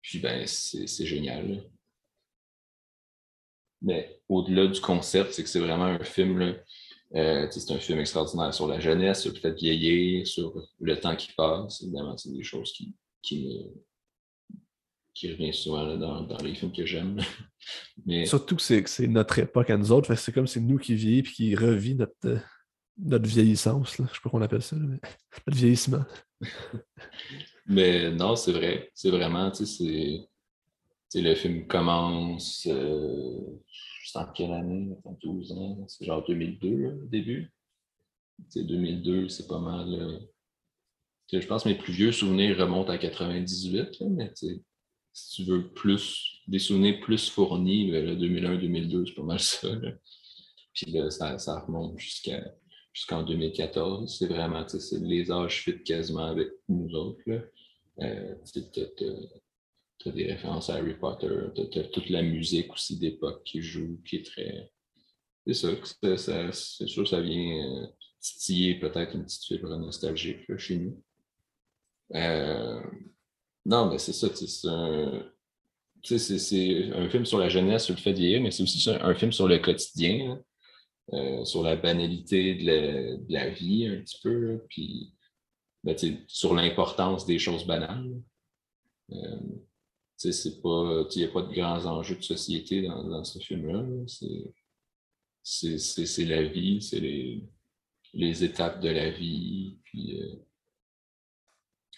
[0.00, 1.64] puis ben, c'est génial.
[3.82, 6.54] Mais au-delà du concept, c'est que c'est vraiment un film.
[7.14, 11.32] Euh, c'est un film extraordinaire sur la jeunesse, sur de vieillir, sur le temps qui
[11.32, 11.82] passe.
[11.82, 13.66] Évidemment, c'est des choses qui, qui,
[15.14, 17.20] qui reviennent souvent dans, dans, les films que j'aime.
[18.06, 18.26] Mais...
[18.26, 20.14] Surtout que c'est notre époque à nous autres.
[20.14, 22.38] C'est comme c'est nous qui vieillissons et qui revit notre,
[22.98, 23.98] notre vieillissance.
[23.98, 24.06] Là.
[24.08, 24.98] Je sais pas qu'on appelle ça, mais
[25.46, 26.04] notre vieillissement.
[27.66, 28.90] Mais non, c'est vrai.
[28.94, 30.26] C'est vraiment, tu sais,
[31.12, 31.20] c'est.
[31.20, 32.66] Le film commence.
[32.68, 33.60] Euh,
[34.04, 34.88] c'est en quelle année
[35.22, 37.52] 12 ans C'est genre 2002, au début.
[38.48, 39.86] C'est 2002, c'est pas mal.
[39.92, 40.18] Euh,
[41.32, 44.32] je pense que mes plus vieux souvenirs remontent à 98, mais
[45.12, 49.68] si tu veux plus, des souvenirs plus fournis, 2001-2002, c'est pas mal ça.
[50.74, 52.42] Puis là, ça, ça remonte jusqu'à
[52.92, 54.18] jusqu'en 2014.
[54.18, 57.22] C'est vraiment, c'est les âges fit quasiment avec nous autres.
[58.00, 63.42] Euh, tu as, des références à Harry Potter, tu as, toute la musique aussi d'époque
[63.44, 64.70] qui joue, qui est très.
[65.46, 67.86] C'est ça, c'est sûr ça vient euh,
[68.20, 71.02] titiller peut-être une petite fibre nostalgique chez nous.
[72.14, 72.82] Euh,
[73.66, 75.24] non, mais c'est ça, c'est un,
[77.10, 79.48] film sur la jeunesse, sur le fait de vieillir, mais c'est aussi un film sur
[79.48, 80.42] le quotidien,
[81.12, 81.44] hein.
[81.44, 85.12] sur la banalité de la, vie un petit peu, puis
[85.84, 85.96] ben,
[86.26, 88.20] sur l'importance des choses banales.
[89.12, 89.38] Euh,
[90.62, 93.84] pas, il n'y a pas de grands enjeux de société dans, ce film-là.
[95.42, 97.42] C'est la vie, c'est les,
[98.12, 99.78] les, étapes de la vie.
[99.84, 100.36] Puis, euh,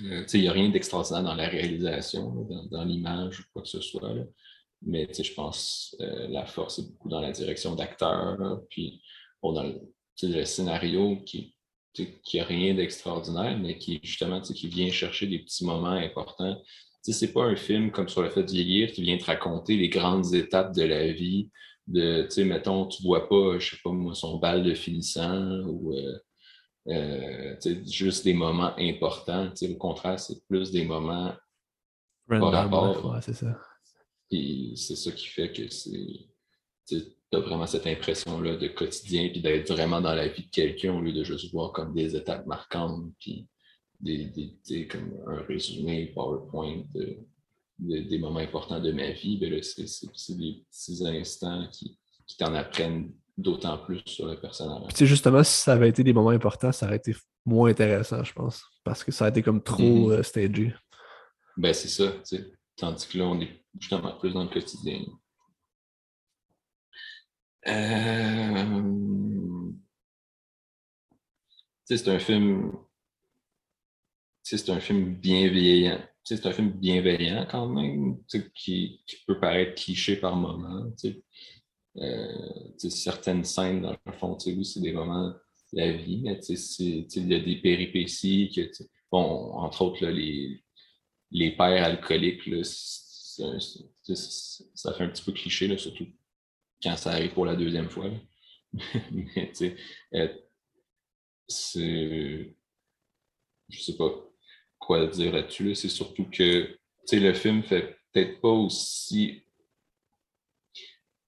[0.01, 3.81] euh il n'y a rien d'extraordinaire dans la réalisation, dans, l'image ou quoi que ce
[3.81, 4.15] soit.
[4.81, 8.63] Mais je pense euh, la force est beaucoup dans la direction d'acteurs.
[8.71, 9.03] Puis
[9.43, 9.65] on a
[10.23, 11.55] le scénario qui
[11.93, 16.61] qui n'a rien d'extraordinaire, mais qui justement qui vient chercher des petits moments importants.
[17.03, 19.77] Ce n'est pas un film comme sur le fait de vieillir qui vient te raconter
[19.77, 21.51] les grandes étapes de la vie.
[21.89, 25.95] De, mettons, tu ne vois pas, je sais pas moi, son bal de finissant ou
[25.95, 26.17] euh,
[26.89, 27.57] euh,
[27.87, 29.53] juste des moments importants.
[29.63, 31.33] Au contraire, c'est plus des moments
[32.29, 33.19] par rapport.
[33.23, 33.59] c'est ça.
[34.31, 36.29] c'est ça qui fait que c'est
[36.89, 41.01] tu vraiment cette impression-là de quotidien, puis d'être vraiment dans la vie de quelqu'un au
[41.01, 43.47] lieu de juste voir comme des étapes marquantes, puis
[44.01, 44.27] des,
[44.69, 46.83] des comme un résumé PowerPoint
[47.79, 49.39] des moments importants de ma vie.
[49.39, 54.93] Ben c'est des petits instants qui, qui t'en apprennent d'autant plus sur le personnage.
[54.95, 57.15] Puis justement, si ça avait été des moments importants, ça aurait été
[57.45, 60.75] moins intéressant, je pense, parce que ça a été comme trop euh, stagé.
[61.57, 62.13] Ben, c'est ça,
[62.77, 65.03] Tandis que là, on est justement plus dans le quotidien.
[67.69, 68.93] Euh...
[71.85, 72.73] C'est un film.
[74.43, 76.01] C'est un film bienveillant.
[76.25, 78.17] C'est un film bienveillant quand même,
[78.55, 80.91] qui, qui, peut paraître cliché par moments.
[81.05, 81.13] Euh,
[82.79, 85.35] certaines scènes, dans le fond, c'est des moments
[85.73, 88.51] de la vie, mais il y a des péripéties.
[88.55, 88.63] Que,
[89.11, 90.63] bon, entre autres, les,
[91.31, 93.59] les pères alcooliques, ça
[94.95, 96.07] fait un petit peu cliché, surtout
[96.83, 98.11] quand ça arrive pour la deuxième fois.
[99.13, 99.77] Mais tu sais,
[100.15, 100.29] euh,
[101.49, 102.55] c'est.
[103.69, 104.11] Je sais pas
[104.79, 105.75] quoi dire là-dessus.
[105.75, 106.77] C'est surtout que
[107.13, 109.43] le film fait peut-être pas aussi.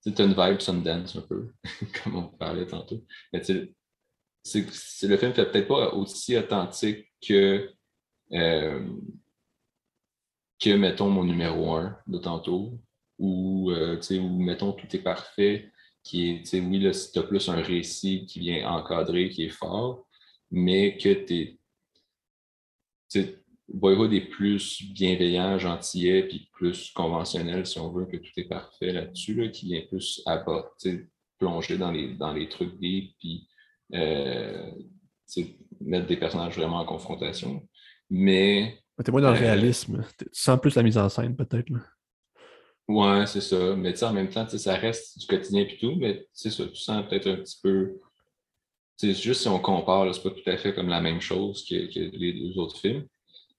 [0.04, 1.52] C'est une vibe Sundance un peu,
[2.02, 3.02] comme on parlait tantôt.
[3.32, 3.74] Mais tu
[4.44, 7.70] sais, le film fait peut-être pas aussi authentique que.
[8.32, 8.86] Euh,
[10.60, 12.78] que, mettons, mon numéro un de tantôt,
[13.18, 18.26] ou euh, où, mettons, tout est parfait, qui est, oui, là, as plus un récit
[18.26, 20.06] qui vient encadrer, qui est fort,
[20.50, 21.58] mais que tu
[23.14, 23.43] es.
[23.68, 28.92] Boyhood est plus bienveillant, gentillet, puis plus conventionnel, si on veut, que tout est parfait
[28.92, 30.70] là-dessus, là, qui vient plus à bas.
[31.38, 33.48] plonger dans les, dans les trucs deep, puis
[33.94, 34.70] euh,
[35.80, 37.66] mettre des personnages vraiment en confrontation.
[38.10, 38.78] Mais.
[39.02, 40.04] T'es moins dans le réalisme.
[40.18, 41.70] Tu sens plus la mise en scène, peut-être.
[42.86, 43.74] Ouais, c'est ça.
[43.76, 47.28] Mais en même temps, ça reste du quotidien et tout, mais ça, tu sens peut-être
[47.28, 47.98] un petit peu.
[48.96, 51.74] C'est juste si on compare, c'est pas tout à fait comme la même chose que,
[51.74, 53.06] les deux autres films.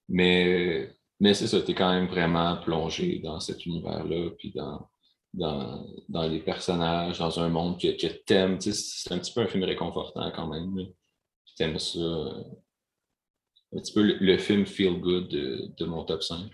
[0.10, 4.88] Mais, mais c'est ça, tu es quand même vraiment plongé dans cet univers-là, puis dans,
[5.34, 8.60] dans, dans, les personnages, dans un monde que, que t'aimes.
[8.60, 10.88] C'est un petit peu un film réconfortant quand même.
[11.56, 12.00] Tu aimes ça.
[13.74, 16.50] Un petit peu le, film Feel Good de, de mon top 5.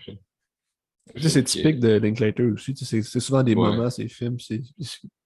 [1.16, 2.74] C'est typique de Linklater aussi.
[2.76, 4.62] C'est souvent des moments, ces films, c'est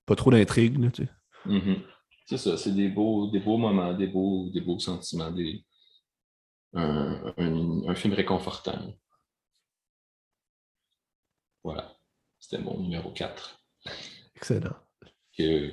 [0.04, 0.78] pas trop d'intrigue.
[1.46, 1.76] Mm-hmm.
[2.26, 5.64] C'est ça, c'est des beaux, des beaux moments, des beaux, des beaux sentiments, des...
[6.76, 7.34] Un,
[7.88, 8.78] un, film réconfortant.
[11.64, 11.96] Voilà.
[12.38, 13.60] C'était mon numéro 4.
[14.36, 14.76] Excellent.
[15.36, 15.72] Que,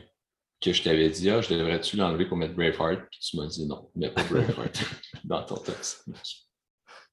[0.62, 3.10] que je t'avais dit, ah, je devrais-tu l'enlever pour mettre Braveheart?
[3.12, 4.80] Puis tu m'as dit non, mets pas Braveheart
[5.26, 6.10] dans ton texte.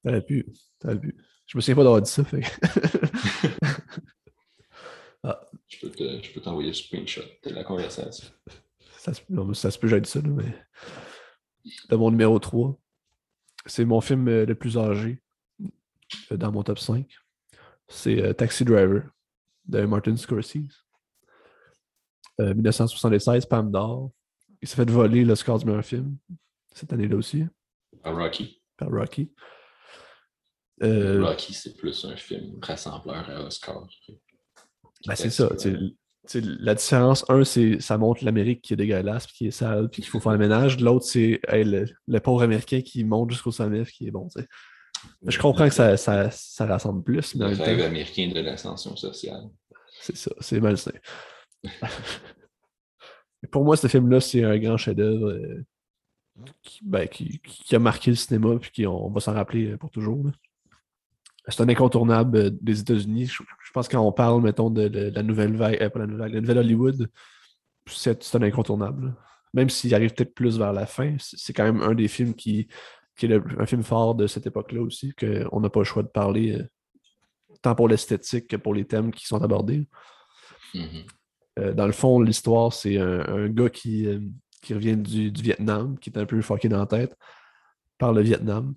[0.05, 0.47] T'aurais pu.
[0.79, 1.17] T'aurais pu.
[1.47, 2.25] Je me souviens pas d'avoir dit ça.
[2.25, 2.43] Fait.
[5.25, 5.41] ah.
[5.67, 8.29] Je peux t'envoyer le screenshot de la conversation.
[8.99, 9.13] Ça,
[9.55, 10.55] ça se peut, j'ai dit ça, là, mais.
[11.91, 12.79] Mon numéro 3.
[13.67, 15.23] C'est mon film euh, le plus âgé
[16.33, 17.07] euh, dans mon top 5.
[17.89, 19.03] C'est euh, Taxi Driver
[19.67, 20.87] de Martin Scorsese.
[22.39, 24.13] 1976, Pam d'or.
[24.63, 26.17] Il s'est fait voler le score du meilleur film
[26.75, 27.45] cette année-là aussi.
[28.03, 28.63] Par Rocky.
[28.79, 29.31] Par Rocky.
[30.83, 33.87] Euh, Rocky, c'est plus un film rassembleur à Oscar.
[35.07, 35.51] Ben, c'est ça.
[36.35, 40.03] La différence, un, c'est ça montre l'Amérique qui est dégueulasse, puis qui est sale, puis
[40.03, 40.81] qu'il faut faire le ménage.
[40.81, 44.29] L'autre, c'est le, pauvre Américain qui monte jusqu'au sommet, qui est bon.
[45.27, 47.35] Je comprends que ça, ça, ça rassemble plus.
[47.35, 49.49] le rêve américain de l'ascension sociale.
[50.01, 50.93] C'est ça, c'est malsain.
[53.51, 55.65] Pour moi, ce film-là, c'est un grand chef-d'œuvre euh,
[56.83, 60.31] ben, qui, qui, a marqué le cinéma, puis qu'on va s'en rappeler pour toujours
[61.49, 63.27] c'est un incontournable euh, des États-Unis.
[63.27, 66.33] Je, pense que quand on parle, mettons, de, la nouvelle vague, euh, pas la nouvelle
[66.33, 67.11] la nouvelle Hollywood,
[67.87, 69.15] c'est un incontournable.
[69.55, 72.69] Même s'il arrive peut-être plus vers la fin, c'est quand même un des films qui,
[73.17, 76.09] qui est un film fort de cette époque-là aussi, qu'on n'a pas le choix de
[76.09, 76.69] parler, euh,
[77.63, 79.89] tant pour l'esthétique que pour les thèmes qui sont abordés.
[80.75, 81.73] Mm-hmm.
[81.73, 84.07] dans le fond, l'histoire, c'est un, gars qui,
[84.63, 87.17] qui revient du, du, Vietnam, qui est un peu fucké dans la tête
[87.99, 88.75] par le Vietnam.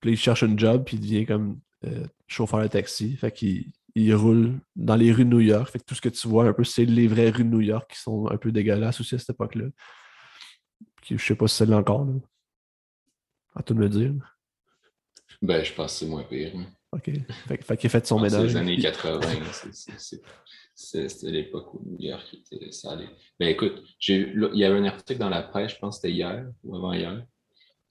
[0.00, 3.16] Puis il cherche un job, puis il devient comme euh, chauffeur de taxi.
[3.16, 5.70] Fait qu'il il roule dans les rues de New York.
[5.70, 7.60] Fait que tout ce que tu vois un peu, c'est les vraies rues de New
[7.60, 9.66] York qui sont un peu dégueulasses aussi à cette époque-là.
[11.08, 12.04] Je sais pas si c'est là encore.
[12.04, 12.12] Là.
[13.56, 14.12] À tout de me dire.
[15.42, 16.52] Ben, je pense que c'est moins pire.
[16.92, 17.10] OK.
[17.48, 18.52] Fait, fait qu'il a fait son ménage.
[18.52, 19.20] C'est les années 80.
[20.74, 23.06] C'était l'époque où New York était salé.
[23.38, 26.46] Ben écoute, il y avait un article dans la presse, je pense que c'était hier
[26.64, 27.22] ou avant-hier,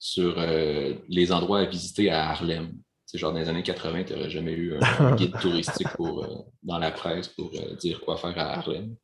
[0.00, 2.72] sur euh, les endroits à visiter à Harlem.
[3.04, 6.38] C'est genre dans les années 80, tu n'aurais jamais eu un, guide touristique pour, euh,
[6.62, 8.96] dans la presse pour euh, dire quoi faire à Harlem.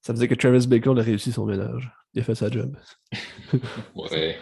[0.00, 1.90] Ça veut dire que Travis Bacon a réussi son ménage.
[2.14, 2.76] Il a fait sa job.
[3.96, 4.38] ouais.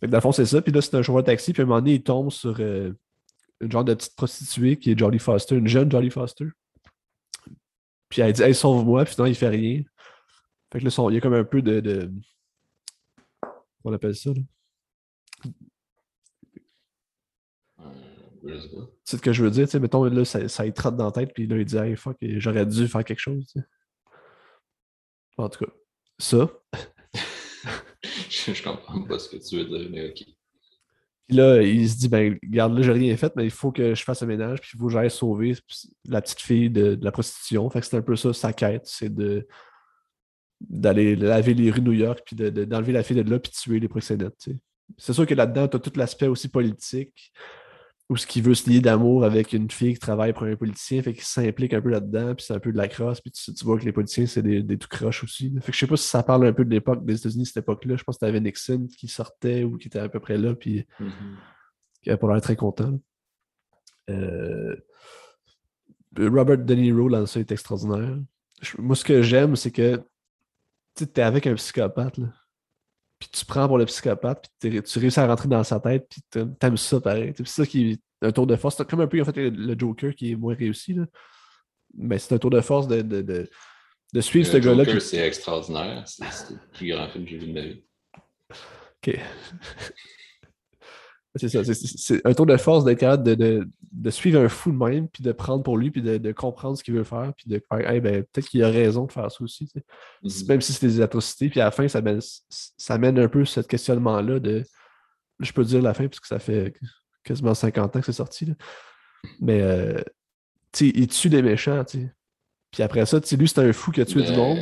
[0.00, 0.62] Fait dans le fond, c'est ça.
[0.62, 1.52] Puis là, c'est un chauffeur de taxi.
[1.52, 2.94] Puis à un moment donné, il tombe sur une
[3.68, 6.46] genre de petite prostituée qui est Jolly Foster, une jeune Jolly Foster.
[8.08, 9.04] Puis elle dit Hey, sauve-moi.
[9.04, 9.82] Puis non, il fait rien.
[10.72, 12.10] Fait que là, il y a comme un peu de
[13.84, 14.30] on appelle ça.
[17.80, 18.58] Euh,
[19.04, 21.06] c'est ce que je veux dire, tu sais, mettons, là, ça, ça il trotte dans
[21.06, 23.54] la tête, puis là, il dit, hey, fuck, j'aurais dû faire quelque chose.
[25.36, 25.72] En tout cas,
[26.18, 26.50] ça.
[28.28, 30.24] je, comprends pas ce que tu veux dire, mais ok.
[31.28, 33.94] Puis là, il se dit, ben, regarde, là, j'ai rien fait, mais il faut que
[33.94, 35.54] je fasse un ménage, puis il faut que j'aille sauver
[36.04, 37.68] la petite fille de, la prostitution.
[37.70, 39.46] Fait que c'est un peu ça, sa quête, c'est de
[40.68, 43.56] d'aller laver les rues de New York, puis d'enlever la fille de là, puis de
[43.56, 44.48] tuer les proxénètes.
[44.98, 47.32] C'est sûr que là-dedans, tu as tout l'aspect aussi politique,
[48.08, 51.02] où ce qui veut se lier d'amour avec une fille qui travaille pour un politicien,
[51.02, 53.64] fait qu'il s'implique un peu là-dedans, puis c'est un peu de la crosse, puis tu,
[53.64, 55.54] vois que les politiciens, c'est des, des tout croches aussi.
[55.60, 57.58] Fait que je sais pas si ça parle un peu de l'époque des États-Unis, cette
[57.58, 57.96] époque-là.
[57.96, 60.54] Je pense que tu avais Nixon qui sortait ou qui était à peu près là,
[60.54, 61.10] puis mm-hmm.
[62.02, 63.00] qui avait pas l'air très content.
[64.10, 64.76] Euh,
[66.18, 68.18] Robert De Niro, là, ça, est extraordinaire.
[68.78, 70.02] moi, ce que j'aime, c'est que
[70.96, 72.28] tu es avec un psychopathe, là.
[73.18, 76.22] Puis tu prends pour le psychopathe, puis tu réussis à rentrer dans sa tête, puis
[76.58, 77.32] t'aimes ça pareil.
[77.36, 78.76] C'est ça qui est un tour de force.
[78.76, 80.94] C'est comme un peu en fait le, Joker qui est moins réussi.
[80.94, 81.04] Là.
[81.94, 83.48] Mais c'est un tour de force de, de, de,
[84.12, 84.82] de suivre ce gars-là.
[84.82, 86.02] Joker, c'est extraordinaire.
[86.06, 87.84] C'est le plus grand film que j'ai vu de ma vie.
[89.06, 89.20] OK.
[91.36, 91.62] C'est ça.
[91.64, 95.22] C'est un tour de force d'être capable de, de, suivre un fou de même, puis
[95.22, 98.22] de prendre pour lui, puis de, comprendre ce qu'il veut faire, puis de faire, ben,
[98.24, 99.70] peut-être qu'il a raison de faire ça aussi.
[100.22, 100.48] Mm-hmm.
[100.48, 101.48] Même si c'est des atrocités.
[101.48, 104.62] Puis à la fin, ça mène, ça mène un peu ce questionnement-là de.
[105.40, 106.74] Je peux dire la fin, puisque ça fait
[107.24, 108.52] quasiment 50 ans que c'est sorti.
[109.40, 110.02] Mais euh,
[110.80, 111.82] il tue des méchants.
[112.70, 114.58] Puis après ça, lui, c'est un fou qui a tué du monde.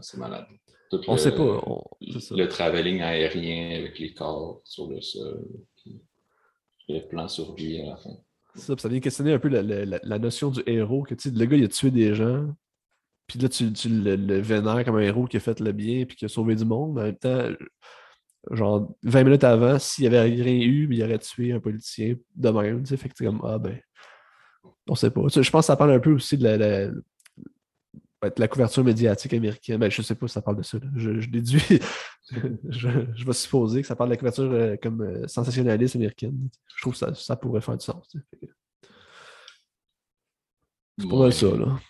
[0.00, 0.46] C'est malade
[0.92, 1.62] on ne sait pas.
[2.00, 5.46] Le travelling aérien avec les corps sur le sol.
[6.88, 8.16] le plan sur lui à la fin.
[8.56, 11.04] Ça, ça vient questionner un peu la, notion du héros.
[11.04, 12.48] Que, le gars, il a tué des gens.
[13.26, 16.24] Puis là, tu, le, vénères comme un héros qui a fait le bien puis qui
[16.24, 16.98] a sauvé du monde.
[16.98, 17.48] En même temps,
[18.50, 22.50] genre 20 minutes avant, s'il n'y avait rien eu, il aurait tué un politicien de
[22.50, 22.84] même.
[22.84, 23.78] Fait que comme, ah ben,
[24.88, 25.22] on sait pas.
[25.28, 26.90] Je pense que ça parle un peu aussi de la, la
[28.48, 29.78] couverture médiatique américaine.
[29.78, 30.78] Ben, je ne sais pas si ça parle de ça.
[30.96, 31.80] Je, déduis,
[32.68, 36.50] je, vais supposer que ça parle de la couverture euh, comme euh, sensationnaliste américaine.
[36.76, 38.06] Je trouve que ça, pourrait faire du sens.
[40.98, 41.80] C'est pas mal ça, là.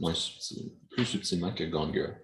[0.00, 0.72] Moins subtil.
[0.90, 2.16] Plus subtilement que Gone Girl.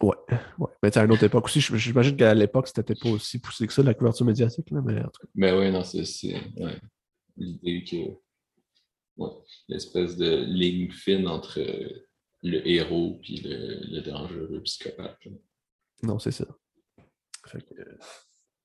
[0.00, 0.16] Ouais,
[0.58, 0.70] ouais.
[0.82, 3.82] Mais à une autre époque aussi, j'imagine qu'à l'époque, c'était pas aussi poussé que ça,
[3.82, 5.28] la couverture médiatique, là, mais en tout cas.
[5.34, 6.80] Mais oui, non, c'est ouais.
[7.36, 8.25] l'idée que
[9.68, 11.60] l'espèce de ligne fine entre
[12.42, 15.18] le héros et le, dangereux psychopathe.
[16.02, 16.46] Non, c'est ça.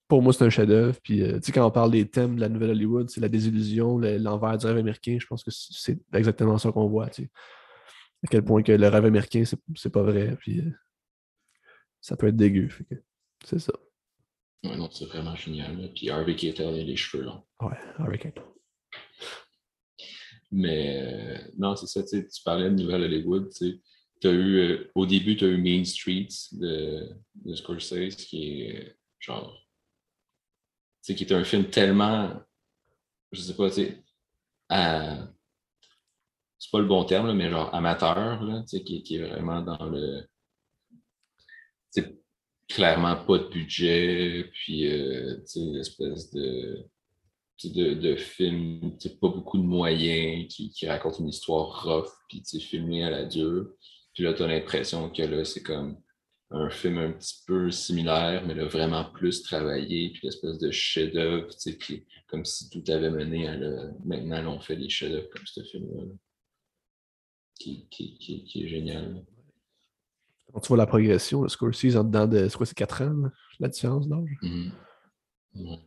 [0.08, 1.00] pour moi, c'est un chef-d'œuvre.
[1.02, 4.58] Puis, euh, quand on parle des thèmes de la nouvelle Hollywood, c'est la désillusion, l'envers
[4.58, 5.18] du rêve américain.
[5.20, 7.08] Je pense que c'est exactement ça qu'on voit.
[7.08, 10.36] À quel point que le rêve américain, c'est pas vrai.
[10.40, 10.72] Puis, euh,
[12.02, 12.70] ça peut être dégueu.
[13.46, 13.74] C'est ça.
[14.64, 15.92] Ouais, non, c'est vraiment génial.
[15.96, 17.44] Puis Harvey Keitel a les cheveux longs.
[17.62, 18.44] Ouais, Harvey Keitel.
[20.52, 23.50] Mais euh, non, c'est ça, tu parlais de Nouvelle Hollywood.
[24.24, 28.98] As eu, euh, au début, tu as eu Main Street de, de Scorsese, qui est
[29.20, 29.58] genre.
[31.04, 32.34] qui est un film tellement.
[33.32, 34.04] Je sais pas, tu sais.
[36.60, 40.28] c'est pas le bon terme, mais genre amateur, là, qui, qui est vraiment dans le.
[42.68, 46.86] clairement pas de budget, puis euh, l'espèce de
[47.70, 53.04] de, de films, pas beaucoup de moyens, qui, qui racontent une histoire rough, puis filmé
[53.04, 53.68] à la dure.
[54.14, 55.98] Puis là, tu as l'impression que là, c'est comme
[56.52, 61.48] un film un petit peu similaire, mais là, vraiment plus travaillé, puis l'espèce de chef-d'œuvre,
[62.28, 63.92] comme si tout avait mené à le.
[64.04, 66.04] Maintenant, on fait des chefs-d'œuvre comme ce film-là,
[67.58, 69.24] qui, qui, qui, est génial.
[70.52, 72.50] Quand tu vois la progression, le Scorsese en dedans de.
[72.50, 73.30] C'est quoi, c'est 4 ans,
[73.60, 74.38] la différence d'âge?
[74.42, 75.80] Mm-hmm.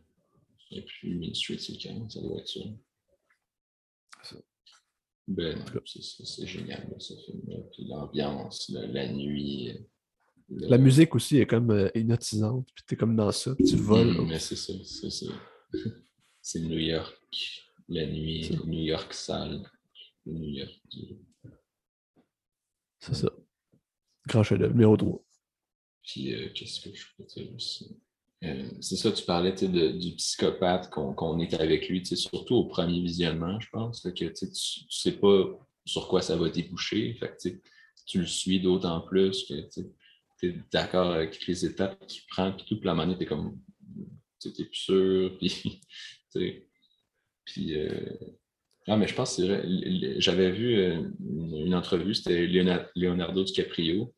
[0.75, 2.59] Et puis Street, c'est quand ça doit être ça.
[4.23, 4.35] ça.
[5.27, 7.57] Ben, c'est génial, ce film-là.
[7.71, 9.73] Puis l'ambiance, la nuit.
[10.49, 14.15] La musique aussi est comme euh, hypnotisante, puis t'es comme dans ça, puis tu voles.
[14.15, 15.25] Mm, mais c'est ça, c'est ça.
[16.41, 17.17] c'est New York,
[17.87, 19.67] la nuit, New York sale,
[20.27, 20.79] New York.
[22.99, 23.31] C'est ça.
[24.27, 25.25] Grand chef-d'œuvre, numéro 3.
[26.03, 27.97] Puis, euh, qu'est-ce que je peux dire aussi?
[28.43, 33.59] Euh, c'est ça, tu parlais du psychopathe qu'on est avec lui, surtout au premier visionnement,
[33.59, 34.49] je pense, que tu ne
[34.89, 35.43] sais pas
[35.85, 37.13] sur quoi ça va déboucher.
[37.15, 37.35] Fait
[38.05, 42.65] tu le suis d'autant plus que tu es d'accord avec les étapes qu'il prend, puis
[42.67, 43.59] toute la manière, tu es comme
[44.39, 45.81] tu plus sûr, puis
[47.45, 47.75] puis
[48.87, 50.19] ah, mais je pense que.
[50.19, 54.13] J'avais vu euh, une, entrevue, c'était Leonardo DiCaprio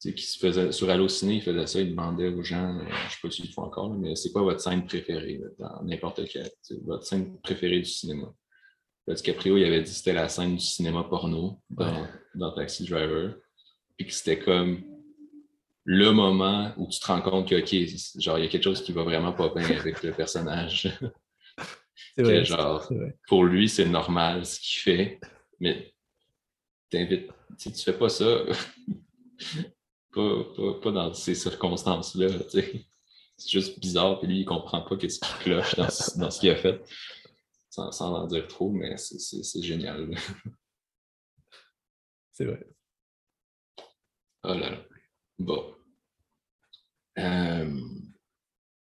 [0.00, 3.10] qui se faisait sur Allociné, il faisait ça, il demandait aux gens, euh, je ne
[3.10, 6.48] sais pas s'ils le font encore, mais c'est quoi votre scène préférée dans n'importe quel,
[6.84, 8.32] votre scène préférée du cinéma?
[9.06, 13.34] Là, DiCaprio, il avait dit que c'était la scène du cinéma porno dans, Taxi Driver,
[13.96, 14.82] puis que c'était comme
[15.84, 18.82] le moment où tu te rends compte que, OK, genre, il y a quelque chose
[18.82, 20.96] qui va vraiment pas bien avec le personnage.
[22.18, 22.92] Vrai, genre,
[23.26, 25.20] pour lui, c'est normal ce qu'il fait,
[25.58, 25.92] mais
[26.90, 28.44] t'invites, si tu fais pas ça,
[30.12, 32.28] pas, dans ces circonstances-là.
[32.50, 36.50] C'est juste bizarre, puis lui, il comprend pas qu'est-ce qui cloche dans, dans ce qu'il
[36.50, 36.82] a fait.
[37.70, 40.10] Sans, sans, en dire trop, mais c'est génial.
[42.32, 42.64] C'est vrai.
[44.44, 44.78] Oh là là.
[45.38, 45.74] Bon.
[47.18, 47.80] Euh,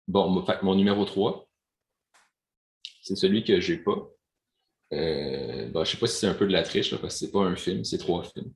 [0.07, 1.49] bon, mon numéro 3,
[3.01, 4.09] c'est celui que j'ai pas.
[4.91, 7.31] Euh, bon, je sais pas si c'est un peu de la triche, parce que c'est
[7.31, 8.53] pas un film, c'est trois films.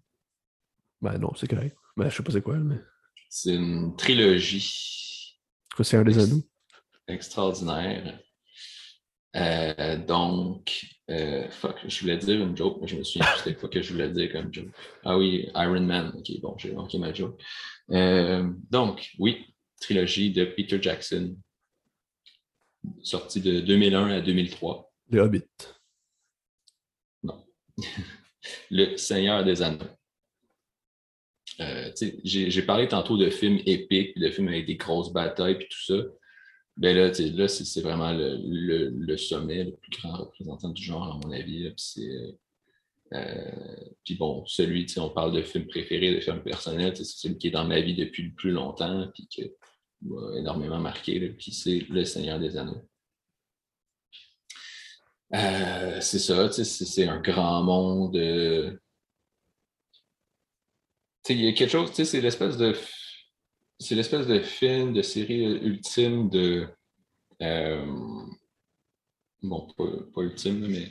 [1.02, 1.78] Ben non, c'est correct.
[1.96, 2.80] Ben, je sais pas c'est quoi, mais.
[3.30, 5.40] C'est une trilogie.
[5.82, 6.44] C'est un des anneaux.
[7.08, 8.20] Extraordinaire.
[9.36, 13.70] Euh, donc, euh, fuck, je voulais dire une joke, mais je me souviens c'était quoi
[13.70, 14.70] que je voulais dire comme joke.
[15.04, 16.14] Ah oui, Iron Man.
[16.16, 17.42] Ok, bon, j'ai manqué ma joke.
[17.92, 19.46] Euh, donc, oui,
[19.82, 21.36] trilogie de Peter Jackson,
[23.02, 24.92] sortie de 2001 à 2003.
[25.10, 25.44] Le Hobbit.
[27.24, 27.44] Non.
[28.70, 29.86] le Seigneur des Anneaux.
[31.60, 31.92] Euh,
[32.24, 35.96] j'ai parlé tantôt de films épiques, de films avec des grosses batailles et tout ça.
[36.78, 41.32] Ben là, là c'est vraiment le, sommet, le plus grand représentant du genre, à mon
[41.32, 41.72] avis.
[43.14, 43.42] Euh,
[44.04, 47.52] puis bon, celui, on parle de film préféré, de film personnel, c'est celui qui est
[47.52, 49.52] dans ma vie depuis le plus longtemps, puis qui
[50.02, 52.82] m'a énormément marqué, puis c'est Le Seigneur des Anneaux.
[55.36, 58.16] Euh, c'est ça, c'est un grand monde.
[61.30, 62.76] Euh, il y a quelque chose, c'est l'espèce de
[63.80, 66.68] c'est l'espèce de film, de série ultime de
[67.42, 67.86] euh,
[69.42, 70.90] bon, pas, ultime, mais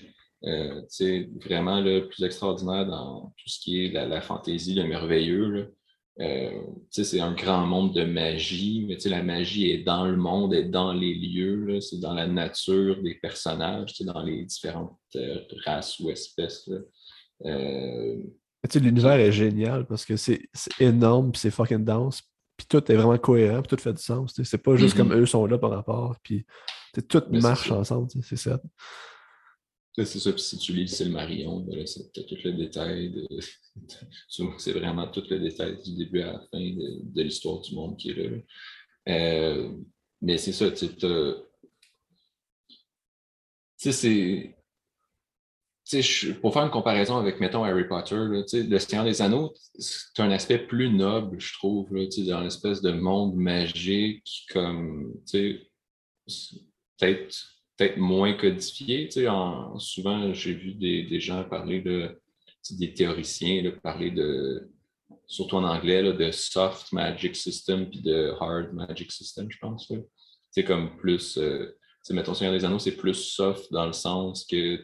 [0.88, 5.72] c'est vraiment le plus extraordinaire dans tout ce qui est la, la fantaisie, le merveilleux.
[6.20, 6.60] Euh,
[6.90, 10.92] c'est un grand monde de magie, mais la magie est dans le monde, est dans
[10.92, 16.68] les lieux, c'est dans la nature des personnages, dans les différentes euh, races ou espèces.
[18.64, 20.48] Euh, l'univers est génial parce que c'est
[20.78, 22.22] énorme, puis c'est fucking dense,
[22.56, 24.34] puis tout est vraiment cohérent, puis tout fait du sens.
[24.42, 25.22] C'est pas juste comme mm-hmm.
[25.22, 26.46] eux sont là par rapport, puis
[27.08, 28.60] tout marche ensemble, c'est ça.
[29.94, 33.12] C'est ça, puis si tu lis le Marion, ben c'est tout le détail.
[34.58, 38.10] c'est vraiment tout le détail du début à la fin de, l'histoire du monde qui
[38.10, 38.38] est là.
[39.08, 39.70] Euh,
[40.22, 40.88] mais c'est ça, tu
[43.76, 44.56] sais, c'est.
[46.40, 50.58] Pour faire une comparaison avec, mettons, Harry Potter, le Seigneur des Anneaux, c'est un aspect
[50.58, 55.62] plus noble, je trouve, là, dans l'espèce de monde magique, comme, peut-être
[57.76, 59.08] peut-être moins codifié.
[59.08, 59.26] Tu sais,
[59.78, 62.18] souvent, j'ai vu des, gens parler de
[62.70, 64.70] des théoriciens parler de,
[65.26, 69.92] surtout en anglais, de soft magic system puis de hard magic system, je pense.
[70.50, 71.76] C'est comme plus, euh,
[72.10, 74.82] mettons Seigneur des Anneaux, c'est plus soft dans le sens que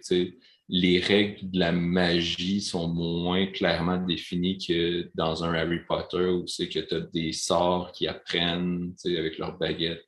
[0.68, 6.46] les règles de la magie sont moins clairement définies que dans un Harry Potter où
[6.46, 10.04] c'est que tu as des sorts qui apprennent avec leur baguette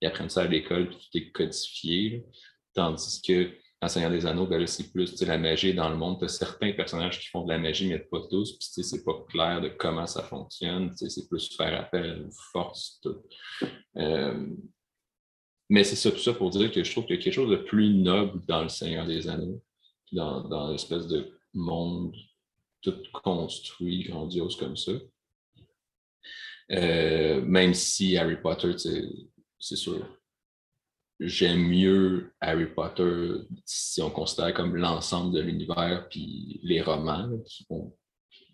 [0.00, 2.24] ils apprennent ça à l'école, puis tout est codifié.
[2.74, 3.50] Tandis que
[3.80, 6.18] dans Seigneur des Anneaux, ben c'est plus la magie dans le monde.
[6.18, 8.58] Tu as certains personnages qui font de la magie, mais pas tous.
[8.58, 10.92] Puis c'est pas clair de comment ça fonctionne.
[10.96, 13.00] C'est plus faire appel aux forces.
[13.96, 14.46] Euh,
[15.70, 17.50] mais c'est ça, tout ça pour dire que je trouve qu'il y a quelque chose
[17.50, 19.62] de plus noble dans le Seigneur des Anneaux,
[20.12, 22.14] dans, l'espèce de monde
[22.82, 24.92] tout construit, grandiose comme ça.
[26.70, 28.76] Euh, même si Harry Potter,
[29.58, 30.06] c'est sûr,
[31.18, 37.30] j'aime mieux Harry Potter si on considère comme l'ensemble de l'univers, puis les romans,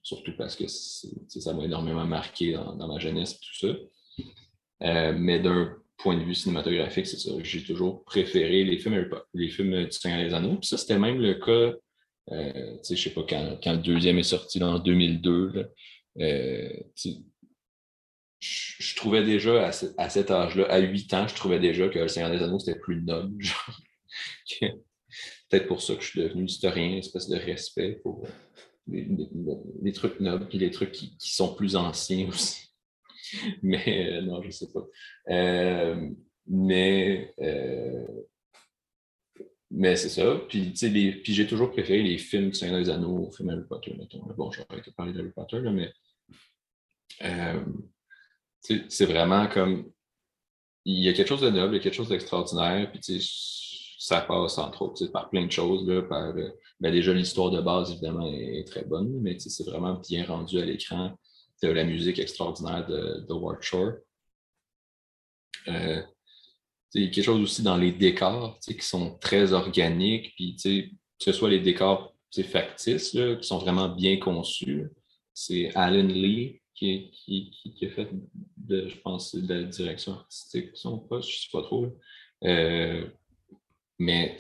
[0.03, 3.75] surtout parce que ça m'a énormément marqué dans, ma jeunesse tout ça.
[4.83, 7.31] Euh, mais d'un point de vue cinématographique, c'est ça.
[7.43, 10.57] J'ai toujours préféré les films, les films du Seigneur des Anneaux.
[10.57, 11.77] Puis ça, c'était même le cas,
[12.33, 15.53] euh, je sais pas, quand, quand, le deuxième est sorti en 2002.
[15.53, 15.65] Là,
[16.21, 16.69] euh,
[18.41, 22.31] je, trouvais déjà à, cet âge-là, à 8 ans, je trouvais déjà que le Seigneur
[22.31, 23.45] des Anneaux, c'était plus noble.
[24.61, 28.27] Peut-être pour ça que je suis devenu historien, une espèce de respect pour
[28.87, 32.64] les, trucs nobles et les trucs qui, sont plus anciens aussi.
[33.63, 34.87] Mais euh, non, je ne sais pas.
[35.31, 36.11] Euh,
[36.47, 38.07] mais euh,
[39.71, 40.41] mais c'est ça.
[40.49, 43.95] Puis, puis j'ai toujours préféré les films du Seigneur des Anneaux aux films Harry Potter,
[43.99, 44.23] mettons.
[44.37, 45.93] Bon, j'aurais été parler d'Harry Potter, là, mais
[48.61, 49.91] c'est vraiment comme.
[50.85, 53.01] Il y a quelque chose de noble, il y a quelque chose d'extraordinaire, puis
[53.99, 55.89] ça passe entre autres par plein de choses.
[55.89, 60.27] Là, par, ben déjà, l'histoire de base, évidemment, est, très bonne, mais c'est vraiment bien
[60.27, 61.19] rendu à l'écran.
[61.63, 63.95] De la musique extraordinaire de, de Ward Shore.
[65.69, 66.03] Euh,
[66.93, 71.61] quelque chose aussi dans les décors qui sont très organiques, puis que ce soit les
[71.61, 74.89] décors factices, qui sont vraiment bien conçus.
[75.33, 77.13] C'est Alan Lee qui,
[77.83, 78.09] a fait,
[78.57, 81.97] de, je pense, de la direction artistique, son poste, je ne sais pas trop.
[82.45, 83.07] Euh,
[83.99, 84.37] mais,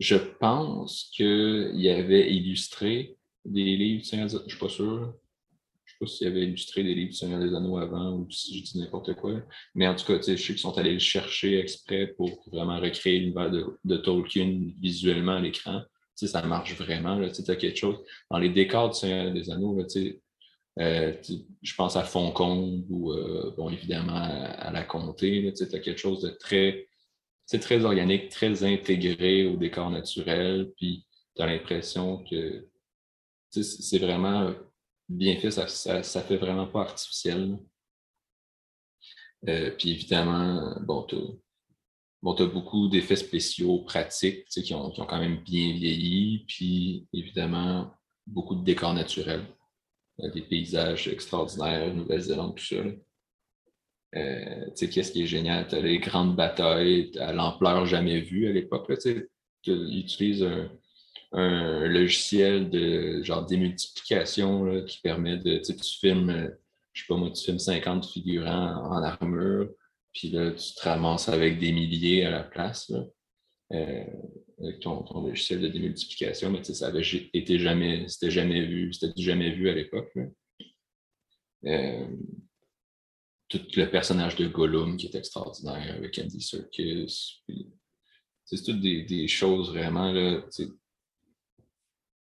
[0.00, 5.14] je pense qu'il avait illustré des livres je ne suis pas sûr.
[6.06, 8.78] Sais s'il avait illustré des livres du Seigneur des Anneaux avant ou si je dis
[8.78, 9.40] n'importe quoi.
[9.74, 13.20] Mais en tout cas, je sais qu'ils sont allés le chercher exprès pour vraiment recréer
[13.20, 15.82] l'univers de, de, Tolkien visuellement à l'écran.
[16.14, 17.20] ça marche vraiment.
[17.28, 17.98] Tu as quelque chose.
[18.30, 19.78] Dans les décors du Seigneur des Anneaux,
[20.80, 21.12] euh,
[21.62, 25.52] je pense à Foncombe ou, euh, bon, évidemment, à, la comté.
[25.56, 26.88] Tu as quelque chose de très,
[27.60, 30.72] très organique, très intégré au décor naturel.
[30.76, 31.06] Puis
[31.36, 32.68] tu as l'impression que
[33.50, 34.52] c'est vraiment
[35.08, 35.50] bien fait.
[35.50, 35.66] Ça,
[36.02, 37.58] ça, fait vraiment pas artificiel.
[39.42, 45.42] puis évidemment, bon, tu as, beaucoup d'effets spéciaux pratiques qui ont, qui ont, quand même
[45.42, 47.92] bien vieilli, puis évidemment,
[48.26, 49.46] beaucoup de décors naturels,
[50.18, 52.82] des paysages extraordinaires, Nouvelle-Zélande, tout ça.
[54.16, 55.66] Euh, qu'est-ce qui est génial?
[55.66, 58.90] Tu as les grandes batailles à l'ampleur jamais vue à l'époque.
[59.00, 59.28] Tu
[59.66, 60.70] utilises un,
[61.34, 65.58] logiciel de genre démultiplication qui permet de.
[65.58, 66.50] Tu filmes,
[66.92, 69.68] je sais pas moi, tu filmes 50 figurants en armure,
[70.12, 72.92] puis là, tu te ramasses avec des milliers à la place.
[73.72, 74.04] Euh,
[74.60, 77.02] avec ton, logiciel de démultiplication, mais ça avait
[77.32, 80.12] été jamais, c'était jamais vu, c'était jamais vu à l'époque.
[81.64, 82.06] Euh,
[83.48, 87.42] tout le personnage de Gollum qui est extraordinaire avec Andy Serkis.
[88.44, 90.12] C'est toutes des, choses vraiment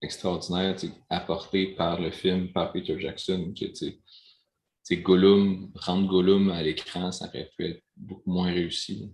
[0.03, 0.77] extraordinaires
[1.09, 3.55] apportées par le film, par Peter Jackson.
[3.59, 9.11] Que, Gollum, rendre Gollum à l'écran, ça aurait pu être beaucoup moins réussi.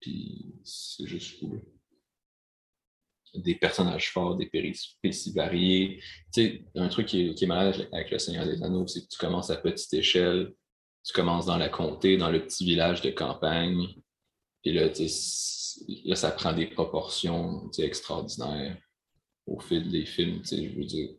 [0.00, 1.60] Puis c'est juste cool.
[3.34, 6.02] Des personnages forts, des péripéties variées.
[6.32, 9.08] Tu un truc qui est, qui est malade avec Le Seigneur des Anneaux, c'est que
[9.08, 10.54] tu commences à petite échelle,
[11.04, 13.86] tu commences dans la comté, dans le petit village de campagne.
[14.62, 14.88] Puis là,
[16.04, 18.76] là ça prend des proportions extraordinaires
[19.48, 20.40] au fil des films.
[20.44, 21.10] Je veux dire,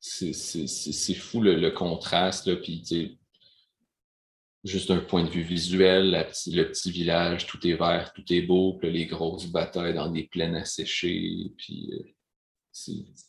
[0.00, 2.46] c'est fou le, contraste.
[2.46, 3.18] Là, puis,
[4.64, 6.10] juste d'un point de vue visuel,
[6.46, 10.24] le petit village, tout est vert, tout est beau, puis les grosses batailles dans des
[10.24, 12.12] plaines asséchées, puis euh,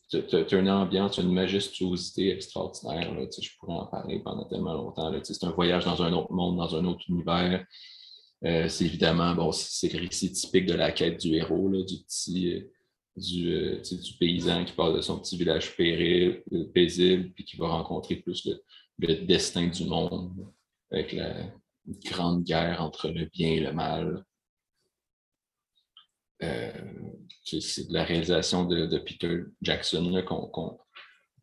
[0.10, 3.14] tu as, une ambiance, une majestuosité extraordinaire.
[3.40, 5.12] je pourrais en parler pendant tellement longtemps.
[5.24, 7.66] C'est un voyage dans un autre monde, dans un autre univers.
[8.44, 12.64] Euh, c'est évidemment, bon, c'est le récit typique de la quête du héros, du petit,
[13.18, 18.18] euh, du, paysan qui part de son petit village péril, paisible, puis qui va rencontrer
[18.18, 18.62] plus le,
[19.00, 20.32] le destin du monde
[20.92, 21.52] avec la
[22.06, 24.24] grande guerre entre le bien et le mal.
[26.44, 26.72] Euh,
[27.44, 30.14] c'est de la réalisation de, Peter Jackson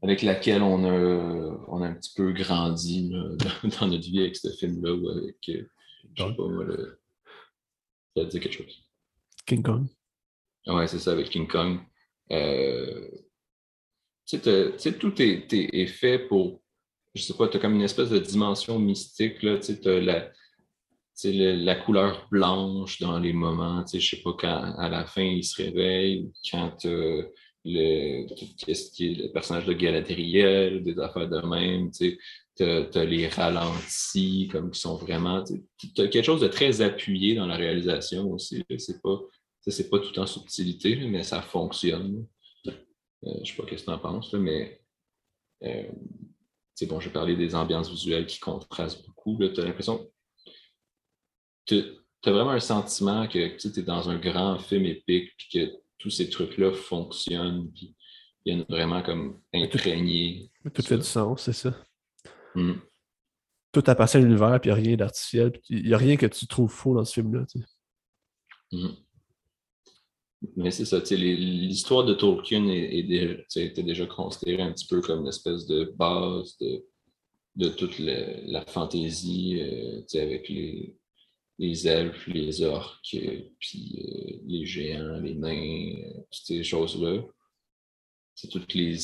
[0.02, 3.10] avec laquelle on a, on a un petit peu grandi
[3.80, 5.66] dans notre vie avec ce film-là ou avec, euh,
[6.14, 7.00] je sais pas moi, le...
[8.16, 8.84] ça dire quelque chose.
[9.44, 9.88] King Kong.
[10.66, 11.78] Ouais, c'est ça, avec King Kong.
[12.30, 13.08] Euh,
[14.26, 14.38] tu
[14.78, 16.62] sais, tout est, est, fait pour
[17.14, 20.30] je sais pas, tu as comme une espèce de dimension mystique, tu as la,
[21.22, 25.62] la couleur blanche dans les moments, je sais pas, quand à la fin il se
[25.62, 28.26] réveille, quand le,
[28.58, 32.18] qu'est-ce qui est le personnage de Galadriel, des affaires de même, tu
[32.60, 35.62] as, les ralentis, comme qui sont vraiment, tu
[35.98, 39.20] as quelque chose de très appuyé dans la réalisation aussi, c'est pas,
[39.70, 42.26] c'est pas tout en subtilité, mais ça fonctionne.
[42.66, 42.72] Euh,
[43.42, 44.80] je sais pas ce que tu en penses, mais
[45.62, 45.88] euh,
[46.74, 49.38] c'est bon, je vais parler des ambiances visuelles qui contrastent beaucoup.
[49.38, 50.10] Tu as l'impression
[51.66, 55.72] tu as vraiment un sentiment que tu es dans un grand film épique puis que
[55.98, 57.94] tous ces trucs-là fonctionnent puis
[58.44, 60.50] viennent vraiment comme imprégner.
[60.74, 61.74] Tout, fait du sens, c'est ça.
[62.54, 62.74] Hmm.
[63.72, 65.52] Tout appartient à l'univers, puis il n'y a rien d'artificiel.
[65.68, 67.44] Il n'y a rien que tu trouves faux dans ce film-là.
[68.70, 68.88] Hmm.
[70.56, 75.28] Mais c'est ça, l'histoire de Tolkien est, était déjà considérée un petit peu comme une
[75.28, 76.84] espèce de base de,
[77.56, 80.94] de toute la, fantaisie, euh, avec les,
[81.58, 83.16] les elfes, les orques,
[83.58, 87.22] puis euh, les géants, les nains, euh, toutes ces choses-là.
[88.50, 88.96] Toutes les,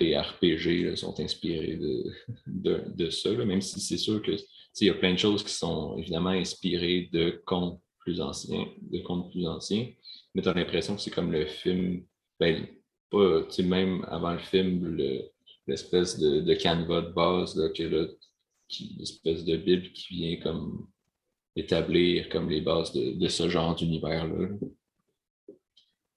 [0.00, 2.04] les RPG sont inspirés de,
[2.46, 4.32] de, de ça, même si c'est sûr que
[4.80, 9.00] il y a plein de choses qui sont évidemment inspirées de contes plus anciens, de
[9.00, 9.88] contes plus anciens,
[10.34, 12.04] mais tu as l'impression que c'est comme le film,
[12.38, 12.66] ben,
[13.10, 14.96] pas, même avant le film,
[15.66, 18.16] l'espèce de, de canevas de base, là, que
[18.98, 20.88] l'espèce de Bible qui vient comme
[21.56, 24.48] établir comme les bases de, ce genre d'univers-là.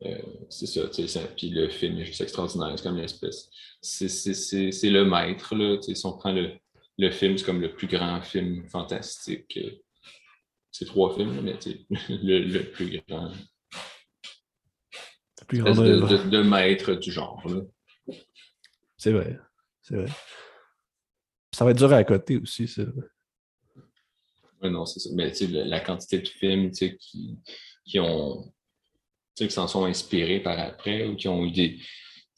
[0.03, 3.49] Euh, c'est ça, ça, puis le film est juste extraordinaire, c'est comme l'espèce.
[3.81, 6.53] C'est le maître, là, si on prend le,
[6.97, 9.57] le film, c'est comme le plus grand film fantastique.
[9.57, 9.71] Euh,
[10.71, 11.57] c'est trois films, mais
[12.09, 13.31] le, le plus grand.
[15.51, 17.43] De, de, maître du genre.
[18.97, 19.39] C'est vrai,
[19.81, 20.11] c'est vrai.
[21.53, 22.73] Ça va être dur à côté aussi.
[24.61, 25.09] Oui, non, c'est ça.
[25.13, 27.39] Mais la quantité de films qui,
[27.85, 28.53] qui ont
[29.35, 31.79] qui s'en sont inspirés par après ou qui ont eu des.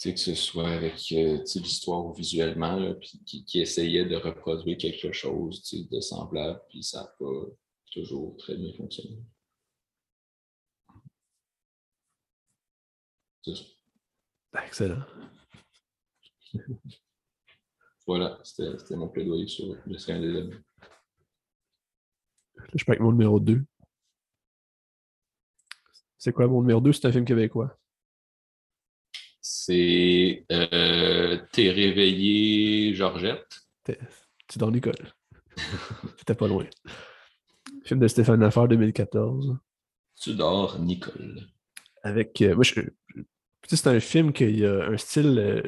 [0.01, 4.77] Que ce soit avec euh, l'histoire ou visuellement, là, puis qui, qui, essayaient de reproduire
[4.77, 7.45] quelque chose de semblable, puis ça n'a pas
[7.89, 9.19] toujours très bien fonctionné.
[14.65, 15.03] Excellent.
[18.05, 20.57] voilà, c'était mon plaidoyer sur le scandale des
[22.75, 23.63] Je peux avec mon numéro 2.
[26.17, 26.93] C'est quoi mon numéro 2?
[26.93, 27.77] C'est un film québécois.
[29.41, 33.67] C'est euh, T'es réveillé, Georgette.
[34.47, 35.13] Tu dors, Nicole.
[36.17, 36.65] C'était pas loin.
[37.83, 39.57] Film de Stéphane Laffer 2014.
[40.15, 41.41] Tu dors, Nicole.
[42.03, 42.41] Avec.
[42.41, 42.81] Euh, moi, je,
[43.67, 45.61] c'est un film qui a un style euh,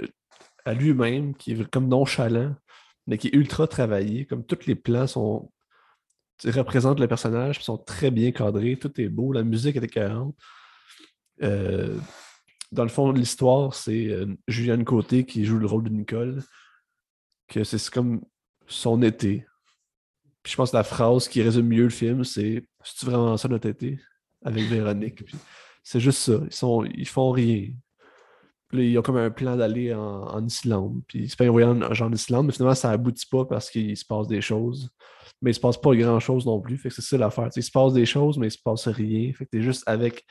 [0.66, 2.56] à lui-même qui est comme nonchalant,
[3.08, 4.26] mais qui est ultra travaillé.
[4.26, 5.52] Comme tous les plans sont
[6.44, 10.36] représentent le personnage, sont très bien cadrés, tout est beau, la musique est écœurante.
[11.42, 11.98] Euh,
[12.72, 16.44] dans le fond de l'histoire, c'est euh, Juliane Côté qui joue le rôle de Nicole,
[17.48, 18.22] que c'est comme
[18.68, 19.46] son été.
[20.44, 23.48] Puis je pense que la phrase qui résume mieux le film, c'est C'est vraiment ça
[23.48, 24.00] notre été
[24.44, 25.24] avec Véronique.
[25.84, 26.40] C'est juste ça.
[26.46, 27.70] Ils, sont, ils font rien.
[28.70, 31.02] Puis ils ont comme un plan d'aller en, Islande.
[31.08, 34.06] Puis c'est pas un voyage en Islande, mais finalement, ça aboutit pas parce qu'il se
[34.06, 34.90] passe des choses.
[35.42, 36.78] Mais il se passe pas grand-chose non plus.
[36.78, 37.50] Fait que c'est ça l'affaire.
[37.56, 39.32] Il se passe des choses, mais il se passe rien.
[39.34, 40.26] Fait que t'es juste avec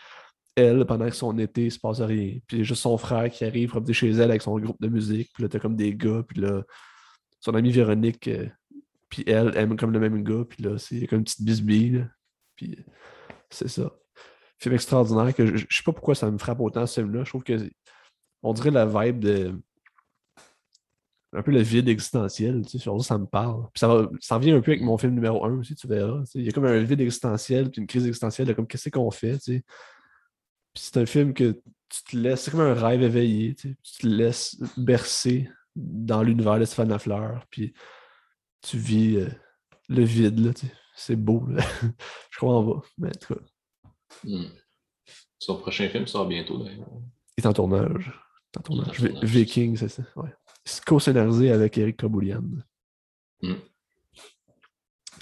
[0.56, 2.38] elle pendant que son été, il se passe rien.
[2.46, 5.30] Puis juste son frère qui arrive chez elle avec son groupe de musique.
[5.34, 6.22] Puis là, t'as comme des gars.
[6.26, 6.62] Puis là,
[7.40, 8.48] son amie Véronique, euh,
[9.08, 10.44] puis elle aime comme le même gars.
[10.48, 12.08] Puis là, c'est comme une petite bisbille.
[12.56, 12.76] Puis
[13.50, 13.92] c'est ça.
[14.58, 17.24] Film extraordinaire que je, je sais pas pourquoi ça me frappe autant ce film-là.
[17.24, 17.58] Je trouve que
[18.44, 19.60] on dirait la vibe de.
[21.32, 23.64] Un peu le vide existentiel, tu sais, ça, me parle.
[23.72, 26.22] Puis ça, ça revient un peu avec mon film numéro 1 aussi, tu verras.
[26.36, 29.10] Il y a comme un vide existentiel, puis une crise existentielle de comme qu'est-ce qu'on
[29.10, 29.64] fait, tu sais?
[30.74, 33.76] Puis c'est un film que tu te laisses, c'est comme un rêve éveillé, tu, sais.
[33.82, 37.74] tu te laisses bercer dans l'univers de Stéphane Lafleur, puis
[38.60, 39.28] tu vis euh,
[39.88, 40.72] le vide, là, tu sais.
[40.94, 41.44] C'est beau,
[42.30, 43.40] je crois en va, mais en tout cas.
[44.22, 44.50] Hmm.
[45.40, 46.86] Son prochain film sort bientôt, d'ailleurs.
[47.36, 48.12] Il est en tournage.
[49.22, 50.02] Viking, c'est ça.
[50.16, 50.30] Ouais.
[50.64, 52.42] C'est co-scénarisé avec Eric Kaboulian.
[53.42, 53.54] Mm.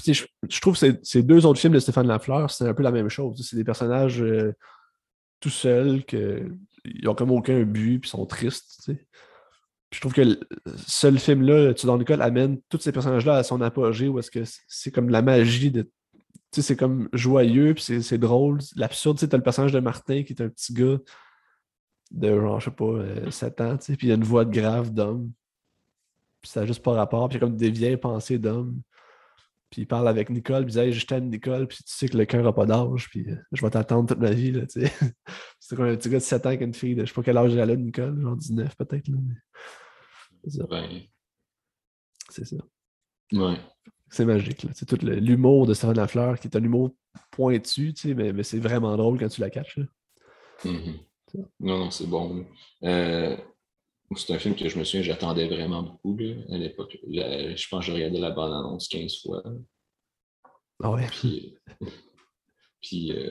[0.06, 2.90] Je, je, trouve que ces deux autres films de Stéphane Lafleur, c'est un peu la
[2.90, 3.40] même chose.
[3.48, 4.54] C'est des personnages euh,
[5.40, 6.16] tout seuls, qui
[7.02, 8.90] n'ont comme aucun but, puis sont tristes.
[9.92, 10.40] Je trouve que le
[10.86, 14.42] seul film-là, Tu dans l'école, amène tous ces personnages-là à son apogée, où est-ce que
[14.66, 15.90] c'est comme la magie de.
[16.54, 18.59] C'est comme joyeux, puis c'est drôle.
[18.76, 20.98] L'absurde, tu as le personnage de Martin qui est un petit gars
[22.12, 24.24] de genre, je sais pas, 7 euh, ans, tu sais, puis il y a une
[24.24, 25.32] voix de grave d'homme.
[26.40, 28.80] Puis ça n'a juste pas rapport, puis il y a comme des vieilles pensées d'homme.
[29.70, 32.09] Puis il parle avec Nicole, puis il dit hey, je t'aime Nicole, puis tu sais
[32.09, 34.66] que le cœur n'a pas d'âge, puis euh, je vais t'attendre toute ma vie, là,
[34.66, 34.93] tu sais.
[35.60, 37.14] C'est comme un petit gars de 7 ans qui a une fille de je sais
[37.14, 39.16] pas quel âge elle a, Nicole, genre 19 peut-être, là.
[40.44, 40.66] C'est ça.
[42.28, 42.56] C'est ça.
[43.32, 43.56] Ouais.
[44.10, 44.70] C'est magique, là.
[44.74, 46.94] C'est tout l'humour de Stéphane Lafleur, qui est un humour
[47.30, 49.84] pointu, tu sais, mais, mais c'est vraiment drôle quand tu la catches, là.
[50.64, 50.98] Mm-hmm.
[51.34, 52.46] Non, non, c'est bon.
[52.84, 53.36] Euh,
[54.16, 56.18] c'est un film que je me souviens, j'attendais vraiment beaucoup
[56.50, 56.98] à l'époque.
[57.09, 59.42] Je pense que j'ai regardé la bande-annonce 15 fois.
[60.82, 61.06] Ah ouais?
[62.82, 63.30] Puis, euh,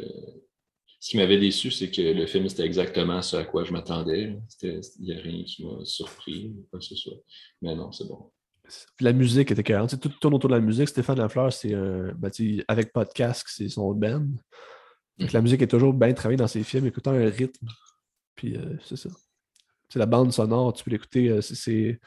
[0.99, 4.37] ce qui m'avait déçu, c'est que le film, c'était exactement ce à quoi je m'attendais.
[4.63, 7.17] Il n'y a rien qui m'a surpris, quoi que ce soit.
[7.61, 8.31] Mais non, c'est bon.
[9.01, 9.87] La musique était carrément.
[9.87, 10.87] Tout tourne autour de la musique.
[10.87, 11.73] Stéphane Lafleur, c'est.
[11.73, 12.31] Ben,
[12.67, 14.27] avec podcast, c'est son band.
[15.17, 17.67] Donc, la musique est toujours bien travaillée dans ses films, écoutant un rythme.
[18.41, 19.09] Puis euh, c'est ça.
[19.87, 21.29] C'est la bande sonore, tu peux l'écouter.
[21.29, 21.99] Euh, c'est,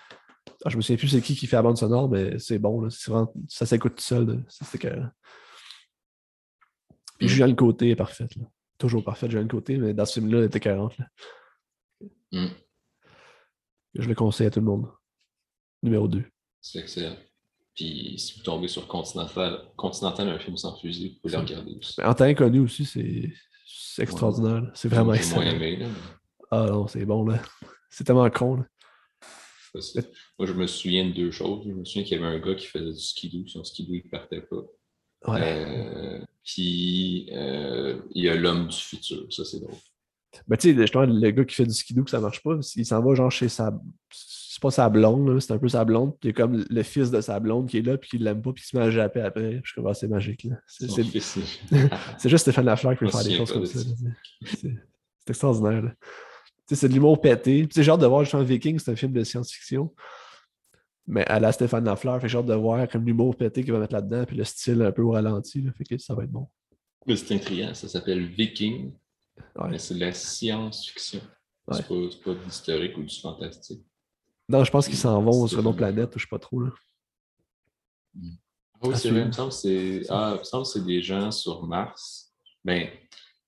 [0.65, 2.81] ah, je me souviens plus c'est qui qui fait la bande sonore, mais c'est bon.
[2.81, 2.89] Là.
[2.91, 4.45] ça s'écoute tout seul.
[4.49, 4.89] C'est que...
[7.19, 7.29] Puis mm.
[7.29, 8.33] Julien Côté est parfaite.
[8.79, 10.97] Toujours parfaite, Julien Côté, mais dans ce film-là, elle était 40.
[12.33, 12.47] Mm.
[13.95, 14.89] Je le conseille à tout le monde.
[15.85, 16.25] Numéro 2.
[16.61, 17.17] C'est excellent.
[17.77, 21.77] Puis si vous tombez sur Continental, Continental un film sans fusil, vous pouvez le regarder
[21.79, 22.03] aussi.
[22.03, 24.69] En temps inconnu aussi, c'est extraordinaire.
[24.75, 25.89] C'est vraiment excellent.
[26.55, 27.41] Ah non, c'est bon, là.
[27.91, 28.67] C'est tellement con, là.
[30.39, 31.65] Moi, je me souviens de deux choses.
[31.67, 33.47] Je me souviens qu'il y avait un gars qui faisait du skidoo.
[33.49, 34.63] Son skidoo, il ne partait pas.
[35.27, 35.41] Ouais.
[35.43, 39.27] Euh, puis, euh, il y a l'homme du futur.
[39.31, 39.75] Ça, c'est drôle.
[40.47, 42.87] Ben, tu sais, justement, le gars qui fait du skidoo, que ça marche pas, il
[42.87, 43.77] s'en va genre chez sa.
[44.11, 46.13] C'est pas sa blonde, c'est un peu sa blonde.
[46.21, 48.19] Puis il y a comme le fils de sa blonde qui est là, puis qui
[48.19, 49.61] l'aime pas, puis il se met à japper après.
[49.65, 50.45] Je trouve que c'est magique.
[50.45, 50.57] là.
[52.19, 53.81] C'est juste Stéphane Lafleur qui peut faire des choses comme ça.
[54.45, 54.71] C'est
[55.29, 55.83] extraordinaire.
[55.83, 55.91] Là
[56.67, 57.69] c'est de l'humour pété.
[57.71, 59.95] C'est genre de voir justement Viking, c'est un film de science-fiction.
[61.07, 63.93] Mais à la Stéphane Lafleur, fait genre de voir comme l'humour pété qu'il va mettre
[63.93, 65.61] là-dedans, puis le style un peu au ralenti.
[65.61, 66.49] Là, fait que ça va être bon.
[67.07, 68.95] C'est intriguant, ça s'appelle Viking.
[69.69, 71.21] Mais c'est de la science-fiction.
[71.73, 73.85] C'est pas, pas de l'historique ou du fantastique.
[74.49, 76.61] Non, je pense qu'ils s'en vont sur une autre planète, je sais pas trop.
[76.61, 76.71] Là.
[78.17, 79.23] Ah oui, c'est vrai.
[79.23, 82.35] Il me semble que ah, c'est des gens sur Mars.
[82.63, 82.89] Ben,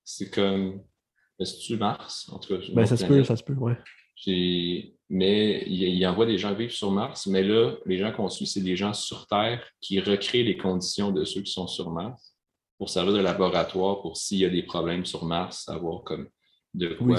[0.03, 0.83] c'est comme
[1.45, 2.29] c'est-tu Mars?
[2.33, 3.77] En tout cas, ben, ça se peut, ça se peut, ouais.
[5.09, 8.63] Mais il, envoie des gens vivre sur Mars, mais là, les gens qu'on suit, c'est
[8.63, 12.35] des gens sur Terre qui recréent les conditions de ceux qui sont sur Mars.
[12.79, 16.29] pour servir de laboratoire pour s'il y a des problèmes sur Mars, savoir comme
[16.75, 17.17] de quoi,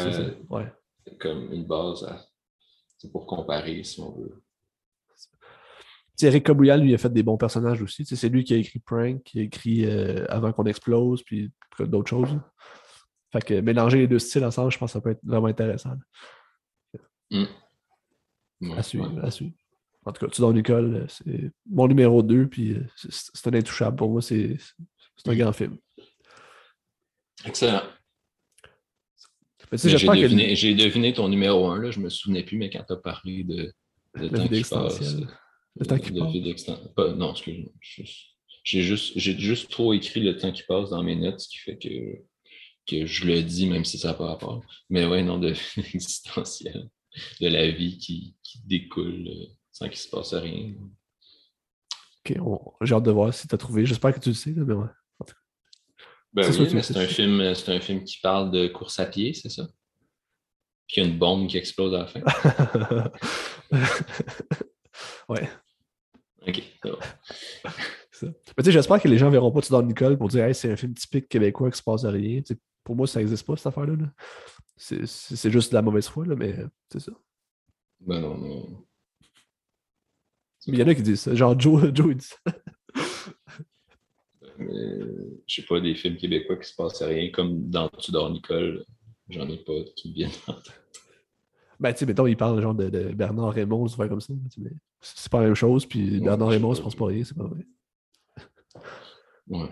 [1.19, 2.06] comme une base
[3.11, 4.41] pour comparer, si on veut.
[6.22, 8.03] Eric Kabouya, lui, a fait des bons personnages aussi.
[8.03, 12.10] C'est lui qui a écrit Prank, qui a écrit euh, Avant qu'on explose, puis d'autres
[12.10, 12.35] choses.
[13.31, 15.95] Fait que mélanger les deux styles ensemble, je pense que ça peut être vraiment intéressant.
[17.29, 18.71] Mm.
[18.71, 19.53] à suivre, à suivre.
[20.05, 23.97] En tout cas, tu dans Nicole, c'est mon numéro 2, puis euh, c'est un intouchable.
[23.97, 24.57] Pour moi, c'est
[25.25, 25.77] un grand film.
[27.45, 27.81] Excellent.
[29.73, 32.97] J'ai deviné, deviné, ton numéro 1, là, je me souvenais plus, mais quand tu as
[32.97, 33.73] parlé de,
[34.15, 35.17] de temps qui passe.
[35.75, 37.15] Le temps qui passe.
[37.15, 37.71] non, excuse-moi.
[38.63, 41.77] J'ai juste, juste trop écrit le temps qui passe dans mes notes, ce qui fait
[41.77, 41.89] que,
[42.88, 44.64] que je le dis, même si ça n'a pas rapport.
[44.89, 46.89] Mais ouais, non, de existentiel,
[47.41, 50.73] de la vie qui, qui découle euh, sans qu'il se passe rien.
[52.26, 52.38] Ok,
[52.81, 53.85] j'ai hâte de voir si tu as trouvé.
[53.85, 54.88] J'espère que tu le sais, mais ouais.
[56.34, 59.34] Ben oui, mais c'est un, film, c'est un film qui parle de course à pied,
[59.34, 59.65] c'est ça?
[60.88, 62.22] Puis il y a une bombe qui explose à la fin.
[65.30, 65.49] ouais.
[66.47, 66.64] OK,
[68.68, 70.77] j'espère que les gens ne verront pas tout dans Nicole pour dire hey, c'est un
[70.77, 72.41] film typique québécois qui se passe à rien.
[72.88, 73.95] Pour moi, ça n'existe pas, cette affaire-là.
[74.77, 76.55] C'est, juste de la mauvaise foi, là, mais
[76.89, 77.11] c'est ça.
[77.99, 78.85] Ben non, non.
[80.68, 81.35] Mais il y en a qui disent ça.
[81.35, 82.38] Genre Joe, Joe il dit ça.
[84.57, 88.85] Je sais pas, des films québécois qui se passent à rien, comme dans Tudor Nicole,
[89.27, 90.81] j'en ai pas qui viennent en tête.
[91.81, 94.34] Ben, tu sais, mettons, il parle genre de, Bernard Raymond, c'est comme ça.
[95.01, 97.65] C'est pas la même chose, puis Bernard Raymond, je pense pas rien, c'est pas vrai.
[99.49, 99.69] Ouais.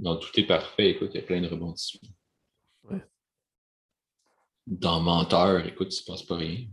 [0.00, 2.08] Non, tout est parfait, écoute, il y a plein de rebondissements.
[2.84, 3.04] Ouais.
[4.66, 6.66] Dans Menteur, écoute, il se passe pas rien.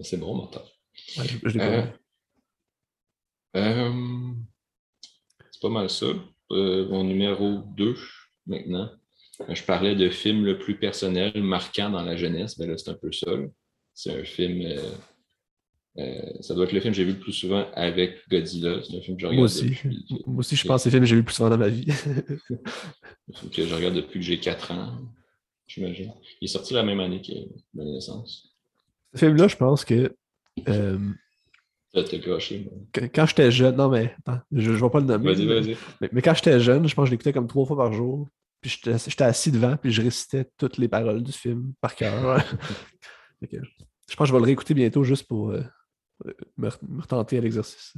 [0.00, 0.66] C'est bon, Menteur.
[1.18, 1.86] Ouais, je, je euh,
[3.56, 4.32] euh,
[5.50, 6.06] c'est pas mal ça.
[6.50, 7.94] Euh, mon numéro 2
[8.46, 8.90] maintenant.
[9.48, 12.58] Je parlais de film le plus personnel, marquant dans la jeunesse.
[12.58, 13.30] Ben là, c'est un peu ça.
[13.92, 14.66] C'est un film.
[15.98, 18.80] Euh, ça doit être le film que j'ai vu le plus souvent avec Godzilla.
[18.82, 19.36] C'est un film que je regarde.
[19.36, 19.76] Moi aussi.
[20.26, 21.58] Moi aussi, je pense que c'est le film que j'ai vu le plus souvent dans
[21.58, 21.86] ma vie.
[23.52, 24.92] que je regarde depuis que j'ai 4 ans,
[25.66, 26.12] j'imagine.
[26.40, 27.32] Il est sorti la même année que
[27.74, 28.54] ma naissance.
[29.14, 30.14] Ce film-là, je pense que
[33.14, 35.32] quand, j'étais jeune, non mais attends, je ne vais pas le nommer.
[35.34, 35.76] Vas-y, vas-y.
[36.12, 38.28] Mais, quand j'étais jeune, je pense que je l'écoutais comme trois fois par jour.
[38.60, 42.44] Puis j'étais assis devant, puis je récitais toutes les paroles du film par cœur.
[43.42, 43.48] je
[44.16, 45.62] pense que je vais le réécouter bientôt juste pour euh,
[46.56, 46.68] me,
[47.00, 47.94] retenter à l'exercice.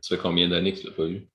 [0.00, 1.28] Ça fait combien d'années que tu l'as pas vu?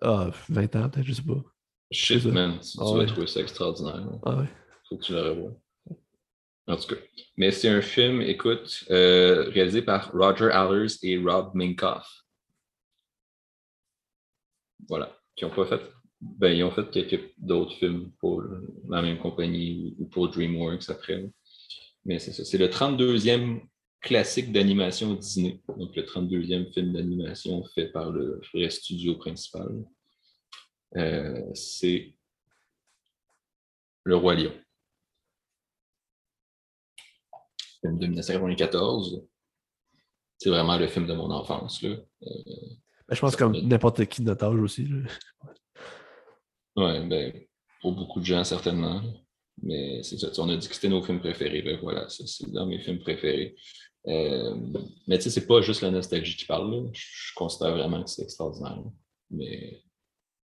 [0.00, 1.42] Ah, 20 ans peut-être, je sais pas.
[1.90, 4.06] Shit, man, tu, ah vas trouver ça extraordinaire.
[4.24, 4.48] Ah ouais.
[4.88, 5.52] Faut que tu le revoies.
[6.66, 7.00] En tout cas.
[7.36, 12.24] Mais c'est un film, écoute, euh, réalisé par Roger Allers et Rob Minkoff.
[14.88, 15.16] Voilà.
[15.34, 15.80] Qui ont pas fait.
[16.20, 18.42] Ben, ils ont fait quelques d'autres films pour
[18.88, 21.30] la même compagnie ou pour DreamWorks après.
[22.04, 22.44] Mais c'est ça.
[22.44, 23.60] C'est le 32e
[24.00, 25.60] classique d'animation Disney.
[25.76, 29.84] Donc, le 32e film d'animation fait par le vrai studio principal.
[30.96, 32.14] Euh, c'est
[34.04, 34.52] Le Roi Lion.
[37.80, 39.22] film de 1994.
[40.38, 41.82] C'est vraiment le film de mon enfance.
[41.82, 41.90] Là.
[41.90, 42.26] Euh,
[43.08, 44.88] ben, je pense comme n'importe qui de notre âge aussi.
[46.76, 47.32] Oui, ben,
[47.80, 49.02] pour beaucoup de gens, certainement.
[49.62, 50.28] Mais c'est ça.
[50.38, 51.62] On a dit que c'était nos films préférés.
[51.62, 53.56] Ben, voilà, c'est dans mes films préférés.
[54.08, 54.54] Euh,
[55.06, 56.90] mais tu sais, c'est pas juste la nostalgie qui parle.
[56.92, 58.78] Je, considère vraiment que c'est extraordinaire.
[59.30, 59.82] Mais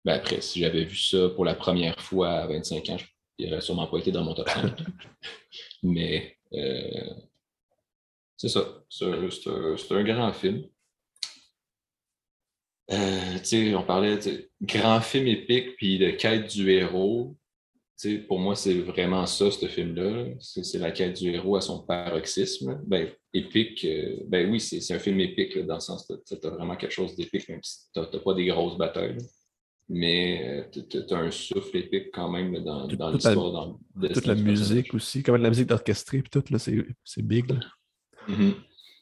[0.05, 2.97] ben, après, si j'avais vu ça pour la première fois à 25 ans,
[3.37, 4.73] il n'aurait sûrement pas été dans mon top 5.
[5.83, 7.13] mais euh,
[8.37, 8.83] c'est ça.
[8.89, 9.05] C'est
[9.91, 10.63] un, grand film.
[12.91, 17.35] Euh, on parlait de grand film épique puis de quête du héros.
[18.27, 20.33] pour moi, c'est vraiment ça, ce film-là.
[20.39, 22.81] C'est la quête du héros à son paroxysme.
[22.87, 26.49] Ben, épique, euh, ben oui, c'est un film épique dans le sens que tu as
[26.49, 29.17] vraiment quelque chose d'épique, même si tu n'as pas des grosses batailles
[29.89, 33.75] mais euh, tu as un souffle épique quand même dans, dans l'histoire.
[34.13, 36.43] Toute la musique aussi, comme la musique orchestrée, puis tout,
[37.03, 37.51] c'est big.
[38.27, 38.53] Mm-hmm.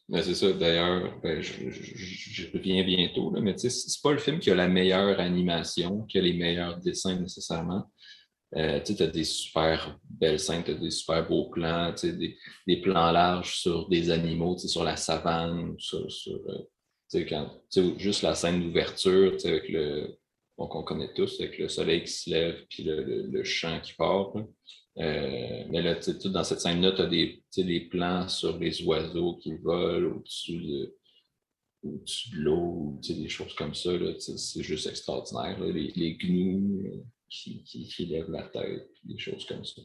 [0.09, 4.19] Ben, c'est ça, d'ailleurs, ben, je, reviens bientôt, là, mais tu sais, c'est pas le
[4.19, 7.91] film qui a la meilleure animation, qui a les meilleurs dessins nécessairement.
[8.55, 12.77] Euh, tu as des super belles scènes, tu as des super beaux plans, des, des
[12.77, 16.07] plans larges sur des animaux, sur la savane, sur,
[16.47, 17.61] euh, quand,
[17.97, 20.17] juste la scène d'ouverture avec le,
[20.55, 24.33] qu'on connaît tous, avec le soleil qui se lève puis le, le, chant qui part.
[24.97, 29.35] Euh, mais là, tout dans cette scène-là, tu as des, des plans sur les oiseaux
[29.35, 30.95] qui volent au-dessus de,
[31.83, 33.91] au-dessus de l'eau, des choses comme ça.
[34.19, 35.59] C'est juste extraordinaire.
[35.59, 39.81] Les, les, gnous qui, lèvent la tête, des choses comme ça.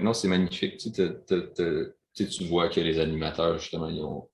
[0.00, 0.78] non, c'est magnifique.
[0.78, 4.28] tu vois que les animateurs, justement, ils ont,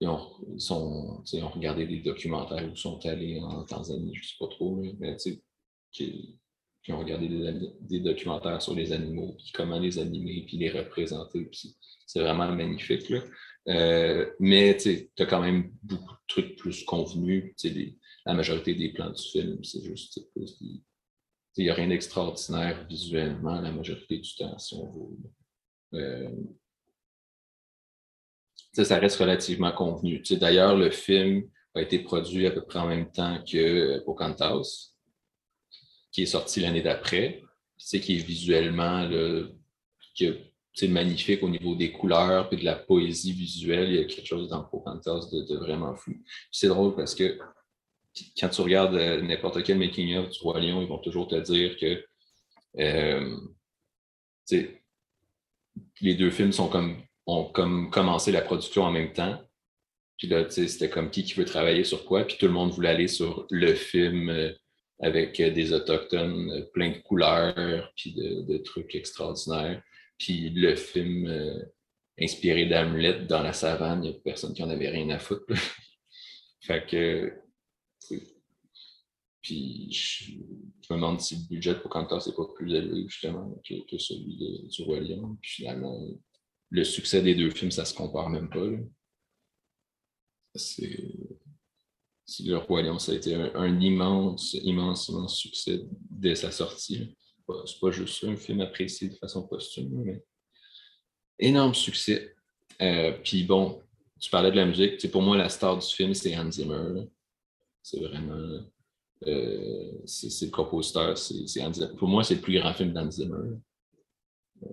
[0.00, 4.36] ils ont, sont, ont regardé des documentaires où sont allés en Tanzanie, je ne sais
[4.38, 6.38] pas trop, mais qui,
[6.82, 7.28] qui, ont regardé
[7.80, 11.50] des, documentaires sur les animaux, puis comment les animer, puis les représenter.
[12.06, 13.08] C'est vraiment magnifique.
[13.10, 13.22] Là.
[13.68, 17.54] Euh, mais tu as quand même beaucoup de trucs plus convenus.
[18.24, 20.58] la majorité des plans du film, c'est juste plus.
[21.56, 25.16] Il n'y a rien d'extraordinaire visuellement la majorité du temps, si on veut.
[25.94, 26.30] Euh,
[28.72, 30.22] ça reste relativement convenu.
[30.32, 34.92] D'ailleurs, le film a été produit à peu près en même temps que Pocahontas,
[36.12, 37.42] qui est sorti l'année d'après,
[37.78, 39.08] qui est visuellement
[40.88, 43.88] magnifique au niveau des couleurs et de la poésie visuelle.
[43.88, 46.12] Il y a quelque chose dans Pocahontas de, de vraiment fou.
[46.50, 47.38] C'est drôle parce que
[48.38, 51.76] quand tu regardes euh, n'importe quel making-of du Roi Lion, ils vont toujours te dire
[51.76, 52.04] que
[52.78, 53.36] euh,
[56.00, 59.40] les deux films sont comme, ont comme commencé la production en même temps.
[60.18, 62.24] Puis là, c'était comme qui qui veut travailler sur quoi.
[62.24, 64.52] Puis tout le monde voulait aller sur le film euh,
[65.00, 69.82] avec des Autochtones, plein de couleurs, puis de trucs extraordinaires.
[70.16, 71.30] Puis le film
[72.18, 75.44] inspiré d'Hamlet dans la savane, il n'y a personne qui en avait rien à foutre.
[76.62, 77.45] fait que.
[79.46, 80.32] Puis je,
[80.90, 84.36] me demande si le budget pour Cantor c'est pas plus élevé justement que, celui
[84.68, 85.36] du Roi Lion.
[85.40, 86.00] Puis finalement,
[86.70, 88.66] le succès des deux films, ça se compare même pas.
[90.54, 91.14] C'est.
[92.40, 97.14] Le Roi Lion, ça a été un, immense, immense, immense succès dès sa sortie
[97.66, 100.22] c'est pas juste un film apprécié de façon posthume, mais
[101.38, 102.34] énorme succès.
[102.80, 103.82] Euh, puis bon,
[104.20, 105.10] tu parlais de la musique.
[105.10, 107.04] pour moi, la star du film, c'est Hans Zimmer.
[107.82, 108.64] C'est vraiment.
[109.26, 111.70] Euh, c'est le compositeur, Zimmer.
[111.96, 113.56] Pour moi, c'est le plus grand film d'Hans Zimmer.
[114.62, 114.68] Euh,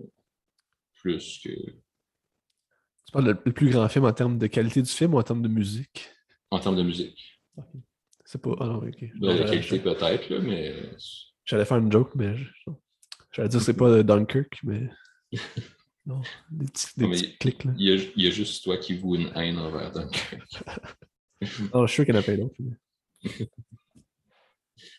[0.95, 1.49] plus que.
[1.49, 5.41] Tu parles le plus grand film en termes de qualité du film ou en termes
[5.41, 6.09] de musique?
[6.51, 7.41] En termes de musique.
[8.25, 8.55] C'est pas.
[8.59, 9.17] Ah non, ok.
[9.19, 10.73] De la qualité peut-être, mais
[11.45, 12.35] J'allais faire une joke, mais
[13.31, 14.89] j'allais dire que c'est pas Dunkirk, mais.
[16.05, 16.21] Non,
[16.51, 17.63] des petits, clics.
[17.63, 17.71] Là.
[17.77, 20.43] Il, y a, juste toi qui vous une haine envers Dunkirk.
[21.73, 22.57] non, je suis sûr qu'il y en a pas d'autres.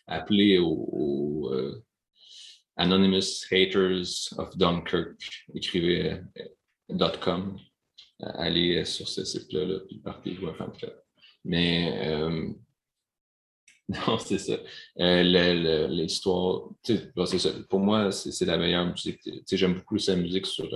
[0.07, 1.83] Appelez au, euh,
[2.77, 5.45] Anonymous Haters of Dunkirk.
[5.53, 6.19] Écrivez
[6.89, 7.57] euh.
[8.19, 10.71] Allez sur ce site-là, là, puis partez-vous à fan
[11.43, 12.49] Mais euh,
[13.89, 14.57] Non, c'est ça.
[14.97, 16.69] L'histoire,
[17.69, 19.19] pour moi, c'est la meilleure musique.
[19.51, 20.69] J'aime beaucoup sa musique sur,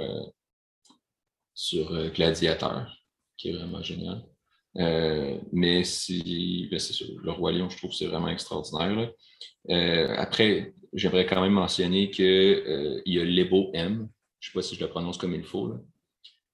[1.54, 2.96] sur Gladiateur,
[3.36, 3.82] qui est vraiment
[4.76, 5.42] génial.
[5.52, 9.12] mais si, ben, c'est le Roi Lion, je trouve que c'est vraiment extraordinaire.
[10.18, 14.10] après, j'aimerais quand même mentionner qu'il y a Lebo M.
[14.40, 15.74] Je ne sais pas si je le prononce comme il faut,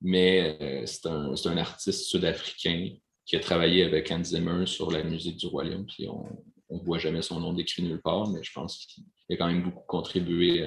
[0.01, 5.37] mais c'est un, un, artiste sud-africain qui a travaillé avec Hans Zimmer sur la musique
[5.37, 5.85] du Royaume.
[5.85, 9.37] Puis on ne voit jamais son nom décrit nulle part, mais je pense qu'il a
[9.37, 10.65] quand même beaucoup contribué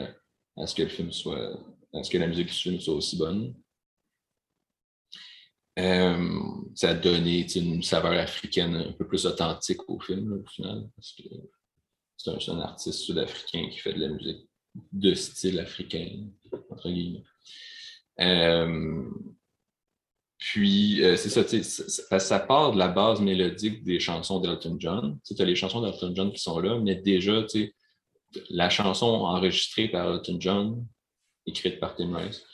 [0.57, 1.59] à, ce que le film soit,
[1.95, 3.55] à ce que la musique du film soit aussi bonne.
[5.79, 6.41] Euh,
[6.75, 11.13] ça a donné une saveur africaine un peu plus authentique au film, au final, parce
[11.13, 11.23] que
[12.17, 14.49] c'est un, artiste sud-africain qui fait de la musique
[14.93, 16.27] de style africain,
[16.71, 17.25] entre guillemets.
[18.21, 19.05] Euh,
[20.39, 25.19] puis, euh, c'est ça, ça, part de la base mélodique des chansons d'Elton John.
[25.25, 27.45] Tu as les chansons d'Elton John qui sont là, mais déjà,
[28.51, 30.87] la chanson enregistrée par Elton John,
[31.47, 32.45] écrite par Tim Rice,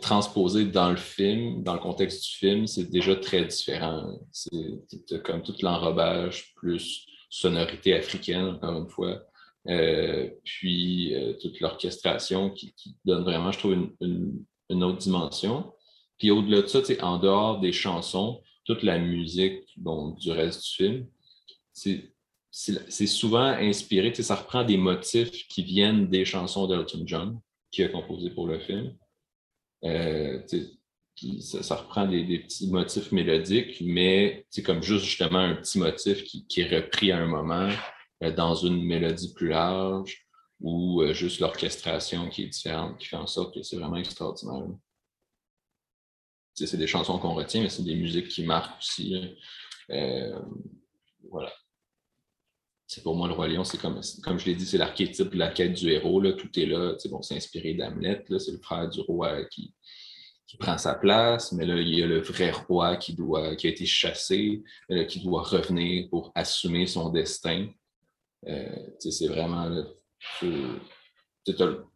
[0.00, 4.18] transposée dans le film, dans le contexte du film, c'est déjà très différent.
[4.32, 9.22] C'est comme tout l'enrobage plus sonorité africaine, encore une fois.
[9.68, 12.74] Euh, puis euh, toute l'orchestration qui,
[13.04, 15.72] donne vraiment, je trouve, une, autre dimension.
[16.18, 21.06] Puis au-delà de ça, en dehors des chansons, toute la musique du reste du film,
[22.50, 27.40] c'est souvent inspiré, ça reprend des motifs qui viennent des chansons d'Elton John,
[27.70, 28.94] qui a composé pour le film.
[29.84, 30.40] Euh,
[31.40, 36.60] ça, reprend des, petits motifs mélodiques, mais c'est comme juste justement un petit motif qui,
[36.60, 37.70] est repris à un moment
[38.22, 40.26] euh, dans une mélodie plus large
[40.60, 44.66] ou euh, juste l'orchestration qui est différente, qui fait en sorte que c'est vraiment extraordinaire
[46.54, 49.36] c'est des chansons qu'on retient, mais c'est des musiques qui marquent aussi.
[49.90, 50.38] Euh,
[51.28, 51.52] voilà.
[52.86, 55.38] C'est pour moi le Roi Lion, c'est comme, comme je l'ai dit, c'est l'archétype de
[55.38, 56.20] la quête du héros.
[56.20, 56.32] Là.
[56.32, 56.94] Tout est là.
[57.10, 58.24] Bon, c'est inspiré d'Hamlet.
[58.38, 59.72] C'est le frère du roi qui,
[60.46, 63.66] qui prend sa place, mais là, il y a le vrai roi qui, doit, qui
[63.66, 64.62] a été chassé,
[65.08, 67.68] qui doit revenir pour assumer son destin.
[68.98, 69.86] c'est vraiment le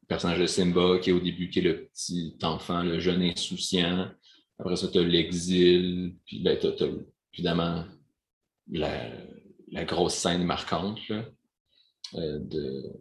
[0.09, 4.11] personnage de Simba qui est au début, qui est le petit enfant, le jeune insouciant.
[4.59, 6.89] Après ça, tu as l'exil, puis ben, tu as,
[7.35, 7.85] évidemment
[8.71, 9.11] la,
[9.73, 11.01] la, grosse scène marquante
[12.15, 12.93] euh, de.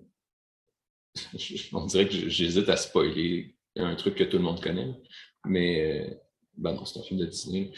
[1.74, 4.94] On dirait que j'hésite à spoiler un truc que tout le monde connaît,
[5.46, 6.14] mais euh,
[6.58, 7.72] ben non, c'est un film de Disney.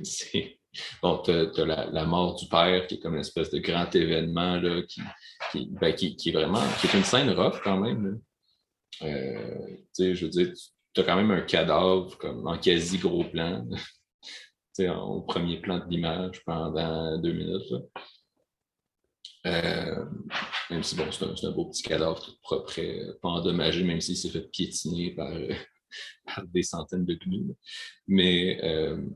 [1.02, 4.56] bon, tu as, la, mort du père qui est comme une espèce de grand événement
[4.56, 5.00] là, qui,
[5.50, 8.20] qui, ben, qui, qui, est vraiment qui est une scène rough quand même.
[9.02, 10.52] Euh, je veux dire,
[10.92, 13.66] tu as quand même un cadavre comme en quasi gros plan.
[14.80, 17.72] Au premier plan de l'image pendant deux minutes.
[19.46, 20.04] Euh,
[20.70, 22.72] même si bon, c'est un, beau petit cadavre tout propre,
[23.20, 25.30] pas endommagé, même s'il s'est fait piétiner par,
[26.26, 27.56] par, des centaines de gnous.
[28.06, 29.06] Mais, euh,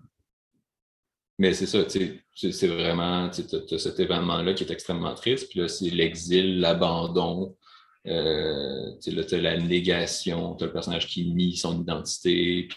[1.38, 6.60] mais c'est ça, c'est vraiment, cet événement-là qui est extrêmement triste, puis là, c'est l'exil,
[6.60, 7.56] l'abandon,
[8.08, 12.68] euh, tu as la négation, tu as le personnage qui nie son identité,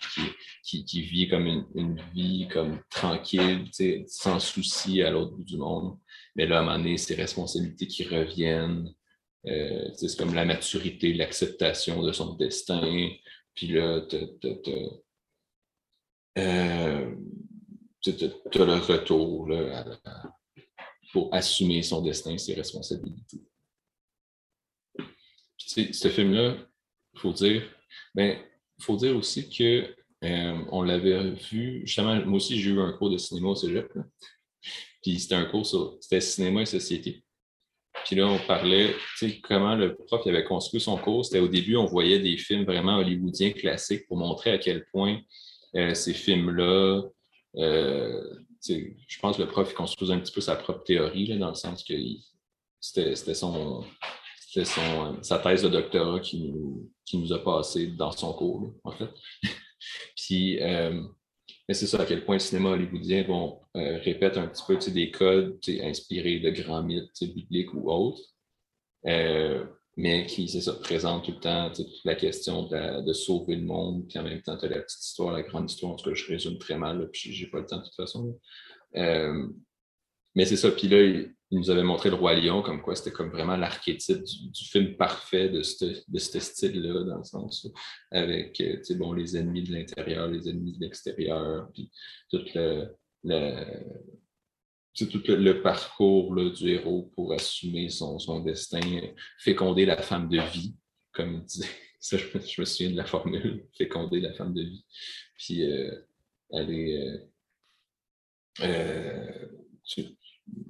[0.64, 3.66] puis qui, vit comme une, vie comme tranquille,
[4.08, 5.98] sans souci à l'autre bout du monde.
[6.36, 8.94] Mais là, à un moment donné, ses responsabilités qui reviennent.
[9.48, 13.10] Euh, c'est comme la maturité, l'acceptation de son destin.
[13.56, 14.18] Puis là, tu
[16.38, 17.16] euh,
[18.06, 19.84] as, le retour là,
[21.12, 23.42] pour assumer son destin, ses responsabilités
[25.68, 26.56] ce film-là,
[27.14, 27.64] il faut dire,
[28.16, 28.38] ben,
[28.80, 29.86] faut dire aussi que
[30.24, 33.92] euh, on l'avait vu, justement, moi aussi, j'ai eu un cours de cinéma au cégep.
[35.02, 37.24] Puis c'était un cours sur c'était cinéma et société.
[38.06, 41.26] Puis là, on parlait, tu sais, comment le prof avait construit son cours.
[41.26, 45.20] C'était au début, on voyait des films vraiment hollywoodiens classiques pour montrer à quel point
[45.76, 47.04] euh, ces films-là,
[47.58, 51.38] euh, je pense que le prof il construisait un petit peu sa propre théorie, là,
[51.38, 51.94] dans le sens que
[52.80, 53.84] c'était son,
[54.54, 54.66] c'est
[55.22, 59.10] sa thèse de doctorat qui nous, qui nous a passé dans son cours, en fait.
[60.16, 61.02] Puis, euh,
[61.70, 65.10] c'est ça, à quel point le cinéma hollywoodien bon, euh, répète un petit peu des
[65.10, 68.22] codes inspirés de grands mythes bibliques ou autres,
[69.08, 69.66] euh,
[69.96, 74.06] mais qui, c'est ça, présente tout le temps toute la question de, sauver le monde,
[74.10, 76.16] puis en même temps, tu as la petite histoire, la grande histoire, en tout cas,
[76.16, 78.38] je résume très mal, puis j'ai pas le temps de toute façon.
[80.36, 81.02] Mais c'est ça, puis là,
[81.52, 84.96] il nous avait montré le Roi Lion, comme quoi c'était comme vraiment l'archétype du, film
[84.96, 87.68] parfait de ce style-là, dans le sens
[88.10, 91.92] avec euh, bon, les ennemis de l'intérieur, les ennemis de l'extérieur, puis
[92.30, 92.96] tout le,
[94.96, 98.80] tout le, parcours du héros pour assumer son, destin,
[99.38, 100.74] féconder la femme de vie,
[101.12, 101.68] comme il disait.
[102.04, 104.84] Ça, je, me souviens de la formule, féconder la femme de vie.
[105.38, 106.02] Puis euh,
[106.52, 107.20] aller.
[108.62, 109.48] Euh,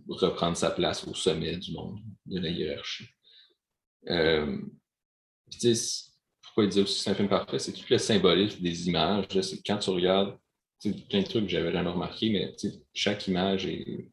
[0.07, 3.07] reprendre sa place au sommet du monde, de la hiérarchie.
[4.09, 4.57] Euh,
[6.41, 9.25] pourquoi il dit aussi que c'est un film parfait, c'est tout le symbolisme des images.
[9.65, 10.37] Quand tu regardes,
[11.09, 12.55] plein de trucs que j'avais jamais remarqué, mais
[12.93, 14.11] chaque image est.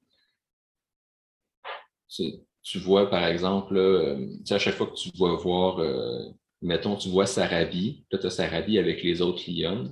[2.62, 6.28] Tu vois, par exemple, euh, à chaque fois que tu vas voir, euh,
[6.60, 9.90] mettons, tu vois Sarabi, là, tu as Sarabi avec les autres lions.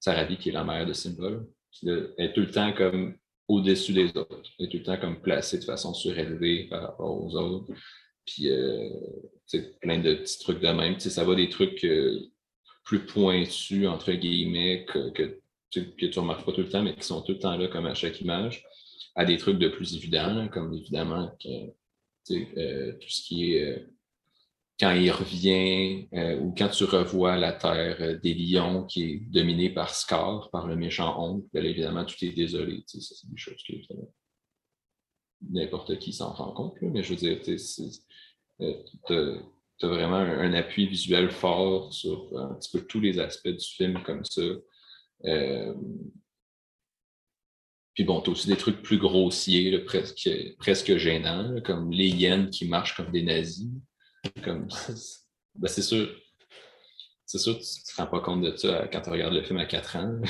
[0.00, 1.30] Sarabi, qui est la mère de Simba,
[1.82, 3.16] elle est tout le temps comme
[3.48, 4.50] au-dessus des autres.
[4.58, 7.72] Il est tout le temps comme placé de façon surélevée par rapport aux autres.
[8.26, 8.88] Puis, euh,
[9.80, 10.98] plein de petits trucs de même.
[10.98, 12.20] ça va des trucs euh,
[12.84, 15.40] plus pointus, entre guillemets, que, que,
[15.72, 17.86] que tu remarques pas tout le temps, mais qui sont tout le temps là, comme
[17.86, 18.64] à chaque image,
[19.14, 21.48] à des trucs de plus évidents, comme évidemment que,
[22.30, 23.78] euh, tout ce qui est euh,
[24.80, 29.18] quand il revient euh, ou quand tu revois la terre euh, des lions qui est
[29.30, 32.82] dominée par Scar, par le méchant oncle, bien évidemment, tout est désolé.
[32.86, 33.74] C'est des choses que
[35.50, 37.56] n'importe qui s'en rend compte, mais je veux dire, tu
[39.12, 39.38] euh,
[39.80, 44.02] as, vraiment un, appui visuel fort sur un petit peu tous les aspects du film
[44.02, 44.42] comme ça.
[47.94, 52.66] Puis bon, tu as aussi des trucs plus grossiers, presque gênants, comme les hyènes qui
[52.66, 53.70] marchent comme des nazis.
[54.42, 54.68] Comme,
[55.54, 56.08] ben c'est sûr.
[57.26, 59.58] C'est sûr tu ne te rends pas compte de ça quand tu regardes le film
[59.58, 60.20] à 4 ans.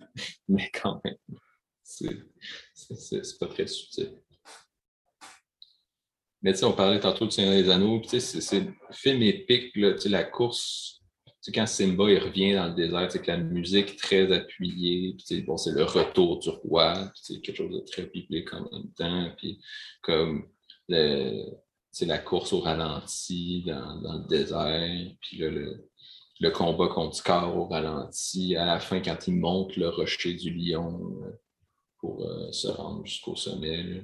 [0.48, 1.16] Mais quand même,
[1.84, 4.20] c'est pas très subtil.
[6.42, 9.76] Mais tu sais, on parlait tantôt du Seigneur des Anneaux, tu sais, c'est film épique,
[9.76, 11.02] là, la course,
[11.42, 15.26] tu quand Simba il revient dans le désert, sais, que la musique très appuyée, tu
[15.26, 18.90] sais, bon, c'est le retour du roi, sais, quelque chose de très biblique en même
[18.96, 19.60] temps, puis
[20.02, 20.48] comme
[20.88, 21.44] le,
[21.90, 25.12] c'est la course au ralenti dans, le désert.
[25.20, 25.50] Puis là,
[26.40, 30.50] le combat contre Scar au ralenti, à la fin, quand il monte le rocher du
[30.52, 31.30] lion euh,
[31.98, 34.02] pour euh, se rendre jusqu'au sommet.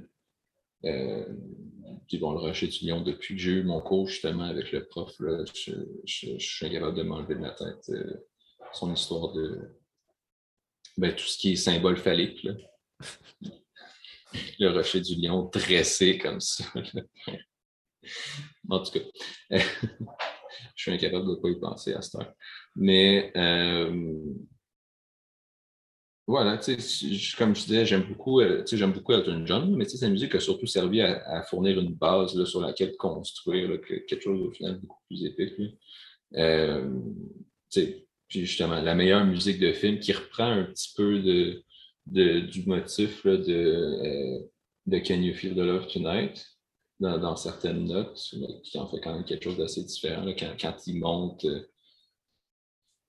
[0.84, 1.24] Euh,
[2.08, 4.86] puis bon, le rocher du lion, depuis que j'ai eu mon cours justement avec le
[4.86, 7.90] prof, je, suis incapable de m'enlever de la tête
[8.72, 9.76] son histoire de
[10.98, 12.46] ben, tout ce qui est symbole phallique.
[14.58, 16.64] le rocher du lion dressé comme ça.
[18.68, 19.04] En tout cas,
[19.50, 22.32] je suis incapable de ne pas y penser à cette heure.
[22.74, 24.14] Mais euh,
[26.26, 26.58] voilà,
[27.38, 30.66] comme je disais, j'aime beaucoup, euh, j'aime beaucoup Elton John, mais sa musique a surtout
[30.66, 35.24] servi à, fournir une base là, sur laquelle construire quelque chose au final beaucoup plus
[35.24, 35.54] épique.
[36.34, 36.90] Euh,
[37.72, 43.24] puis justement, la meilleure musique de film qui reprend un petit peu de, du motif
[43.24, 44.40] de, euh,
[44.86, 46.44] de Can You Feel the Love Tonight
[47.00, 50.26] dans, certaines notes, qui en fait quand même quelque chose d'assez différent
[50.58, 51.44] quand, il monte.
[51.44, 51.70] Euh,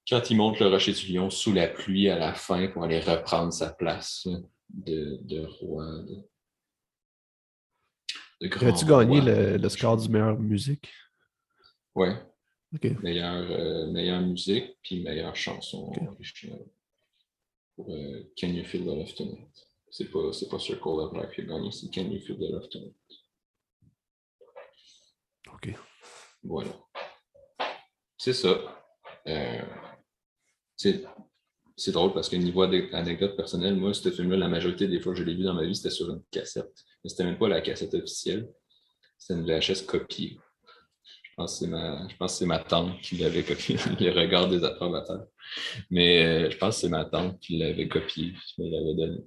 [0.09, 2.99] quand il monte le rocher du lion sous la pluie à la fin pour aller
[2.99, 4.27] reprendre sa place
[4.69, 5.85] de, roi.
[8.41, 9.21] De, tu gagné
[9.57, 10.89] le, score du meilleur musique?
[11.95, 12.15] Ouais.
[13.01, 16.65] Meilleure, euh, meilleure musique, puis meilleure chanson originale.
[17.75, 19.67] Pour euh, Can You Feel the Love Tonight?
[19.89, 20.19] C'est pas,
[20.51, 23.16] pas Circle of Life qui a gagné, c'est Can You Feel the Love Tonight?
[25.57, 25.73] OK.
[26.43, 26.69] Voilà.
[28.17, 28.57] C'est ça.
[29.27, 29.61] Euh,
[30.75, 35.19] c'est drôle parce que niveau anecdote personnelle, moi, ce film-là, la majorité des fois que
[35.19, 36.71] je l'ai vu dans ma vie, c'était sur une cassette.
[37.03, 38.47] Mais c'était même pas la cassette officielle.
[39.17, 40.39] C'était une VHS copiée.
[41.23, 45.27] Je pense que c'est ma, ma tante qui l'avait copié, les regards des approbateurs.
[45.89, 49.23] Mais je pense que c'est ma tante qui l'avait copié, qui me l'avait donné.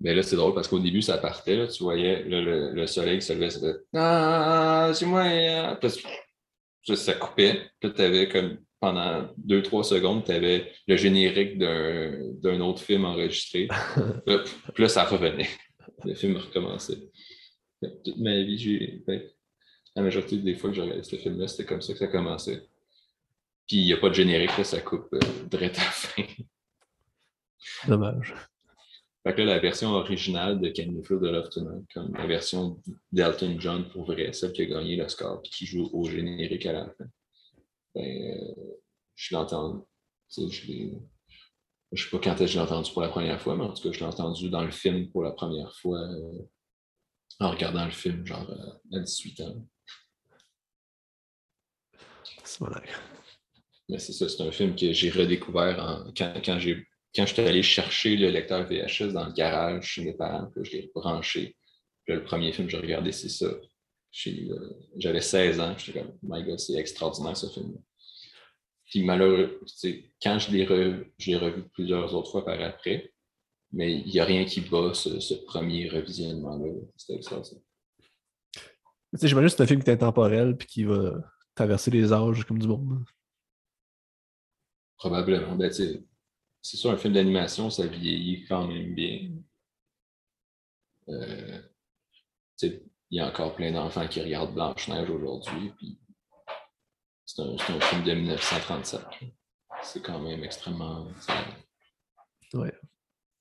[0.00, 3.26] Mais là, c'est drôle parce qu'au début, ça partait, là, tu voyais le, soleil qui
[3.26, 5.24] se levait, c'était Ah, c'est moi.
[5.80, 7.62] Puis, ça coupait.
[7.80, 13.04] Puis tu avais comme pendant deux, trois secondes, tu avais le générique d'un autre film
[13.04, 13.68] enregistré.
[14.26, 15.48] puis, là, ça revenait.
[16.04, 16.98] Le film recommençait.
[18.04, 19.02] Toute ma vie, j'ai.
[19.06, 19.22] Ben,
[19.96, 22.68] la majorité des fois que j'ai regardé ce film-là, c'était comme ça que ça commençait.
[23.66, 26.22] Puis il n'y a pas de générique, là, ça coupe euh, direct à la fin.
[27.88, 28.34] Dommage.
[29.26, 32.26] Fait que là, la version originale de Can You Feel the Love Tonight, comme la
[32.26, 32.78] version
[33.10, 36.72] d'Elton John pour vrai, celle qui a gagné l'Oscar et qui joue au générique à
[36.72, 37.06] la fin.
[37.94, 38.74] Ben, euh,
[39.14, 39.88] je l'entends.
[40.36, 43.82] Je ne sais pas quand je l'ai entendu pour la première fois, mais en tout
[43.82, 46.42] cas, je l'ai entendu dans le film pour la première fois euh,
[47.40, 49.66] en regardant le film, genre euh, à 18 ans.
[52.42, 52.62] C'est
[53.88, 57.46] Mais c'est ça, c'est un film que j'ai redécouvert en, quand, quand j'ai quand j'étais
[57.46, 61.56] allé chercher le lecteur VHS dans le garage chez mes parents, je l'ai branché.
[62.04, 63.46] Puis le premier film que j'ai regardé, c'est ça.
[64.26, 67.76] Euh, j'avais 16 ans, j'étais comme, my God, c'est extraordinaire ce film.
[68.86, 69.60] Puis malheureux,
[70.22, 70.64] quand je l'ai
[71.36, 73.12] revu plusieurs autres fois par après,
[73.72, 76.72] mais il n'y a rien qui bat ce, premier revisionnement-là.
[76.96, 77.62] C'était extraordinaire.
[79.20, 81.12] J'imagine que c'est un film qui est intemporel puis qui va
[81.54, 83.04] traverser les âges comme du monde.
[84.96, 85.56] Probablement.
[85.56, 85.70] Ben,
[86.64, 89.30] c'est sûr, un film d'animation, ça vieillit quand même bien.
[91.10, 91.60] Euh,
[92.62, 92.80] il
[93.10, 95.72] y a encore plein d'enfants qui regardent Blanche-Neige aujourd'hui,
[97.26, 99.00] c'est un, film de 1937.
[99.82, 101.06] C'est quand même extrêmement.
[102.54, 102.72] Ouais.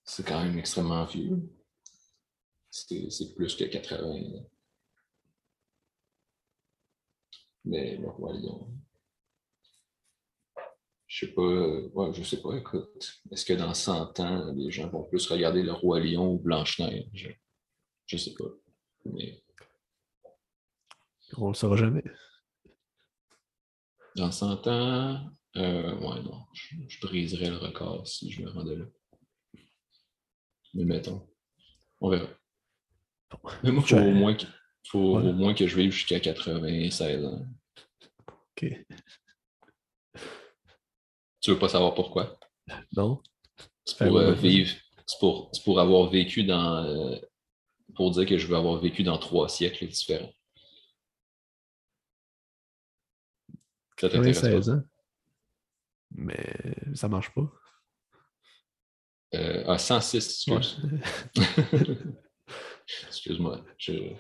[0.04, 1.50] C'est quand même extrêmement vieux.
[2.72, 4.44] C'est plus que 80.
[7.64, 8.68] Mais bon, voyons
[11.14, 14.72] je sais pas, euh, ouais, je sais pas, écoute, est-ce que dans 100 ans, les
[14.72, 17.40] gens vont plus regarder Le Roi Lion ou Blanche-Neige?
[18.08, 18.50] Je, ne sais pas.
[19.06, 19.44] Mais...
[21.38, 22.04] On le saura jamais.
[24.16, 28.86] Dans 100 ans, euh, ouais, non, je, briserais le record si je me rendais là.
[30.74, 31.30] Mais mettons,
[32.02, 32.28] on verra.
[33.64, 34.46] Mais moi, il faut, au moins, que,
[34.88, 37.46] faut au moins que je vive jusqu'à 96 ans.
[38.58, 38.66] OK.
[41.44, 42.40] Tu veux pas savoir pourquoi?
[42.96, 43.22] Non.
[43.84, 44.74] C'est pour euh, vivre.
[45.06, 46.86] C'est pour, avoir vécu dans.
[46.86, 47.18] Euh,
[47.96, 50.32] pour dire que je veux avoir vécu dans trois siècles différents.
[54.00, 54.82] Ça t'intéresse 16 ans.
[56.12, 57.52] Mais ça marche pas.
[59.36, 60.82] Euh, ah, 106, excuse.
[63.08, 63.66] Excuse-moi.
[63.78, 64.14] Je...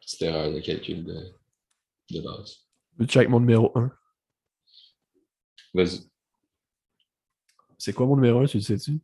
[0.00, 1.34] Petite erreur de calcul de,
[2.10, 2.66] de base.
[2.98, 3.92] Avec mon numéro 1?
[5.74, 6.00] Vas-y.
[7.78, 9.00] C'est quoi mon numéro 1, tu le sais-tu?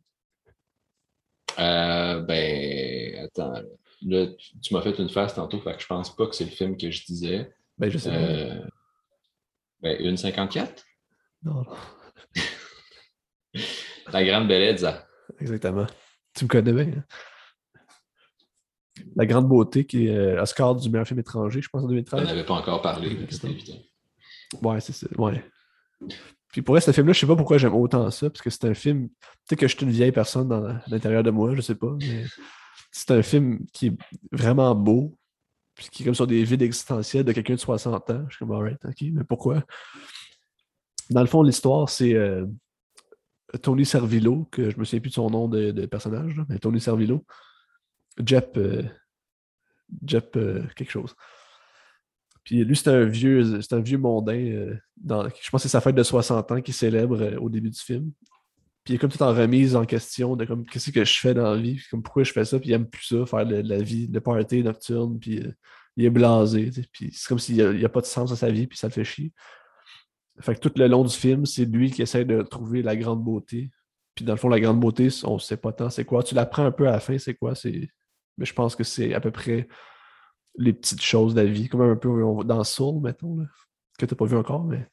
[1.59, 3.61] Euh, ben, attends.
[4.03, 4.27] Là,
[4.61, 6.75] tu, m'as fait une face tantôt, fait que je pense pas que c'est le film
[6.77, 7.53] que je disais.
[7.77, 8.59] Ben, je sais euh,
[9.81, 10.83] Ben, une 54?
[11.43, 11.63] Non,
[14.13, 15.07] La grande bellezza.
[15.39, 15.85] Exactement.
[16.33, 16.93] Tu me connais bien.
[16.97, 17.03] Hein?
[19.15, 22.21] La grande beauté qui est euh, Oscar du meilleur film étranger, je pense, en 2013.
[22.21, 23.77] On n'avait pas encore parlé, c'était évident.
[24.61, 25.07] Ouais, c'est ça.
[25.17, 25.43] Ouais.
[26.51, 28.73] Puis pour ce film-là, je sais pas pourquoi j'aime autant ça, parce que c'est un
[28.73, 29.09] film.
[29.47, 32.25] Peut-être que je suis une vieille personne dans l'intérieur de moi, je sais pas, mais
[32.91, 33.97] c'est un film qui est
[34.31, 35.17] vraiment beau,
[35.75, 38.25] puis qui est comme sur des vides existentiels de quelqu'un de 60 ans.
[38.27, 39.63] Je suis comme, alright, ok, mais pourquoi?
[41.09, 42.45] Dans le fond, l'histoire, c'est euh,
[43.61, 47.25] Tony Servillo, que je me souviens plus de son nom de, personnage, mais Tony Servillo.
[48.23, 48.83] Jep, euh,
[50.03, 51.15] Jep euh, quelque chose.
[52.43, 54.75] Puis lui, c'est un vieux, un vieux mondain.
[54.97, 57.79] dans, je pense que c'est sa fête de 60 ans qui célèbre au début du
[57.79, 58.11] film.
[58.83, 61.35] Puis il est comme tout en remise en question de comme qu'est-ce que je fais
[61.35, 63.81] dans la vie, comme pourquoi je fais ça, puis il aime plus ça, faire la
[63.81, 65.43] vie, le party nocturne, puis
[65.97, 66.71] il est blasé.
[66.91, 68.87] Puis c'est comme s'il n'y a, a, pas de sens à sa vie, puis ça
[68.87, 69.33] le fait chier.
[70.39, 73.23] Fait que tout le long du film, c'est lui qui essaie de trouver la grande
[73.23, 73.69] beauté.
[74.15, 76.23] Puis dans le fond, la grande beauté, on ne sait pas tant c'est quoi.
[76.23, 77.53] Tu l'apprends un peu à la fin, c'est quoi.
[77.65, 79.67] Mais je pense que c'est à peu près
[80.57, 82.09] les petites choses de la vie, comme un peu
[82.43, 83.45] dans Soul, mettons, là,
[83.97, 84.87] que tu n'as pas vu encore, mais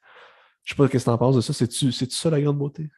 [0.64, 1.52] je sais pas ce que tu en penses de ça.
[1.52, 2.88] C'est-tu ça la grande beauté?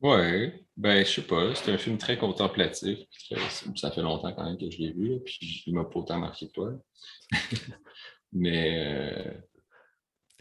[0.00, 1.54] Ouais, ben je sais pas.
[1.54, 2.98] C'est un film très contemplatif.
[3.76, 6.48] Ça fait longtemps quand même que je l'ai vu, puis il m'a pas autant marqué
[6.48, 6.72] que toi.
[8.32, 9.32] mais euh,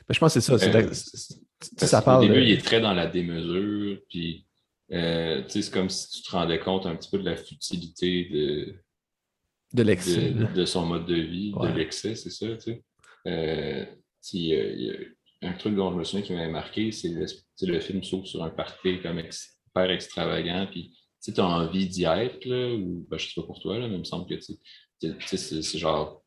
[0.10, 0.68] je pense que c'est ça.
[0.68, 0.94] Euh,
[1.78, 4.48] ça parle, au début, il est très dans la démesure, puis
[4.92, 8.76] euh, c'est comme si tu te rendais compte un petit peu de la futilité de,
[9.74, 10.32] de l'excès.
[10.32, 12.48] De, son mode de vie, de l'excès, c'est ça.
[12.58, 12.84] Tu sais.
[13.28, 13.86] Euh,
[14.34, 17.26] a, un truc dont je me souviens qui m'avait marqué, c'est le,
[17.62, 22.46] le, film s'ouvre sur un party comme super extravagant, puis tu as envie d'y être,
[22.46, 25.78] là, ou ben, je sais pas pour toi, là, mais il me semble que c'est
[25.78, 26.24] genre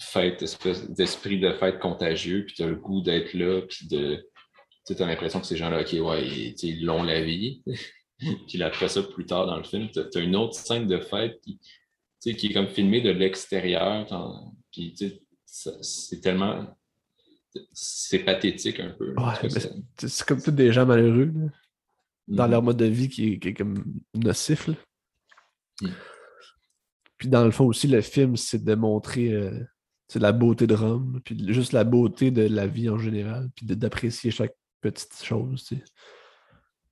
[0.00, 4.28] fête, espèce d'esprit de fête contagieux, puis tu as le goût d'être là, puis de.
[4.86, 7.62] Tu as l'impression que ces gens-là, OK, ouais, ils l'ont la vie.
[8.48, 11.40] puis après ça, plus tard dans le film, tu as, une autre scène de fête
[11.42, 11.58] qui,
[12.34, 14.06] qui est comme filmée de l'extérieur.
[14.72, 14.94] Puis
[15.44, 16.76] c'est tellement.
[17.72, 19.14] C'est pathétique un peu.
[19.98, 21.32] c'est comme tous des gens malheureux,
[22.28, 22.50] dans mm-hmm.
[22.50, 23.82] leur mode de vie qui est, comme
[24.14, 24.68] nocif.
[25.80, 25.88] Mm.
[27.16, 29.58] Puis dans le fond aussi, le film, c'est de montrer euh,
[30.08, 33.66] c'est la beauté de Rome, puis juste la beauté de la vie en général, puis
[33.66, 35.68] d'apprécier chaque petite chose.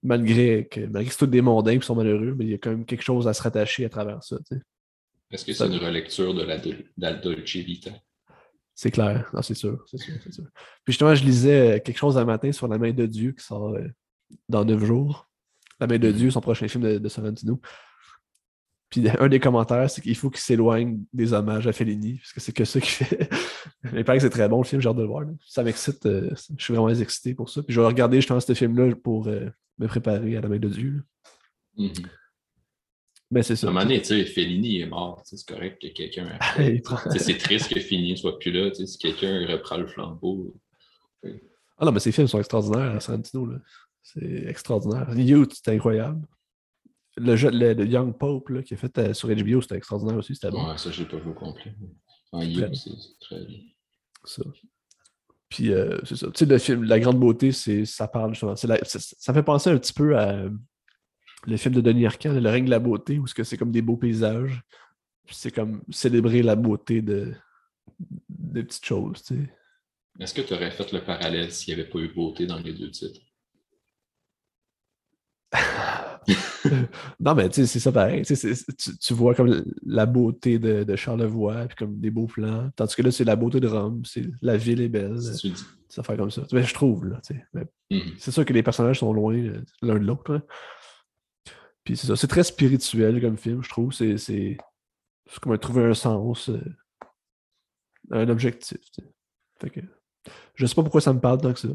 [0.02, 2.58] Malgré que, malgré que c'est tous des mondains qui sont malheureux, mais il y a
[2.58, 4.36] quand même quelque chose à se rattacher à travers ça.
[5.34, 6.42] Est-ce que c'est une relecture de
[6.96, 7.90] la, Dolce Vita?
[8.74, 10.44] C'est clair, c'est sûr, c'est sûr, sûr,
[10.84, 13.44] Puis justement, je lisais euh, quelque chose un matin sur La main de Dieu qui
[13.44, 13.86] sort euh,
[14.48, 15.28] dans neuf jours.
[15.80, 16.12] La main de mm-hmm.
[16.12, 17.60] Dieu, son prochain film de, de Sorrentino.
[18.90, 22.40] Puis un des commentaires, c'est qu'il faut qu'il s'éloigne des hommages à Fellini, parce que
[22.40, 23.28] c'est que ça qu'il fait.
[23.92, 25.24] Mais il paraît que c'est très bon le film, j'ai hâte de le voir.
[25.44, 27.62] Ça m'excite, euh, je suis vraiment excité pour ça.
[27.64, 30.68] Puis je vais regarder, pense, ce film-là pour euh, me préparer à la main de
[30.68, 31.02] Dieu.
[33.34, 33.66] Mais c'est ça.
[33.66, 36.38] À un moment donné, tu sais, Fellini est mort, c'est correct que quelqu'un.
[37.18, 40.54] c'est triste que Fellini ne soit plus là, si quelqu'un reprend le flambeau.
[41.76, 43.48] Ah non, mais ces films sont extraordinaires à Santino.
[44.02, 45.08] C'est extraordinaire.
[45.16, 46.26] Youth, c'est incroyable
[47.16, 50.34] le, jeu, le, Young Pope là, qui est fait euh, sur HBO, c'était extraordinaire aussi.
[50.34, 50.68] C'était bon.
[50.68, 51.74] Ouais, ça, je n'ai pas vu au complet.
[52.32, 52.90] En c'est
[53.20, 53.58] très bien.
[54.24, 54.42] Ça.
[55.48, 56.26] Puis, euh, c'est ça.
[56.28, 58.56] Tu sais, le film La Grande Beauté, ça parle justement.
[58.56, 60.44] ça fait penser un petit peu à
[61.46, 63.96] le film de Denis Arcand, Le règne de la beauté, où c'est comme des beaux
[63.96, 64.62] paysages.
[65.30, 67.34] C'est comme célébrer la beauté de,
[68.28, 69.22] des petites choses.
[69.22, 69.50] Tu sais.
[70.20, 72.72] Est-ce que tu aurais fait le parallèle s'il n'y avait pas eu beauté dans les
[72.72, 73.20] deux titres?
[77.20, 78.22] non, mais tu sais, c'est ça pareil.
[78.24, 82.70] Tu, vois comme la beauté de, de, Charlevoix, puis comme des beaux plans.
[82.76, 84.02] Tandis que là, c'est la beauté de Rome.
[84.04, 85.18] C'est, la ville est belle.
[85.88, 86.42] Ça fait comme ça.
[86.52, 87.20] Mais je trouve, là.
[87.90, 88.14] Mm-hmm.
[88.18, 90.40] C'est sûr que les personnages sont loin euh, l'un de l'autre.
[91.84, 92.16] Puis c'est ça.
[92.16, 93.92] C'est très spirituel comme film, je trouve.
[93.92, 94.56] C'est, c'est,
[95.40, 96.60] comme trouver un sens, euh,
[98.10, 98.78] un objectif.
[99.60, 99.80] Fait que,
[100.54, 101.68] je sais pas pourquoi ça me parle tant que ça.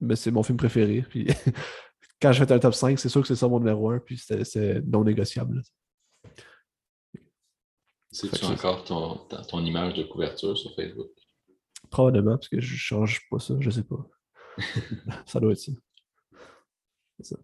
[0.00, 1.02] Mais c'est mon film préféré.
[1.08, 1.28] Puis
[2.20, 4.18] quand je fais un top 5, c'est sûr que c'est ça mon numéro 1, puis
[4.18, 5.62] c'est non négociable.
[8.10, 9.16] C'est-tu encore ton,
[9.48, 11.10] ton, image de couverture sur Facebook?
[11.90, 14.08] Probablement, parce que je change pas ça, je sais pas.
[15.26, 15.72] ça doit être ça.
[17.18, 17.36] C'est ça.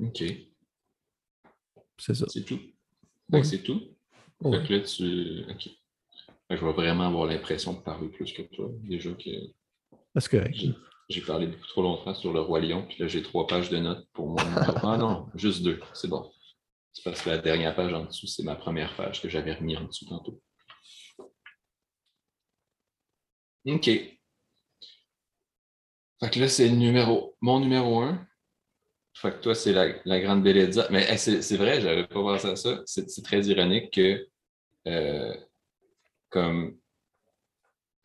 [0.00, 0.24] OK.
[1.98, 2.26] C'est ça.
[2.28, 2.60] C'est tout.
[3.42, 3.80] C'est tout.
[4.42, 5.44] Fait que là, tu.
[5.50, 5.68] OK.
[6.50, 8.70] je vais vraiment avoir l'impression de parler plus que toi.
[8.82, 9.30] Déjà que.
[10.16, 10.56] C'est correct.
[11.08, 13.76] J'ai parlé beaucoup trop longtemps sur le Roi Lion, puis là, j'ai trois pages de
[13.76, 14.42] notes pour moi.
[14.82, 16.32] ah non, juste deux, c'est bon.
[16.92, 19.76] C'est parce que la dernière page en dessous, c'est ma première page que j'avais remis
[19.76, 20.40] en dessous tantôt.
[23.66, 23.84] OK.
[23.84, 24.18] Fait
[26.30, 28.26] que là, c'est le numéro, mon numéro un.
[29.14, 30.88] Fait que toi, c'est la, grande Bellezza.
[30.90, 32.82] Mais c'est vrai, j'avais pas pensé à ça.
[32.84, 34.26] C'est très ironique que
[34.88, 35.34] euh,
[36.30, 36.76] comme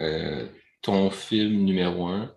[0.01, 0.47] euh,
[0.81, 2.33] ton film numéro un,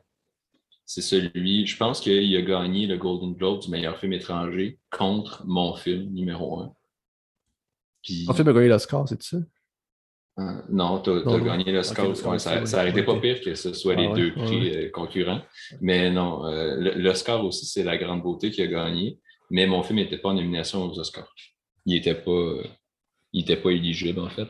[0.87, 5.45] c'est celui, je pense qu'il a gagné le Golden Globe du meilleur film étranger contre
[5.47, 6.75] mon film numéro un.
[8.03, 8.25] Puis...
[8.27, 9.37] Ton film a gagné l'Oscar, c'est ça?
[10.39, 12.17] Euh, non, tu as, gagné l'Oscar.
[12.17, 15.43] ça n'aurait été pas pire que ce soit les ah deux prix euh, concurrents.
[15.81, 19.19] Mais non, euh, l'Oscar aussi, c'est La Grande Beauté qui a gagné.
[19.51, 21.31] Mais mon film n'était pas en nomination aux Oscars.
[21.85, 22.55] Il n'était pas,
[23.35, 24.49] il pas éligible, en fait,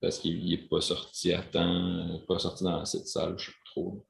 [0.00, 3.70] parce qu'il n'est pas sorti à temps, pas sorti dans cette salle, je sais pas
[3.70, 4.04] trop.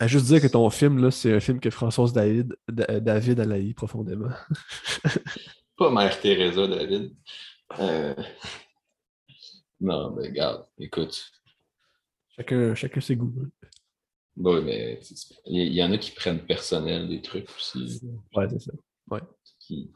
[0.00, 4.30] À juste dire que ton film, c'est un film que Françoise David, David a profondément.
[5.76, 7.14] pas Mère Teresa, David.
[9.80, 11.30] Non, mais regarde, écoute.
[12.30, 13.34] Chacun, chacun ses goûts.
[13.42, 13.50] Hein.
[14.36, 15.00] Oui, mais
[15.46, 18.00] il y, en a qui prennent personnel des trucs aussi.
[18.34, 18.72] Ouais, c'est ça.
[19.10, 19.20] Ouais.
[19.58, 19.92] Qui,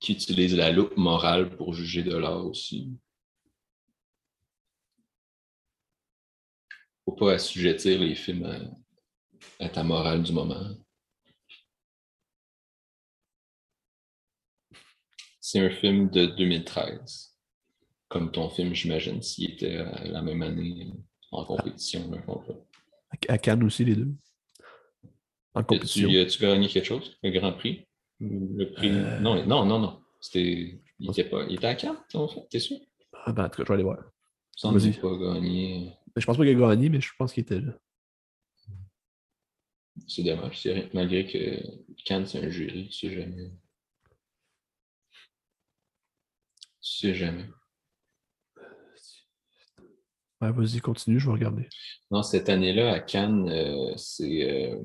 [0.00, 2.90] qui utilisent la loupe morale pour juger de l'art aussi.
[7.04, 10.74] Faut pas assujettir les films à, à ta morale du moment.
[15.40, 17.27] C'est un film de 2013
[18.08, 20.98] comme ton film, j'imagine, s'il était euh, la même année euh,
[21.32, 22.10] en compétition.
[23.28, 24.12] À Cannes aussi, les deux.
[25.54, 26.08] En compétition.
[26.08, 27.16] As-tu gagné quelque chose?
[27.22, 27.86] Un grand prix?
[28.20, 28.90] Le prix?
[28.90, 29.20] Euh.
[29.20, 30.02] Non, non, non, non.
[30.20, 30.80] C'était.
[31.00, 31.44] Il était, pas...
[31.48, 32.78] il était à Cannes, en fait, t'es sûr?
[33.12, 33.98] Ah ben, en tout cas, je vais aller voir.
[34.56, 35.92] Sans pas gagné.
[36.16, 37.78] Je pense pas qu'il a gagné, mais je pense qu'il était là.
[40.06, 41.60] C'est dommage, malgré que
[42.04, 43.50] Cannes, c'est un jury, tu sais jamais.
[46.80, 47.46] Tu sais jamais.
[50.40, 51.68] Ouais, vas-y, continue, je vais regarder.
[52.10, 54.48] Non, cette année-là, à Cannes, euh, c'est.
[54.50, 54.76] Euh,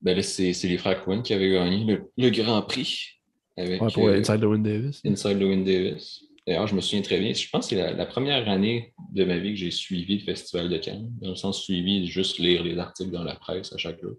[0.00, 3.20] ben c'est les frères Cohen qui avaient gagné le, Grand Prix.
[3.56, 5.00] Avec, ouais, pour euh, Inside Lewin Davis.
[5.04, 6.24] Inside Lewin Davis.
[6.46, 7.32] D'ailleurs, je me souviens très bien.
[7.32, 10.68] Je pense que c'est la, première année de ma vie que j'ai suivi le Festival
[10.68, 11.10] de Cannes.
[11.20, 14.16] Dans le sens suivi, juste lire les articles dans la presse à chaque jour.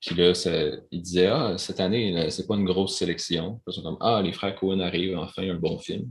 [0.00, 0.52] Puis là, ça,
[0.92, 3.60] il disait Ah, cette année, c'est pas une grosse sélection.
[3.66, 6.10] Ils sont comme Ah, les frères Cohen arrivent, enfin, un bon film.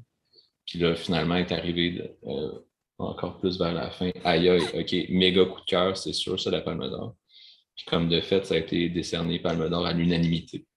[0.68, 2.52] Puis là, finalement, est arrivé euh,
[2.99, 4.11] encore plus vers la fin.
[4.23, 7.15] Aïe, aïe, OK, méga coup de cœur, c'est sûr, c'est la Palme d'Or.
[7.76, 10.68] Puis comme de fait, ça a été décerné Palme d'Or à l'unanimité.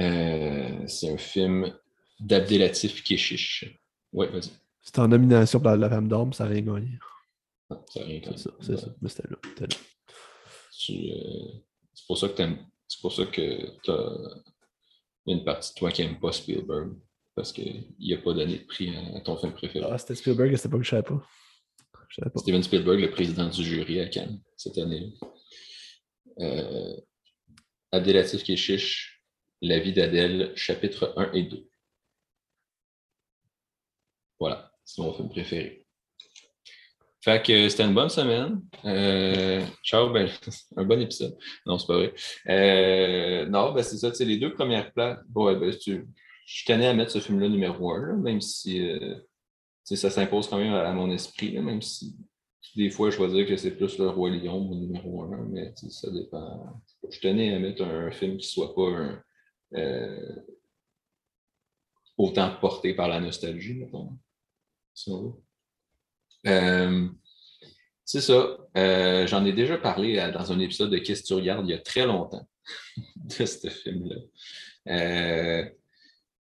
[0.00, 1.76] Euh, c'est un film
[2.18, 3.78] d'Abdelatif Keshish.
[4.12, 4.50] Oui, vas-y.
[4.80, 6.98] C'était en nomination pour la, Palme d'Or, mais ça n'a rien gagné.
[7.68, 8.36] Non, ça n'a rien gagné.
[8.38, 8.88] C'est ça, c'est ça.
[9.02, 9.36] Mais c'était là.
[9.60, 9.66] là.
[10.90, 11.52] Euh,
[11.92, 12.42] c'est pour ça que
[12.86, 14.42] C'est pour ça que tu as
[15.26, 16.92] une partie de toi qui n'aime pas Spielberg
[17.38, 19.86] parce qu'il n'a pas donné de prix à, ton film préféré.
[19.88, 21.24] Ah, c'était Spielberg, c'était pas que je savais pas.
[22.10, 22.40] savais pas.
[22.40, 25.14] Steven Spielberg, le président du jury à Cannes cette année.
[26.40, 26.96] Euh,
[27.92, 29.22] Abdelatif Keshish,
[29.62, 31.68] La vie d'Adèle, chapitre 1 et 2.
[34.40, 35.86] Voilà, c'est mon film préféré.
[37.20, 38.62] Fait que c'était une bonne semaine.
[38.84, 40.28] Euh, ciao, ben,
[40.76, 41.38] un bon épisode.
[41.66, 42.14] Non, c'est pas vrai.
[42.48, 45.20] Euh, non, ben c'est ça, c'est les deux premières places.
[45.28, 46.04] Bon, ben, tu,
[46.48, 49.16] je tenais à mettre ce film-là numéro un, même si euh,
[49.84, 52.16] ça s'impose quand même à, mon esprit, même si
[52.74, 55.74] des fois je vais dire que c'est plus le Roi Lion, mon numéro un, mais
[55.90, 56.82] ça dépend.
[57.10, 59.22] Je tenais à mettre un, film qui ne soit pas
[59.74, 60.36] euh,
[62.16, 64.18] autant porté par la nostalgie, mettons.
[66.46, 67.08] Euh,
[68.06, 68.56] c'est ça.
[69.26, 71.78] J'en ai déjà parlé dans un épisode de Qu'est-ce que tu regardes il y a
[71.78, 72.48] très longtemps
[73.16, 74.16] de ce film-là.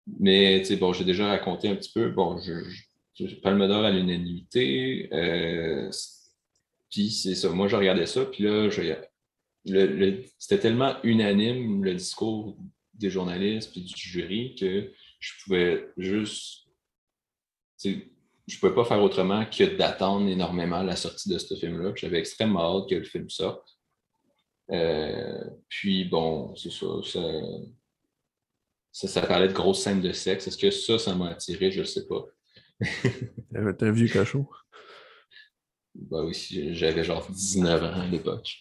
[0.06, 2.10] Mais bon, j'ai déjà raconté un petit peu.
[2.10, 5.08] Bon, je, Palme d'Or à l'unanimité.
[5.12, 5.90] Euh,
[6.90, 7.48] puis c'est ça.
[7.50, 8.24] Moi, je regardais ça.
[8.24, 8.68] Puis là,
[10.38, 12.56] c'était tellement unanime le discours
[12.94, 16.66] des journalistes puis du jury que je pouvais juste.
[17.84, 21.92] Je ne pouvais pas faire autrement que d'attendre énormément la sortie de ce film-là.
[21.96, 23.76] J'avais extrêmement hâte que le film sorte.
[24.70, 27.20] Euh, puis bon, c'est ça, ça
[28.96, 30.46] ça, parlait de grosses scènes de sexe.
[30.46, 31.70] Est-ce que ça, ça m'a attiré?
[31.70, 32.24] Je ne sais pas.
[32.80, 34.48] T'es un vieux cachot.
[35.94, 36.34] Bah oui,
[36.72, 38.54] j'avais genre 19 ans à l'époque.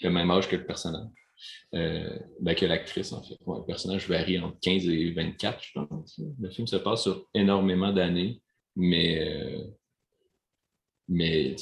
[0.00, 1.08] Le même âge que le personnage.
[1.74, 3.36] Euh, ben, que l'actrice, en fait.
[3.46, 6.20] le personnage varie entre 15 et 24, je pense.
[6.40, 8.40] Le film se passe sur énormément d'années,
[8.76, 9.64] mais, euh,
[11.08, 11.56] mais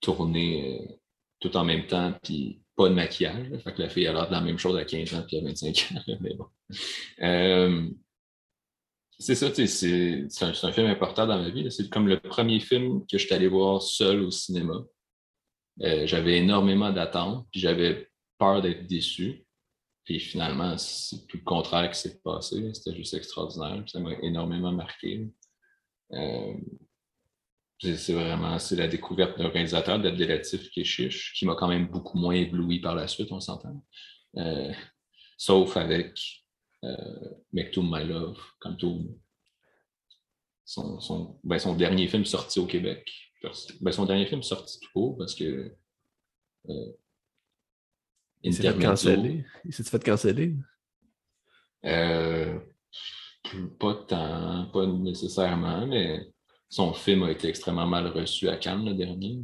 [0.00, 0.94] tourné euh,
[1.40, 3.48] tout en même temps, puis pas de maquillage.
[3.64, 5.42] Fait que la fille a l'air de la même chose à 15 ans puis à
[5.42, 6.16] 25 ans.
[6.20, 6.46] Mais bon.
[7.22, 7.90] Euh,
[9.18, 11.70] c'est ça, c'est un, un, film important dans ma vie.
[11.72, 14.84] C'est comme le premier film que je suis allé voir seul au cinéma.
[15.82, 19.44] Euh, j'avais énormément d'attentes, puis j'avais peur d'être déçu.
[20.04, 22.72] Puis finalement, c'est tout le contraire qui s'est passé.
[22.72, 23.82] C'était juste extraordinaire.
[23.88, 25.28] ça m'a énormément marqué.
[26.12, 26.54] Euh,
[27.80, 32.34] c'est vraiment c'est la découverte d'un réalisateur d'Abdelatif chiche, qui m'a quand même beaucoup moins
[32.34, 33.84] ébloui par la suite, on s'entend.
[34.36, 34.72] Euh,
[35.36, 36.18] sauf avec
[36.84, 39.18] euh, Make My Love, comme tout.
[40.64, 43.10] Son, son, ben, son, dernier film sorti au Québec.
[43.80, 45.74] Ben, son dernier film sorti tout court parce que.
[46.68, 46.92] Euh,
[48.42, 49.44] il s'est fait canceller.
[49.64, 50.54] Il s'est fait canceller.
[51.84, 52.58] Euh,
[53.78, 56.28] pas tant, pas nécessairement, mais
[56.68, 59.38] son film a été extrêmement mal reçu à Cannes le dernier.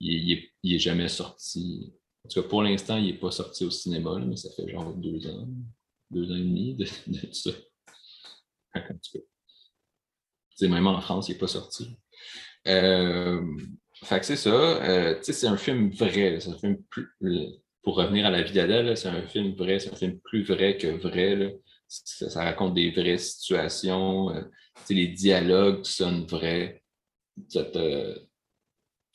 [0.00, 1.92] il, n'est est, jamais sorti.
[2.24, 4.94] En tout cas, pour l'instant, il n'est pas sorti au cinéma, mais ça fait genre
[4.94, 5.48] deux ans,
[6.10, 6.86] deux ans et demi de,
[7.32, 7.50] ça.
[8.74, 9.18] En tout
[10.60, 10.68] cas.
[10.68, 11.88] même en France, il n'est pas sorti.
[12.66, 13.42] Euh,
[14.04, 14.50] fait que c'est ça.
[14.50, 16.38] Euh, c'est un film vrai.
[16.40, 17.08] C'est un film plus,
[17.82, 20.76] pour revenir à la vie d'Adèle, c'est un film vrai, c'est un film plus vrai
[20.76, 21.56] que vrai.
[21.86, 24.30] Ça, raconte des vraies situations.
[24.30, 24.42] Euh,
[24.90, 26.82] les dialogues sonnent vrais.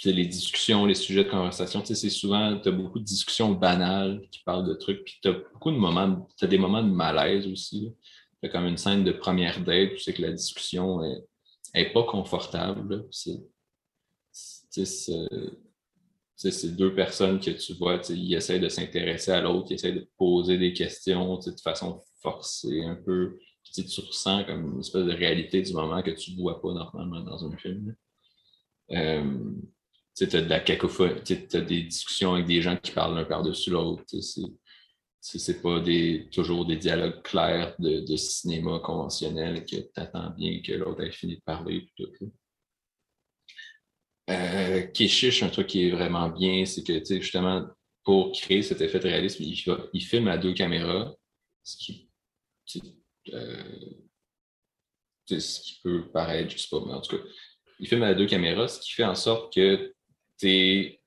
[0.05, 4.41] les discussions, les sujets de conversation, c'est souvent, tu as beaucoup de discussions banales qui
[4.43, 7.47] parlent de trucs, puis tu as beaucoup de moments, tu as des moments de malaise
[7.47, 7.93] aussi.
[8.41, 11.03] Tu as comme une scène de première date, tu sais que la discussion
[11.73, 13.07] est, pas confortable.
[13.11, 13.41] C'est
[16.49, 20.07] c'est deux personnes que tu vois, ils essaient de s'intéresser à l'autre, ils essaient de
[20.17, 23.37] poser des questions de façon forcée un peu.
[23.73, 27.21] Tu ressens comme une espèce de réalité du moment que tu ne vois pas normalement
[27.21, 27.95] dans un film.
[28.91, 29.51] Euh,
[30.15, 33.25] tu as de la cacophonie, tu as des discussions avec des gens qui parlent l'un
[33.25, 34.03] par-dessus l'autre.
[35.21, 40.73] C'est pas des, toujours des dialogues clairs de, cinéma conventionnel que tu attends bien que
[40.73, 41.87] l'autre ait fini de parler.
[41.95, 42.09] Tout,
[44.29, 47.67] euh, Keshish, un truc qui est vraiment bien, c'est que justement,
[48.03, 51.13] pour créer cet effet de réalisme, il, filme à deux caméras,
[51.63, 52.09] ce qui,
[53.33, 53.63] euh,
[55.27, 57.23] ce qui peut paraître, je sais pas, mais en tout cas,
[57.79, 59.93] il filme à deux caméras, ce qui fait en sorte que
[60.37, 60.97] tu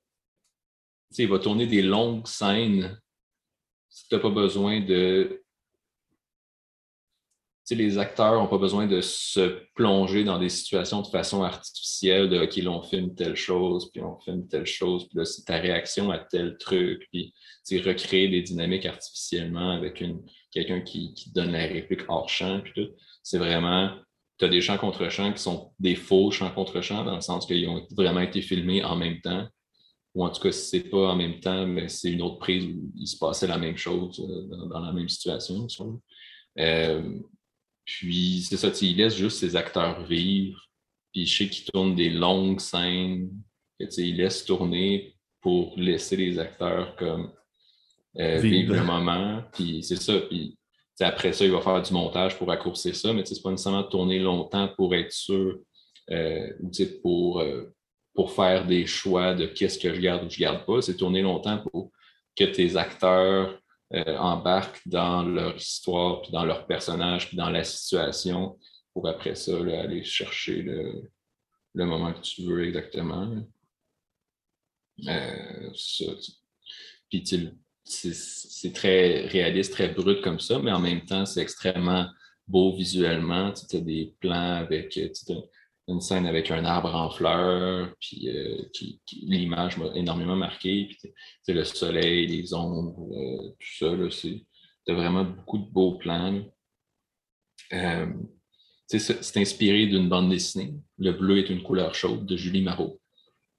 [1.17, 2.99] il va tourner des longues scènes
[4.09, 5.41] tu n'as pas besoin de
[7.71, 12.41] les acteurs n'ont pas besoin de se plonger dans des situations de façon artificielle, de
[12.41, 15.57] OK, là, on filme telle chose, puis on filme telle chose, puis là, c'est ta
[15.57, 17.33] réaction à tel truc, puis
[17.81, 20.23] recréer des dynamiques artificiellement avec une,
[20.55, 22.93] quelqu'un qui, donne la réplique hors champ, puis tout.
[23.23, 23.95] C'est vraiment,
[24.39, 27.21] tu as des chants contre chants qui sont des faux chants contre chants, dans le
[27.21, 29.47] sens qu'ils ont vraiment été filmés en même temps.
[30.15, 32.65] Ou en tout cas, si c'est pas en même temps, mais c'est une autre prise
[32.67, 35.67] où il se passait la même chose euh, dans, la même situation.
[36.61, 37.19] Euh,
[37.85, 40.61] puis, c'est ça, il laisse juste ses acteurs vivre.
[41.13, 43.29] Puis, je sais qu'il tourne des longues scènes.
[43.81, 47.33] il laisse tourner pour laisser les acteurs comme
[48.19, 49.43] euh, vivre le moment.
[49.53, 50.19] Puis, c'est ça.
[50.21, 50.57] Puis,
[51.01, 54.19] après ça, il va faire du montage pour raccourcir ça, mais c'est pas nécessairement tourner
[54.19, 55.59] longtemps pour être sûr
[56.11, 56.71] euh, ou
[57.03, 57.75] pour, euh,
[58.15, 60.81] pour faire des choix de qu'est-ce que je garde ou je garde pas.
[60.83, 61.91] C'est tourner longtemps pour
[62.37, 63.59] que tes acteurs
[64.19, 68.59] embarquent dans leur histoire, puis dans leur personnage, puis dans la situation,
[68.95, 73.37] pour après ça aller chercher le, moment que tu veux exactement.
[75.07, 75.71] Euh,
[77.11, 77.25] puis
[77.85, 82.07] c'est très réaliste, très brut comme ça, mais en même temps, c'est extrêmement
[82.47, 83.53] beau visuellement.
[83.53, 84.99] Tu as des plans avec
[85.89, 88.63] une scène avec un arbre en fleurs, puis euh,
[89.23, 90.87] l'image m'a énormément marqué.
[90.87, 91.13] Puis
[91.49, 96.43] le soleil, les ombres, euh, tout ça, c'est vraiment beaucoup de beaux plans.
[97.73, 98.07] Euh,
[98.87, 100.75] c'est inspiré d'une bande dessinée.
[100.99, 103.01] Le bleu est une couleur chaude de Julie Marot,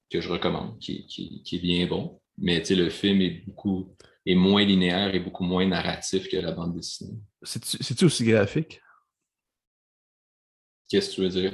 [0.10, 2.20] que je recommande, qui, qui est bien bon.
[2.38, 3.96] Mais le film est beaucoup
[4.26, 7.20] est moins linéaire et beaucoup moins narratif que la bande dessinée.
[7.44, 8.82] C'est-tu aussi graphique?
[10.90, 11.54] Qu'est-ce que tu veux dire?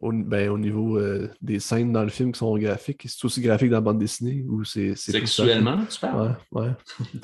[0.00, 3.40] Au, ben, au niveau euh, des scènes dans le film qui sont graphiques, c'est aussi
[3.40, 4.94] graphique dans la bande dessinée ou c'est.
[4.94, 6.36] Sexuellement, tu parles?
[6.52, 6.70] Ouais.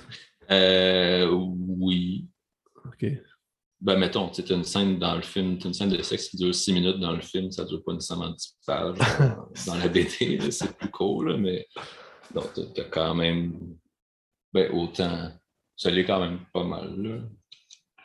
[0.51, 2.27] euh, oui.
[2.85, 3.07] OK.
[3.81, 6.73] Ben, mettons, tu une scène dans le film, une scène de sexe qui dure six
[6.73, 8.97] minutes dans le film, ça ne dure pas nécessairement 10 pages
[9.67, 11.67] dans, la BD, c'est plus cool, mais
[12.35, 13.77] donc, tu as quand même
[14.55, 15.31] ben, autant.
[15.77, 16.95] Ça l'est quand même pas mal.
[16.97, 17.21] Là.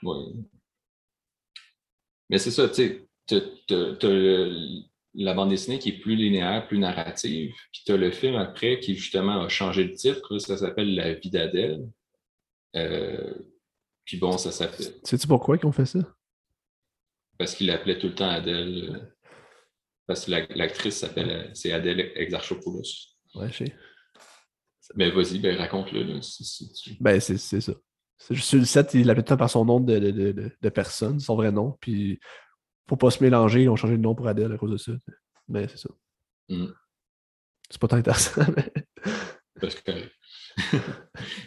[0.01, 0.45] Oui.
[2.29, 4.47] Mais c'est ça, tu sais, tu as,
[5.15, 8.79] la bande dessinée qui est plus linéaire, plus narrative, puis tu as le film après
[8.79, 11.87] qui justement a changé le titre, ça s'appelle La vie d'Adèle.
[12.75, 13.33] Euh,
[14.05, 14.93] puis bon, ça s'appelle.
[15.03, 15.99] Sais-tu pourquoi ils ont fait ça?
[17.37, 18.95] Parce qu'il l'appelait tout le temps Adèle.
[18.95, 19.15] Euh,
[20.07, 22.81] parce que l'actrice s'appelle, c'est Adèle Exarchopoulos.
[23.35, 23.75] Ouais, je sais.
[24.95, 26.19] Mais vas-y, ben raconte-le.
[26.99, 27.73] Ben, c'est ça.
[28.17, 31.77] Sur le set, il l'appelle par son nom de, de, de, personne, son vrai nom.
[31.79, 32.19] Puis,
[32.85, 34.91] pour pas se mélanger, ils ont changé de nom pour Adèle à cause de ça.
[35.47, 35.89] Mais c'est ça.
[36.49, 36.67] Mm.
[37.69, 38.73] C'est pas tant intéressant, mais.
[39.59, 39.91] Parce que...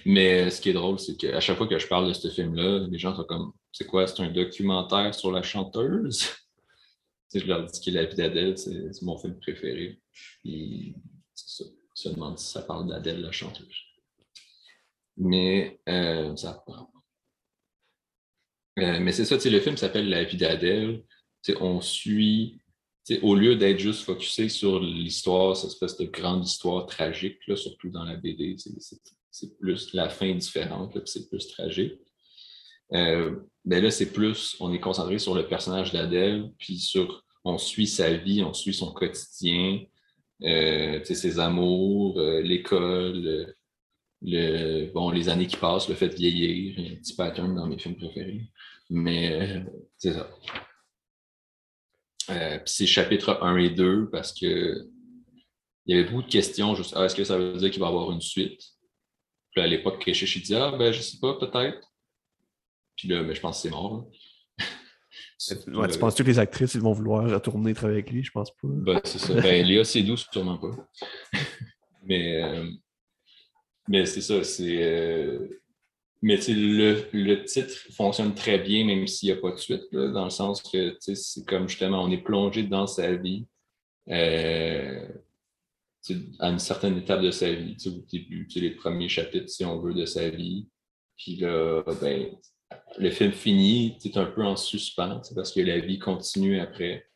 [0.06, 2.86] mais ce qui est drôle, c'est qu'à chaque fois que je parle de ce film-là,
[2.90, 6.30] les gens sont comme C'est quoi C'est un documentaire sur la chanteuse?
[7.34, 10.00] Je leur dis que La vie d'Adèle, c'est mon film préféré.
[10.42, 10.94] Puis,
[11.34, 11.70] c'est ça.
[12.02, 13.76] Se demandent si ça parle d'Adèle, la chanteuse.
[15.16, 16.64] Mais euh, ça
[18.80, 21.04] euh, mais c'est ça, le film s'appelle La vie d'Adèle.
[21.60, 22.60] On suit,
[23.22, 27.90] au lieu d'être juste focusé sur l'histoire, cette espèce de grande histoire tragique, là, surtout
[27.90, 28.56] dans la BD,
[29.30, 32.00] c'est plus la fin différente, c'est plus tragique.
[32.94, 37.58] Euh, ben là, c'est plus, on est concentré sur le personnage d'Adèle, puis sur, on
[37.58, 39.84] suit sa vie, on suit son quotidien,
[40.42, 43.54] ses amours, euh, l'école,
[44.22, 47.66] le, bon, les années qui passent, le fait de vieillir, il un petit pattern dans
[47.66, 48.42] mes films préférés.
[48.90, 49.60] Mais euh,
[49.96, 50.30] c'est ça.
[52.30, 54.86] Euh, puis c'est chapitre 1 et 2 parce que
[55.86, 57.86] il y avait beaucoup de questions, juste ah, est-ce que ça veut dire qu'il va
[57.86, 58.62] y avoir une suite?
[59.50, 61.92] Puis à l'époque, Keshish dit Ah ben je sais pas, peut-être.
[62.96, 64.08] Puis là, ben, je pense que c'est mort.
[65.68, 68.22] Ouais, tu penses que les actrices ils vont vouloir retourner travailler avec lui?
[68.22, 68.58] Je pense pas.
[68.62, 69.34] Ben, c'est ça.
[69.40, 70.70] Ben, Léa Seydoux, sûrement pas.
[72.04, 72.66] Mais euh,
[73.88, 74.82] mais c'est ça, c'est.
[74.82, 75.60] Euh,
[76.20, 80.24] mais le, le, titre fonctionne très bien, même s'il n'y a pas de suite, dans
[80.24, 83.46] le sens que c'est comme justement, on est plongé dans sa vie
[84.08, 85.08] euh,
[86.38, 89.94] à une certaine étape de sa vie, au début, les premiers chapitres, si on veut,
[89.94, 90.68] de sa vie.
[91.16, 92.28] Puis là, ben,
[92.98, 97.08] le film finit, c'est un peu en suspens, parce que la vie continue après.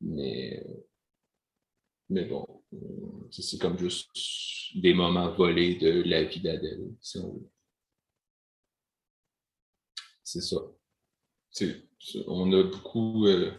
[0.00, 0.64] Mais,
[2.08, 2.46] mais bon,
[3.30, 4.10] c'est comme juste
[4.74, 6.92] des moments volés de la vie d'Adèle.
[10.22, 10.56] C'est ça.
[12.26, 13.26] on a beaucoup.
[13.26, 13.52] Euh,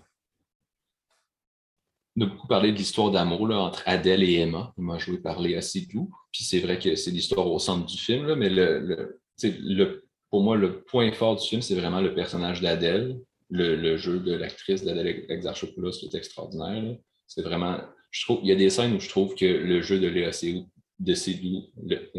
[2.16, 4.74] on a beaucoup parlé de l'histoire d'amour entre Adèle et Emma.
[4.78, 6.12] Moi, je vais parler assez doux.
[6.32, 8.80] Puis c'est vrai que c'est l'histoire au centre du film, mais le,
[9.44, 14.20] le, pour moi, le point fort du film, c'est vraiment le personnage d'Adèle, le, jeu
[14.20, 16.98] de l'actrice d'Adèle Exarchopoulos qui est extraordinaire.
[17.28, 17.80] C'est vraiment
[18.12, 20.32] je trouve, il y a des scènes où je trouve que le jeu de Léa
[20.32, 20.68] Seydoux,
[20.99, 21.14] de
[21.86, 22.10] le,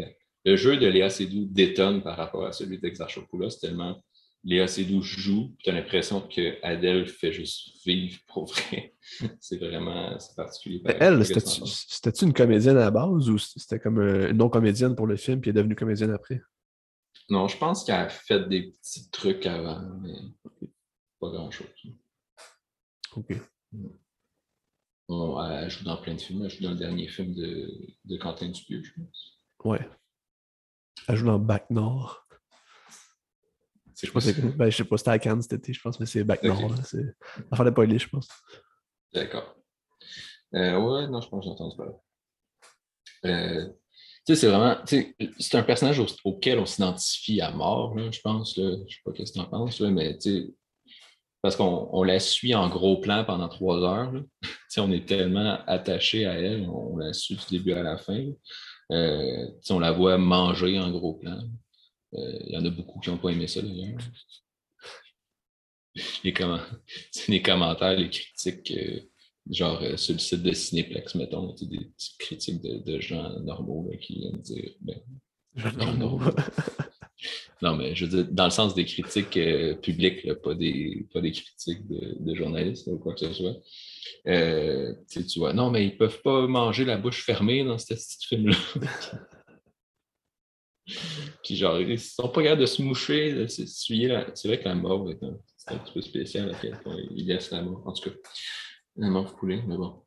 [0.45, 4.01] le, jeu de Léa Seydoux détonne par rapport à celui d'Exarchopoulos, tellement
[4.45, 8.93] Léa Seydoux joue, tu as l'impression que Adèle fait juste vivre pour vrai.
[9.41, 10.81] c'est vraiment particulier.
[10.99, 15.41] Elle, c'était-tu une comédienne à la base ou c'était comme une non-comédienne pour le film
[15.41, 16.41] puis elle est devenue comédienne après?
[17.29, 20.15] Non, je pense qu'elle a fait des petits trucs avant, mais
[21.19, 21.67] pas grand-chose.
[23.15, 23.35] OK.
[23.71, 23.89] Mm
[25.09, 26.43] elle joue dans plein de films.
[26.43, 27.69] Elle joue dans le dernier film de,
[28.05, 29.39] de Quentin Dupieux, je pense.
[29.63, 29.89] Ouais.
[31.07, 32.25] Elle joue dans Bac Nord.
[34.01, 36.05] Je sais, pas, ben, je sais pas, c'était à Cannes cet été, je pense, mais
[36.05, 36.73] c'est Bac Nord.
[36.85, 37.03] C'est
[37.51, 38.29] l'affaire de police, je pense.
[39.13, 39.55] D'accord.
[40.53, 42.03] Euh, ouais, non, je pense que j'entends pas.
[43.25, 43.67] Euh,
[44.35, 44.77] c'est vraiment.
[44.85, 48.57] C'est un personnage auquel on s'identifie à mort, je pense.
[48.57, 48.75] Là.
[48.87, 50.17] Je sais pas ce que tu en penses, mais
[51.41, 54.13] parce qu'on la suit en gros plan pendant trois heures.
[54.77, 58.25] on est tellement attaché à elle, on, la suit du début à la fin.
[58.91, 61.39] Euh, on la voit manger en gros plan.
[62.15, 63.99] Euh, il y en a beaucoup qui n'ont pas aimé ça d'ailleurs.
[66.23, 66.33] Les,
[67.27, 69.01] les, commentaires, les critiques, euh,
[69.49, 74.41] genre sur le site de Cinéplex, mettons, des petites critiques de, gens normaux qui viennent
[74.41, 74.99] dire ben,
[77.61, 81.19] non, mais je veux dire, dans le sens des critiques euh, publiques, pas, des, pas
[81.21, 83.55] des critiques de, journalistes ou quoi que ce soit.
[84.27, 87.93] Euh, tu vois, non, mais ils ne peuvent pas manger la bouche fermée dans ce
[88.29, 88.55] film-là.
[91.43, 94.23] Puis genre, ils sont pas capables de se moucher, de s'essuyer.
[94.33, 97.27] C'est vrai que la mort est un, un petit peu spécial à quel point ils
[97.27, 97.83] laissent la mort.
[97.85, 98.15] En tout cas,
[98.99, 100.01] la mort couler, mais bon.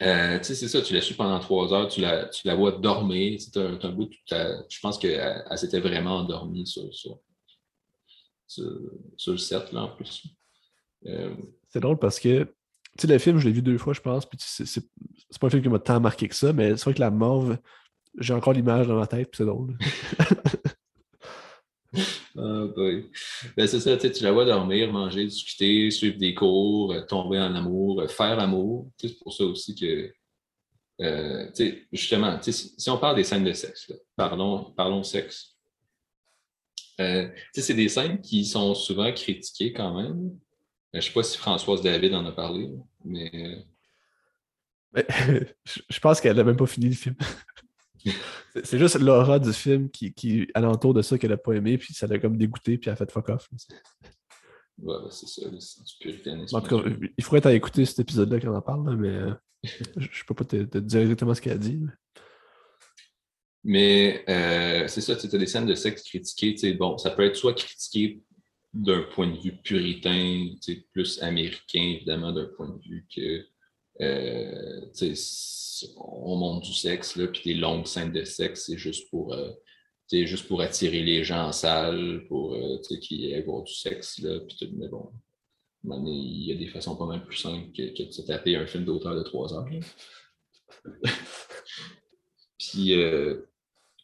[0.00, 2.54] Euh, tu sais, c'est ça, tu l'as su pendant trois heures, tu la, tu la
[2.54, 3.40] vois dormir.
[3.40, 7.18] C'est un, un, bout, je pense qu'elle elle, s'était vraiment endormie sur, sur,
[8.46, 10.26] sur, le set, là, en plus.
[11.06, 11.34] Euh,
[11.68, 12.52] c'est drôle parce que, tu
[13.00, 14.88] sais, le film, je l'ai vu deux fois, je pense, puis c'est
[15.40, 17.58] pas un film qui m'a tant marqué que ça, mais c'est vrai que la morve,
[18.18, 19.76] j'ai encore l'image dans ma tête, puis c'est drôle.
[22.36, 27.38] Ah, ben, c'est ça, tu la vois dormir, manger, discuter, suivre des cours, euh, tomber
[27.38, 28.90] en amour, euh, faire l'amour.
[28.96, 30.12] C'est pour ça aussi que,
[31.02, 31.50] euh,
[31.92, 35.56] justement, si on parle des scènes de sexe, parlons, parlons sexe.
[36.98, 40.38] c'est des scènes qui sont souvent critiquées quand même.
[40.92, 42.70] Je ne sais pas si Françoise David en a parlé,
[43.04, 43.64] mais.
[44.94, 47.16] je pense qu'elle n'a même pas fini le film.
[48.64, 51.94] C'est juste l'aura du film qui, qui alentour de ça qu'elle n'a pas aimé, puis
[51.94, 53.48] ça l'a comme dégoûté, puis elle a fait fuck off.
[54.78, 56.56] Ouais, c'est ça, c'est du puritanisme.
[56.56, 59.34] En tout cas, il faudrait t'en écouter cet épisode-là quand on en parle, mais euh,
[59.64, 59.70] je
[60.00, 61.80] ne peux pas te, dire exactement ce qu'elle a dit.
[63.64, 66.74] Mais, euh, c'est ça, tu as des scènes de sexe critiquées.
[66.74, 68.20] Bon, ça peut être soit critiqué
[68.72, 70.48] d'un point de vue puritain,
[70.92, 73.46] plus américain, évidemment, d'un point de vue que
[75.96, 79.50] on monte du sexe, là, puis des longues scènes de sexe, c'est juste pour euh,
[80.10, 84.18] juste pour attirer les gens en salle, pour euh, qu'ils aient avoir du sexe.
[84.18, 85.10] Là, puis mais bon,
[86.06, 88.84] il y a des façons pas mal plus simples que, de se taper un film
[88.84, 89.68] d'auteur de trois heures.
[92.58, 93.42] puis, euh,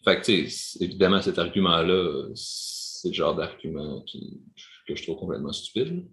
[0.04, 0.28] fait
[0.80, 4.02] évidemment, cet argument-là, c'est le genre d'argument
[4.86, 6.06] que je trouve complètement stupide.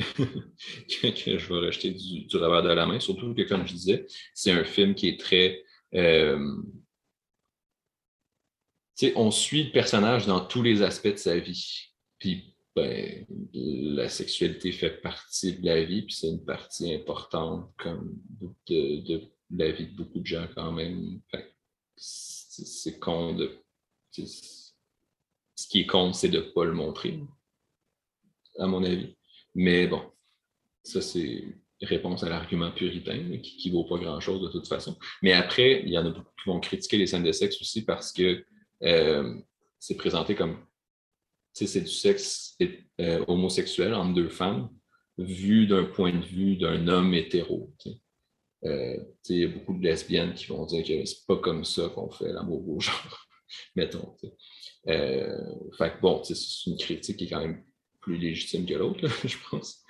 [0.88, 3.00] que, je vais rejeter du, du, revers de la main.
[3.00, 5.62] Surtout que, comme je disais, c'est un film qui est très.
[5.94, 6.56] Euh,
[9.16, 11.90] on suit le personnage dans tous les aspects de sa vie.
[12.18, 18.16] Puis, ben, la sexualité fait partie de la vie, puis c'est une partie importante comme
[18.68, 21.20] de, de, la vie de beaucoup de gens quand même.
[21.96, 23.58] C'est con de.
[24.12, 27.20] Ce qui est con, c'est de ne pas le montrer,
[28.58, 29.14] à mon avis.
[29.54, 30.02] Mais bon,
[30.82, 31.44] ça, c'est
[31.82, 34.96] réponse à l'argument puritain qui ne vaut pas grand-chose de toute façon.
[35.22, 37.84] Mais après, il y en a beaucoup qui vont critiquer les scènes de sexe aussi
[37.84, 38.44] parce que
[38.82, 39.34] euh,
[39.78, 40.58] c'est présenté comme
[41.52, 42.56] c'est du sexe
[43.00, 44.70] euh, homosexuel entre deux femmes
[45.18, 47.74] vu d'un point de vue d'un homme hétéro.
[48.64, 48.96] Euh,
[49.28, 52.10] il y a beaucoup de lesbiennes qui vont dire que c'est pas comme ça qu'on
[52.10, 53.26] fait l'amour au genre,
[53.76, 54.16] mettons.
[54.16, 54.36] fait
[54.86, 57.64] que bon, c'est une critique qui est quand même
[58.00, 59.84] plus légitime que l'autre, je pense.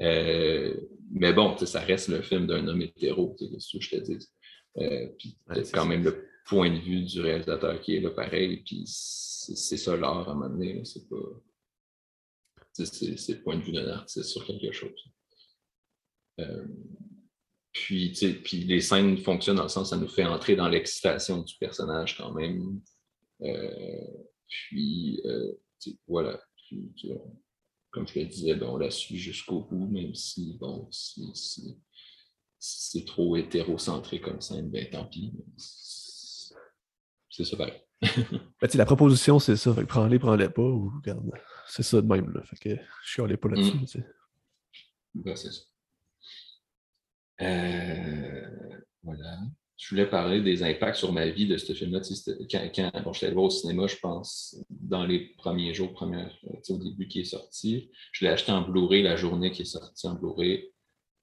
[0.00, 0.74] Euh,
[1.10, 4.28] mais bon, ça reste le film d'un homme hétéro, c'est ce que je te dis?
[4.78, 5.38] Euh, puis
[5.72, 9.96] quand même le point de vue du réalisateur qui est là pareil, puis c'est ça
[9.96, 11.16] l'art à un moment donné, c'est pas.
[12.72, 15.04] C'est le point de vue d'un artiste sur quelque chose.
[16.40, 16.66] Euh,
[17.70, 18.12] puis,
[18.42, 22.16] puis les scènes fonctionnent dans le sens ça nous fait entrer dans l'excitation du personnage
[22.16, 22.80] quand même.
[24.48, 25.22] puis
[26.08, 26.40] voilà
[27.94, 31.78] comme je le disais, ben, on la suit jusqu'au bout, même si, bon, si,
[32.58, 35.32] c'est trop hétérocentré comme ça, ben tant pis.
[37.30, 37.80] C'est ça pareil.
[38.02, 39.72] ben, la proposition, c'est ça.
[39.86, 41.30] prends-les, prends-les pas, ou regarde.
[41.68, 42.32] C'est ça de même.
[42.32, 42.42] Là.
[42.42, 44.00] Fait que je suis pas là-dessus.
[45.14, 45.22] Mm.
[45.22, 45.62] Ben, c'est ça.
[47.42, 49.38] Euh, voilà
[49.76, 52.00] je voulais parler des impacts sur ma vie de ce film-là.
[52.50, 57.20] Quand, j'étais allé voir au cinéma, je pense, dans les premiers jours, au début qui
[57.20, 57.90] est sorti.
[58.12, 60.70] Je l'ai acheté en Blu-ray la journée qui est sorti en Blu-ray.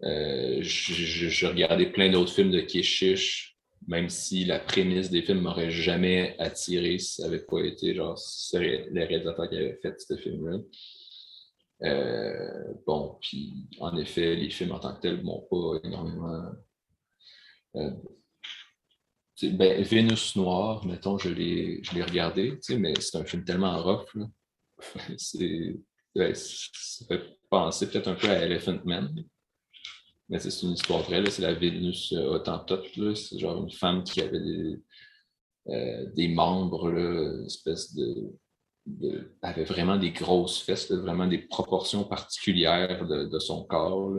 [0.03, 3.57] Euh, je, regardais plein d'autres films de Keshish,
[3.87, 8.19] même si la prémisse des films m'aurait jamais attiré si ça n'avait pas été genre
[8.53, 10.57] les réalisateurs qui avaient fait ce film-là.
[11.83, 16.51] Euh, bon, puis en effet, les films en tant que tels m'ont pas énormément
[17.75, 17.91] euh,
[19.43, 24.07] ben, Vénus Noire, mettons, je l'ai regardé, mais c'est un film tellement rough.
[25.17, 29.13] ça fait penser peut-être un peu à Elephant Man.
[30.29, 32.87] Mais c'est une histoire vraie, c'est la Vénus Autantote.
[33.15, 34.79] C'est genre une femme qui avait des,
[35.69, 38.31] euh, membres, là, espèce de,
[39.41, 44.17] avait vraiment des grosses fesses, vraiment des proportions particulières de, son corps.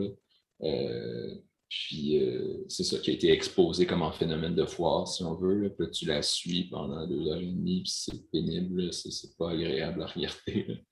[0.61, 1.35] Euh,
[1.73, 5.33] puis euh, c'est ça qui a été exposé comme un phénomène de foire, si on
[5.33, 5.73] veut.
[5.75, 10.03] Puis tu la suis pendant deux heures et demie, puis c'est pénible, c'est pas agréable
[10.03, 10.85] à regarder.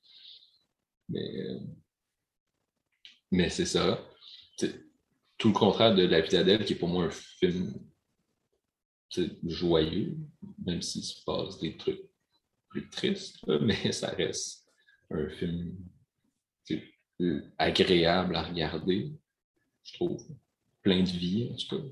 [1.10, 1.60] Mais, euh,
[3.32, 4.04] mais c'est ça.
[5.38, 7.74] tout le contraire de La vie d'Adèle, qui est pour moi un film
[9.44, 10.18] joyeux,
[10.66, 12.10] même s'il se passe des trucs
[12.70, 14.68] plus tristes, mais ça reste
[15.12, 15.78] un film
[17.58, 19.12] agréable à regarder,
[19.84, 20.26] je trouve
[20.82, 21.84] plein de vie, en tout cas.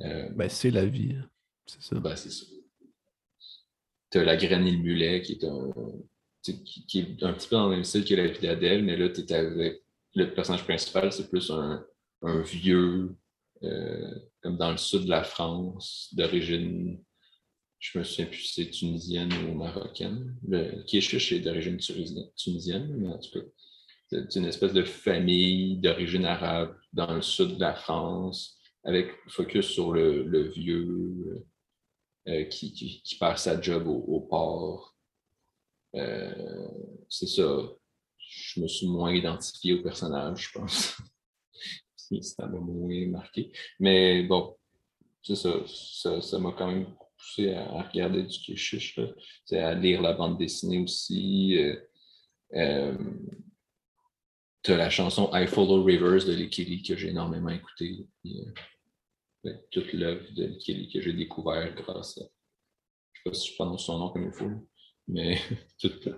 [0.00, 1.14] Euh, ben, c'est la vie.
[1.16, 1.28] Hein.
[1.66, 1.98] C'est ça.
[2.00, 2.46] Ben, c'est ça.
[4.10, 5.72] Tu as la graine le mulet qui est un.
[6.42, 9.08] Qui, est un petit peu dans le même style que la vie d'Adèle, mais là,
[9.08, 9.82] tu es avec.
[10.16, 11.84] Le personnage principal, c'est plus un,
[12.22, 13.16] un vieux,
[13.64, 17.02] euh, comme dans le sud de la France, d'origine.
[17.80, 20.36] Je me souviens plus si c'est tunisienne ou marocaine.
[20.46, 21.78] Le Kéchiche est d'origine
[22.36, 23.44] tunisienne, mais en tout cas
[24.10, 29.66] c'est une espèce de famille d'origine arabe dans le sud de la France, avec focus
[29.66, 31.46] sur le, vieux
[32.28, 34.96] euh, qui, qui, perd sa job au, port.
[35.94, 36.68] Euh,
[37.08, 37.58] c'est ça.
[38.18, 40.96] Je me suis moins identifié au personnage, je pense.
[42.20, 43.52] ça m'a moins marqué.
[43.80, 44.56] Mais bon,
[45.22, 46.20] c'est ça.
[46.20, 46.86] Ça m'a quand même
[47.16, 48.98] poussé à, regarder du Kishish,
[49.52, 51.56] à lire la bande dessinée aussi.
[51.58, 51.76] Euh,
[52.54, 52.96] euh,
[54.64, 58.06] tu as la chanson I Follow Rivers de Likili que j'ai énormément écouté.
[59.44, 62.22] Ben, toute l'œuvre de Likili que j'ai découvert grâce à.
[63.12, 64.50] Je ne sais pas si je prononce son nom comme il faut,
[65.06, 65.38] mais
[65.78, 66.08] toute,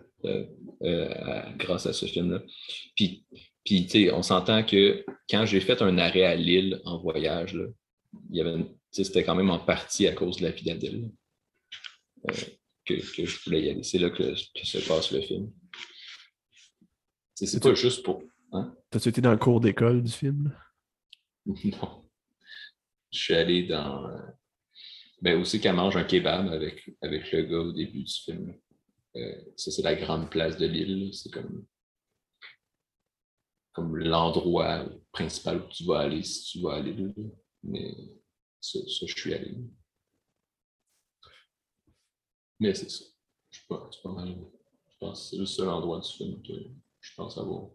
[1.58, 2.42] grâce à ce film-là.
[2.94, 3.26] Puis,
[3.64, 7.66] puis on s'entend que quand j'ai fait un arrêt à Lille en voyage, là,
[8.30, 8.64] il y avait
[9.02, 11.10] c'était quand même en partie à cause de la vie
[12.30, 12.34] euh,
[12.84, 13.82] que, je voulais y aller.
[13.82, 15.52] C'est là que, se passe le film.
[17.34, 18.22] C'est pas juste pour.
[18.52, 18.76] Hein?
[18.90, 20.56] T'as-tu été dans le cours d'école du film?
[21.46, 22.08] non.
[23.12, 24.06] Je suis allé dans.
[24.08, 24.20] Euh,
[25.22, 28.54] ben aussi qu'elle mange un kebab avec, avec le gars au début du film.
[29.16, 31.12] Euh, ça, c'est la grande place de l'île.
[31.14, 31.66] C'est comme,
[33.72, 37.12] comme l'endroit principal où tu vas aller si tu vas aller là.
[37.62, 37.94] Mais
[38.60, 39.56] ça, je suis allé.
[42.60, 43.04] Mais c'est ça.
[43.50, 44.36] C'est pas, pas mal.
[44.88, 46.52] Je pense que c'est le seul endroit du film que
[47.00, 47.70] je pense avoir.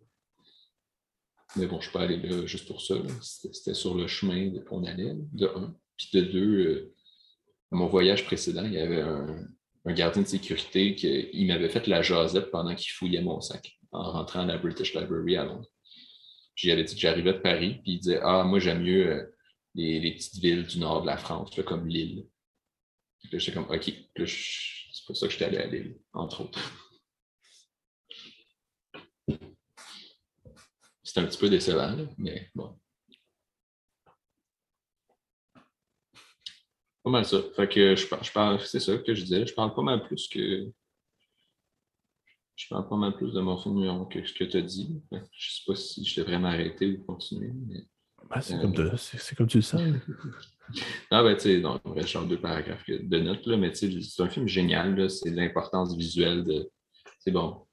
[1.55, 2.95] Mais bon, je suis pas allé là juste pour ça.
[3.21, 5.75] C'était sur le chemin qu'on allait, de un.
[5.97, 6.95] Puis de deux, euh,
[7.71, 9.47] à mon voyage précédent, il y avait un,
[9.87, 14.41] gardien de sécurité qui m'avait fait la jasette pendant qu'il fouillait mon sac en rentrant
[14.41, 15.67] à la British Library à Londres.
[16.55, 19.25] J'y dit que j'arrivais de Paris, puis il disait Ah, moi j'aime mieux euh,
[19.75, 22.27] les, petites villes du nord de la France, comme Lille.
[23.31, 26.59] Là, j'étais comme OK, c'est pour ça que j'étais allé à Lille, entre autres.
[31.13, 32.73] C'est un petit peu décevant, mais bon.
[37.03, 37.41] Pas mal ça.
[37.53, 40.29] Fait que je, je parle, c'est ça que je disais, je parle pas mal plus
[40.29, 40.71] que.
[42.55, 45.01] Je parle pas mal plus de mon film que ce que tu as dit.
[45.33, 47.51] Je sais pas si je devrais m'arrêter ou continuer.
[48.29, 49.81] Ben, c'est, comme, comme, tu le sens.
[51.11, 54.47] ah ben tu sais, donc, je deux paragraphes de notes, là, mais c'est un film
[54.47, 56.71] génial, c'est l'importance visuelle de.
[57.19, 57.67] C'est bon.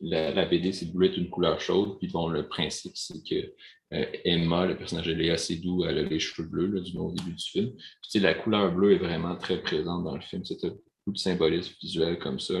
[0.00, 3.54] La, BD, c'est bleu une couleur chaude, puis bon, le principe, c'est que
[3.92, 7.32] euh, Emma, le personnage de Léa Seydoux, elle a les cheveux bleus du au début
[7.32, 7.72] du film.
[8.02, 10.44] Puis, la couleur bleue est vraiment très présente dans le film.
[10.44, 12.54] C'est beaucoup de symbolisme visuel comme ça.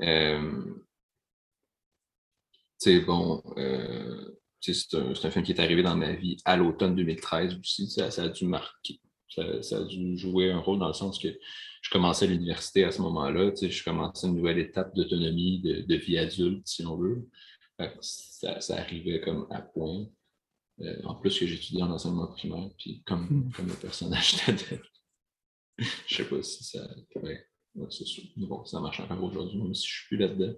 [0.00, 0.74] Euh,
[2.78, 3.42] c'est bon.
[3.56, 7.90] Euh, c'est un, film qui est arrivé dans ma vie à l'automne 2013 aussi.
[7.90, 9.00] Ça, a dû marquer.
[9.28, 11.28] Ça, a dû jouer un rôle dans le sens que
[11.82, 13.52] je commençais l'université à ce moment-là.
[13.60, 17.28] Je commençais une nouvelle étape d'autonomie, de, vie adulte, si on veut.
[18.00, 20.06] Ça, ça, arrivait comme à point.
[20.80, 23.52] Euh, en plus que j'étudiais en enseignement primaire, puis comme, hmm.
[23.52, 24.82] comme le personnage d'Adèle.
[25.78, 26.88] je sais pas si ça.
[27.14, 27.46] Ouais,
[28.36, 30.54] bon, ça marche encore aujourd'hui, même si je suis plus là-dedans.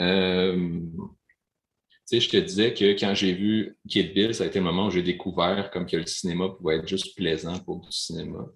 [0.00, 0.80] Euh,
[2.18, 4.90] je te disais que quand j'ai vu Kid Bill, ça a été le moment où
[4.90, 8.46] j'ai découvert comme que le cinéma pouvait être juste plaisant pour du cinéma.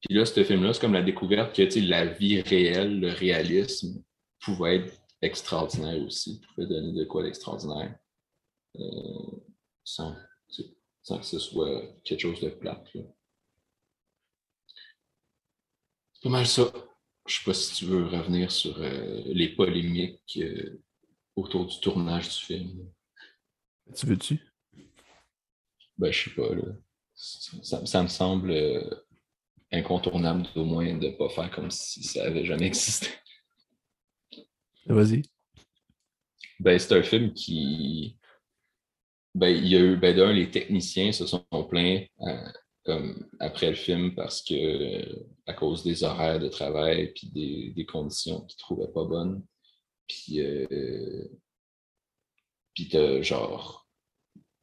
[0.00, 4.02] Puis là, ce film-là, c'est comme la découverte que la vie réelle, le réalisme,
[4.42, 7.94] pouvait être extraordinaire aussi, pouvait donner de quoi d'extraordinaire.
[8.76, 9.40] Euh,
[9.84, 10.14] sans,
[10.48, 12.88] que ce soit quelque chose de plate.
[16.12, 16.72] C'est pas mal ça.
[17.26, 20.80] Je sais pas si tu veux revenir sur euh, les polémiques euh,
[21.36, 22.92] autour du tournage du film.
[23.94, 24.40] Tu veux-tu?
[25.98, 26.62] Ben, je sais pas, là.
[27.14, 28.88] Ça, me semble euh,
[29.70, 33.08] incontournable au moins de ne pas faire comme si ça avait jamais existé.
[34.86, 35.22] Vas-y.
[36.58, 38.16] Ben, c'est un film qui.
[39.34, 42.52] Ben, il y a eu, ben, d'un, les techniciens se sont plaints euh,
[42.84, 47.86] comme après le film parce que, à cause des horaires de travail et des, des
[47.86, 49.44] conditions qu'ils ne trouvaient pas bonnes,
[50.10, 51.28] puis, euh,
[52.74, 52.90] puis
[53.22, 53.88] genre,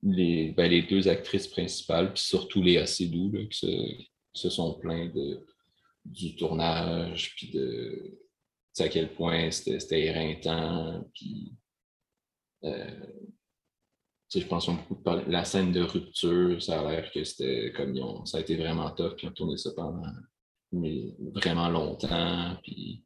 [0.03, 5.09] les, ben, les deux actrices principales, puis surtout les assez doux, qui, se, sont plaints
[5.13, 5.45] de,
[6.05, 8.19] du tournage, puis de
[8.79, 11.51] à quel point c'était éreintant, puis
[12.63, 13.07] euh,
[14.31, 18.37] je pense beaucoup la scène de rupture, ça a l'air que c'était comme ils ça
[18.37, 20.03] a été vraiment tough, puis ont tourné ça pendant
[20.71, 23.03] vraiment longtemps, puis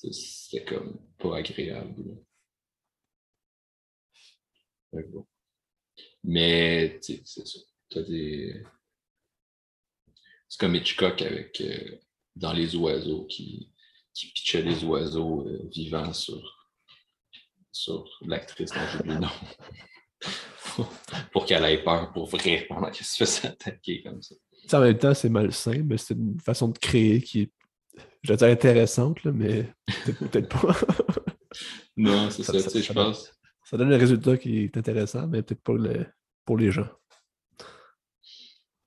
[0.00, 2.16] c'était comme pas agréable.
[6.24, 7.42] Mais c'est ça.
[7.90, 8.64] C'est
[10.58, 11.98] comme Hitchcock avec euh,
[12.34, 13.72] dans les oiseaux qui,
[14.14, 16.68] qui pitchait les oiseaux euh, vivants sur,
[17.70, 19.28] sur l'actrice dont j'ai le nom.
[21.32, 24.34] pour qu'elle ait peur pour vrai pendant qu'elle se faisait attaquer comme ça.
[24.78, 27.50] en même temps, c'est malsain, mais c'est une façon de créer qui est
[28.22, 29.72] je dire intéressante, là, mais
[30.18, 30.76] peut-être pas.
[31.96, 33.32] non, c'est ça, sais, je pense.
[33.64, 35.74] Ça donne un résultat qui est intéressant, mais peut-être pas
[36.44, 36.88] pour les gens.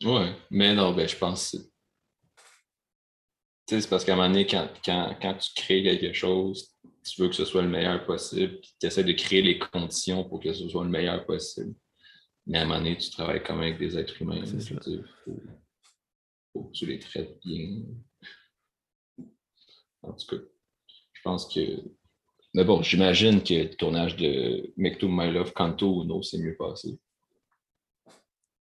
[0.04, 1.56] Ouais, mais non, ben, je pense
[3.82, 6.72] c'est parce qu'à un moment donné, quand, quand, tu crées quelque chose,
[7.04, 10.24] tu veux que ce soit le meilleur possible, puis tu essaies de créer les conditions
[10.24, 11.74] pour que ce soit le meilleur possible.
[12.46, 14.44] Mais à un moment donné, tu travailles quand même avec des êtres humains.
[14.44, 15.04] Il
[16.54, 17.84] faut, que tu les traites bien.
[20.04, 20.44] En tout cas,
[21.14, 21.62] je pense que.
[22.54, 26.38] Mais bon, j'imagine que le tournage de Make to My Love Kanto ou No, c'est
[26.38, 27.00] mieux passé.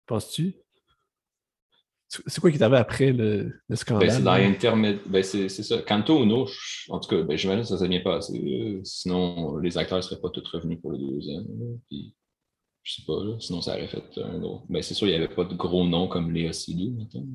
[0.07, 0.55] Penses-tu?
[2.09, 4.11] C'est quoi qui t'avait après le, le ben, scandale?
[4.11, 5.03] c'est dans l'intermédiaire.
[5.07, 5.79] Ben, c'est ça.
[5.79, 6.47] Kanto Uno,
[6.91, 8.81] en tout cas, ben, j'imagine que ça s'est bien passé.
[8.85, 11.47] Sinon, les acteurs ne seraient pas tous revenus pour le deuxième.
[11.89, 12.15] Puis,
[12.83, 14.65] je sais pas, sinon ça aurait fait un autre.
[14.69, 17.27] Ben, c'est sûr, il n'y avait pas de gros noms comme Léa Seydoux, maintenant.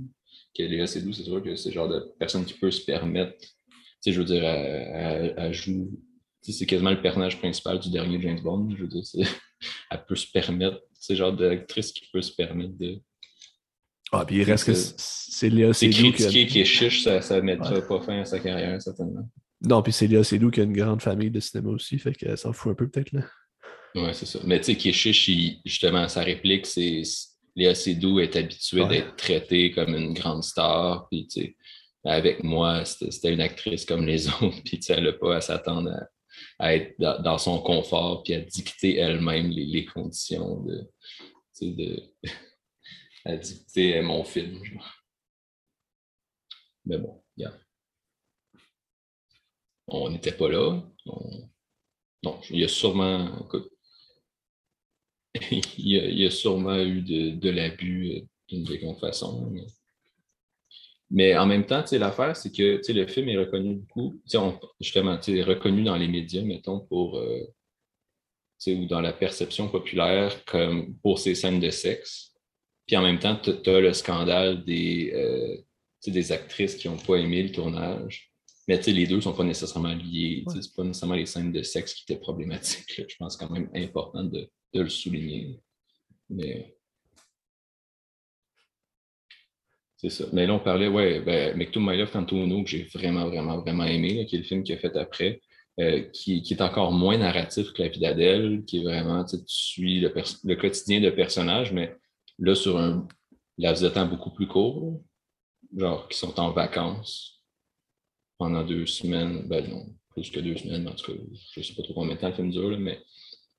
[0.55, 3.35] Que Léa Seydoux, c'est sûr que c'est le genre de personne qui peut se permettre.
[3.99, 5.91] Sais, je veux dire, elle, joue.
[6.41, 8.69] c'est quasiment le personnage principal du dernier James Bond.
[8.75, 9.03] Je veux dire,
[9.91, 10.79] elle peut se permettre.
[10.93, 13.01] C'est le genre d'actrice qui peut se permettre de
[14.11, 17.81] ah, puis il reste que c'est Léa C'est critiqué qui est chiche, ça ne mettra
[17.81, 19.29] pas fin à sa carrière, certainement.
[19.61, 22.37] Non, puis c'est Léa Seydoux qui a une grande famille de cinéma aussi, fait qu'elle
[22.37, 23.25] s'en fout un peu peut-être là.
[23.95, 24.39] Ouais, c'est ça.
[24.45, 25.29] Mais tu sais, qui est chiche,
[25.65, 27.01] justement, sa réplique, c'est
[27.55, 31.57] Léa Seydoux est habituée d'être traitée comme une grande star, puis tu sais,
[32.03, 35.91] avec moi, c'était une actrice comme les autres, puis elle n'a pas à s'attendre
[36.59, 40.87] à, être dans, son confort, puis à dicter elle-même les, conditions de,
[41.61, 42.03] de
[43.25, 44.61] à dicter mon film.
[46.85, 47.21] Mais bon,
[49.87, 50.81] On n'était pas là.
[52.23, 53.47] Non, il y a sûrement.
[55.51, 59.49] il, y a, sûrement eu de, l'abus euh, d'une quelconque façon.
[59.51, 59.65] Mais...
[61.11, 65.95] en même temps, l'affaire, c'est que le film est reconnu beaucoup, on, justement, reconnu dans
[65.95, 67.45] les médias, mettons, pour euh,
[68.67, 72.33] ou dans la perception populaire comme pour ses scènes de sexe.
[72.85, 75.57] Puis en même temps, tu as le scandale des, euh,
[76.05, 78.31] des actrices qui n'ont pas aimé le tournage.
[78.67, 80.43] Mais les deux ne sont pas nécessairement liés.
[80.49, 83.01] Ce n'est pas nécessairement les scènes de sexe qui étaient problématiques.
[83.09, 85.59] Je pense quand même important de, le souligner.
[86.29, 86.76] Mais
[89.97, 90.25] c'est ça.
[90.31, 93.85] Mais là, on parlait, ouais, ben, to My Love Cantono, que j'ai vraiment, vraiment, vraiment
[93.85, 95.41] aimé, qui est le film qu'il a fait après,
[95.79, 99.99] euh, qui, est encore moins narratif que La vie d'Adèle, qui est vraiment, tu suis
[99.99, 101.95] le, le, quotidien de personnages, mais
[102.39, 103.07] Là, sur un
[103.57, 105.01] laps de temps beaucoup plus court,
[105.75, 107.43] genre qui sont en vacances
[108.37, 111.19] pendant deux semaines, ben non, plus que deux semaines, en tout cas,
[111.53, 113.01] je ne sais pas trop combien de temps le film dure, mais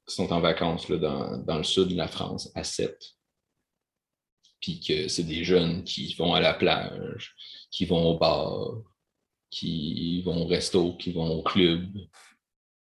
[0.07, 3.18] qui sont en vacances là, dans, dans, le sud de la France, à Sète.
[4.61, 7.35] Puis que c'est des jeunes qui vont à la plage,
[7.71, 8.83] qui vont au bar,
[9.51, 11.87] qui vont au resto, qui vont au club.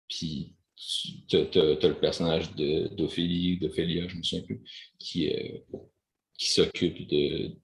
[0.08, 0.54] Puis
[1.28, 4.60] tu as, le personnage d'Ophélie, d'Ophélia, je me souviens plus,
[4.98, 5.32] qui,
[6.36, 7.56] qui s'occupe de,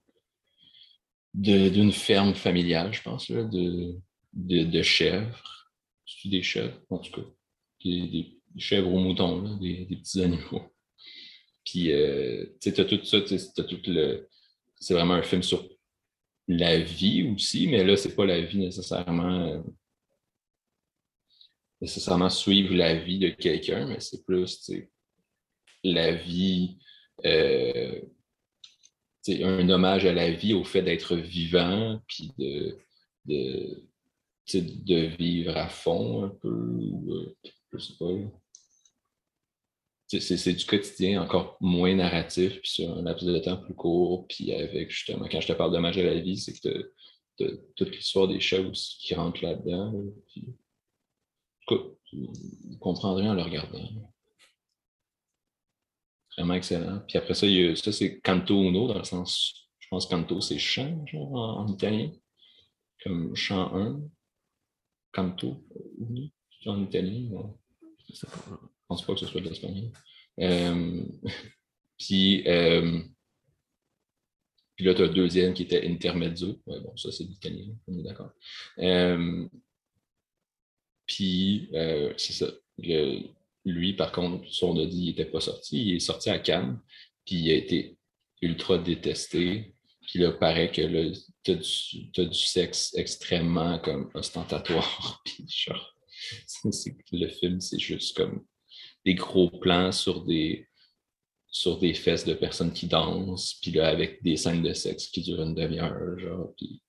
[1.35, 3.99] d'une ferme familiale, je pense, de,
[4.33, 5.71] de, chèvres.
[6.07, 7.27] C'est des chèvres, en tout cas.
[7.85, 10.63] Des, chèvres aux moutons, des, petits animaux.
[11.69, 14.27] Puis, euh, tu as tout ça, tout le.
[14.81, 15.69] C'est vraiment un film sur
[16.47, 19.49] la vie aussi, mais là, c'est pas la vie nécessairement.
[19.49, 19.61] Euh,
[21.83, 24.71] nécessairement suivre la vie de quelqu'un, mais c'est plus
[25.85, 26.79] la vie,
[27.27, 28.01] euh,
[29.29, 32.79] un hommage à la vie, au fait d'être vivant, puis de,
[33.27, 33.85] de,
[34.55, 37.37] de, vivre à fond un peu, euh,
[37.75, 38.07] je sais pas.
[40.09, 44.53] C'est du quotidien encore moins narratif, puis sur un laps de temps plus court, puis
[44.55, 46.93] avec justement, quand je te parle d'hommage à la vie, c'est que
[47.37, 49.93] tu as, toute l'histoire des choses qui rentrent là-dedans.
[50.29, 50.47] Puis
[51.69, 53.87] vous comprendrez en le regardant.
[56.37, 57.01] Vraiment excellent.
[57.07, 57.47] Puis après ça,
[57.77, 62.13] ça c'est canto uno, dans le sens, je pense canto, c'est chant, genre, en, italien.
[63.05, 64.01] Comme chant 1,
[65.13, 65.63] canto
[65.99, 66.31] uno,
[66.67, 67.31] en italien.
[68.09, 69.91] Ne pense pas que ce soit de l'espagnol.
[70.41, 71.03] Euh,
[71.99, 73.01] puis, euh,
[74.75, 76.61] puis là, tu as le deuxième qui était intermezzo.
[76.67, 78.31] Ouais, bon, ça, c'est l'italien, on est d'accord.
[78.79, 79.47] Euh,
[81.07, 81.69] puis,
[82.17, 82.47] c'est ça.
[83.65, 85.83] lui, par contre, son Audi n'était pas sorti.
[85.83, 86.81] Il est sorti à Cannes,
[87.25, 87.97] puis il a été
[88.43, 89.75] ultra détesté.
[90.07, 95.21] Puis là, paraît que tu as, du sexe extrêmement comme ostentatoire.
[95.25, 95.95] puis genre,
[97.13, 98.45] le film, c'est juste comme
[99.09, 100.69] des gros plans sur des,
[101.47, 105.23] sur des fesses de personnes qui dansent, puis là, avec des scènes de sexe qui
[105.23, 106.83] durent une demi-heure, genre, puis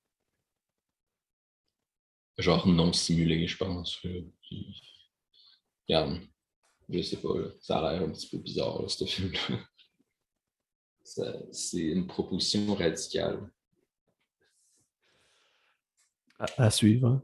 [2.37, 4.01] genre non simulé, je pense.
[5.87, 6.19] regarde,
[6.89, 9.59] je sais pas, ça a l'air un petit peu bizarre, ce film-là.
[11.53, 13.49] C'est une proposition radicale.
[16.37, 17.07] À, suivre.
[17.07, 17.23] Hein.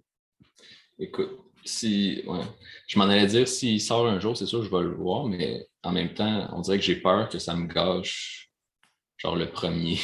[0.98, 2.24] Écoute, si.
[2.28, 2.46] Ouais.
[2.88, 5.68] Je m'en allais dire, s'il sort un jour, c'est sûr je vais le voir, mais
[5.84, 8.52] en même temps, on dirait que j'ai peur que ça me gâche,
[9.18, 9.98] genre le premier.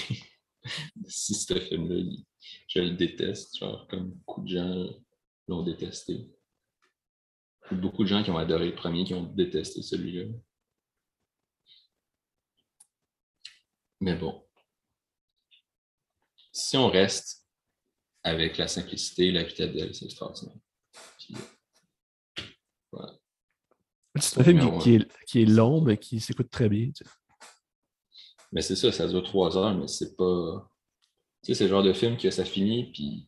[1.08, 2.04] si ce film-là,
[2.68, 4.86] je le déteste, genre comme beaucoup de gens
[5.48, 6.30] l'ont détesté.
[7.72, 10.26] Beaucoup de gens qui ont adoré le premier, qui ont détesté celui-là.
[14.02, 14.44] Mais bon.
[16.52, 17.48] Si on reste
[18.24, 20.58] avec la simplicité, la vitesse c'est extraordinaire.
[24.22, 26.90] C'est un film qui, est, long, mais qui s'écoute très bien.
[28.52, 30.70] Mais c'est ça, ça dure trois heures, mais c'est pas.
[31.44, 33.28] Tu sais, c'est le genre de film que ça finit, puis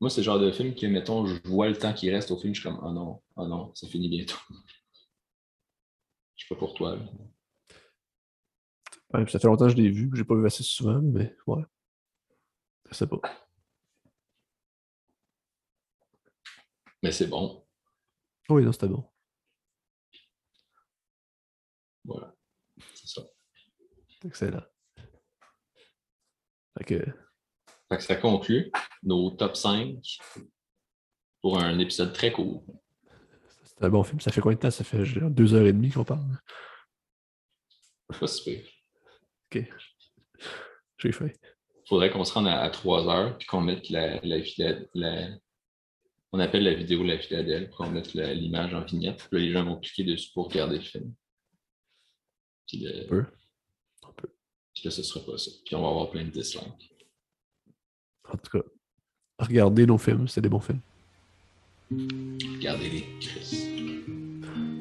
[0.00, 2.38] moi, c'est le genre de film que, mettons, je vois le temps qui reste au
[2.38, 4.36] film, je suis comme, oh non, oh non, ça finit bientôt.
[6.36, 6.98] Je suis pas pour toi.
[9.12, 11.62] ça fait longtemps que je l'ai vu, j'ai pas vu assez souvent, mais ouais.
[12.90, 13.20] Je sais pas.
[17.02, 17.64] Mais c'est bon.
[18.48, 19.04] Oui, non, c'était bon.
[22.06, 22.34] Voilà.
[22.94, 23.22] C'est ça.
[24.24, 24.62] Excellent.
[26.78, 27.04] Fait que...
[27.88, 28.70] fait que ça conclut
[29.02, 29.98] nos top 5
[31.40, 32.64] pour un épisode très court.
[33.64, 34.20] C'est un bon film.
[34.20, 34.70] Ça fait combien de temps?
[34.70, 36.38] Ça fait genre, deux heures et demie qu'on parle.
[38.08, 38.62] Pas super.
[39.54, 39.64] OK.
[40.98, 41.38] J'ai fait.
[41.88, 44.38] Faudrait qu'on se rende à, trois heures puis qu'on mette la, la,
[44.94, 45.28] la,
[46.32, 49.28] on appelle la vidéo la Philadèle pour qu'on mette l'image en vignette.
[49.30, 51.14] Puis là, les gens vont cliquer dessus pour regarder le film.
[52.66, 53.24] Puis, euh, peu.
[54.04, 54.28] Un peu.
[54.74, 55.50] Puis là, ce sera pas ça.
[55.64, 56.92] Puis on va avoir plein de dislikes.
[58.28, 58.64] En tout cas,
[59.38, 60.80] regardez nos films, c'est des bons films.
[61.90, 63.68] Regardez-les, Chris.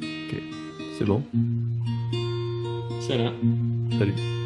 [0.01, 0.41] Ok,
[0.97, 1.23] c'est bon.
[2.97, 3.33] Excellent.
[3.99, 4.44] Salut.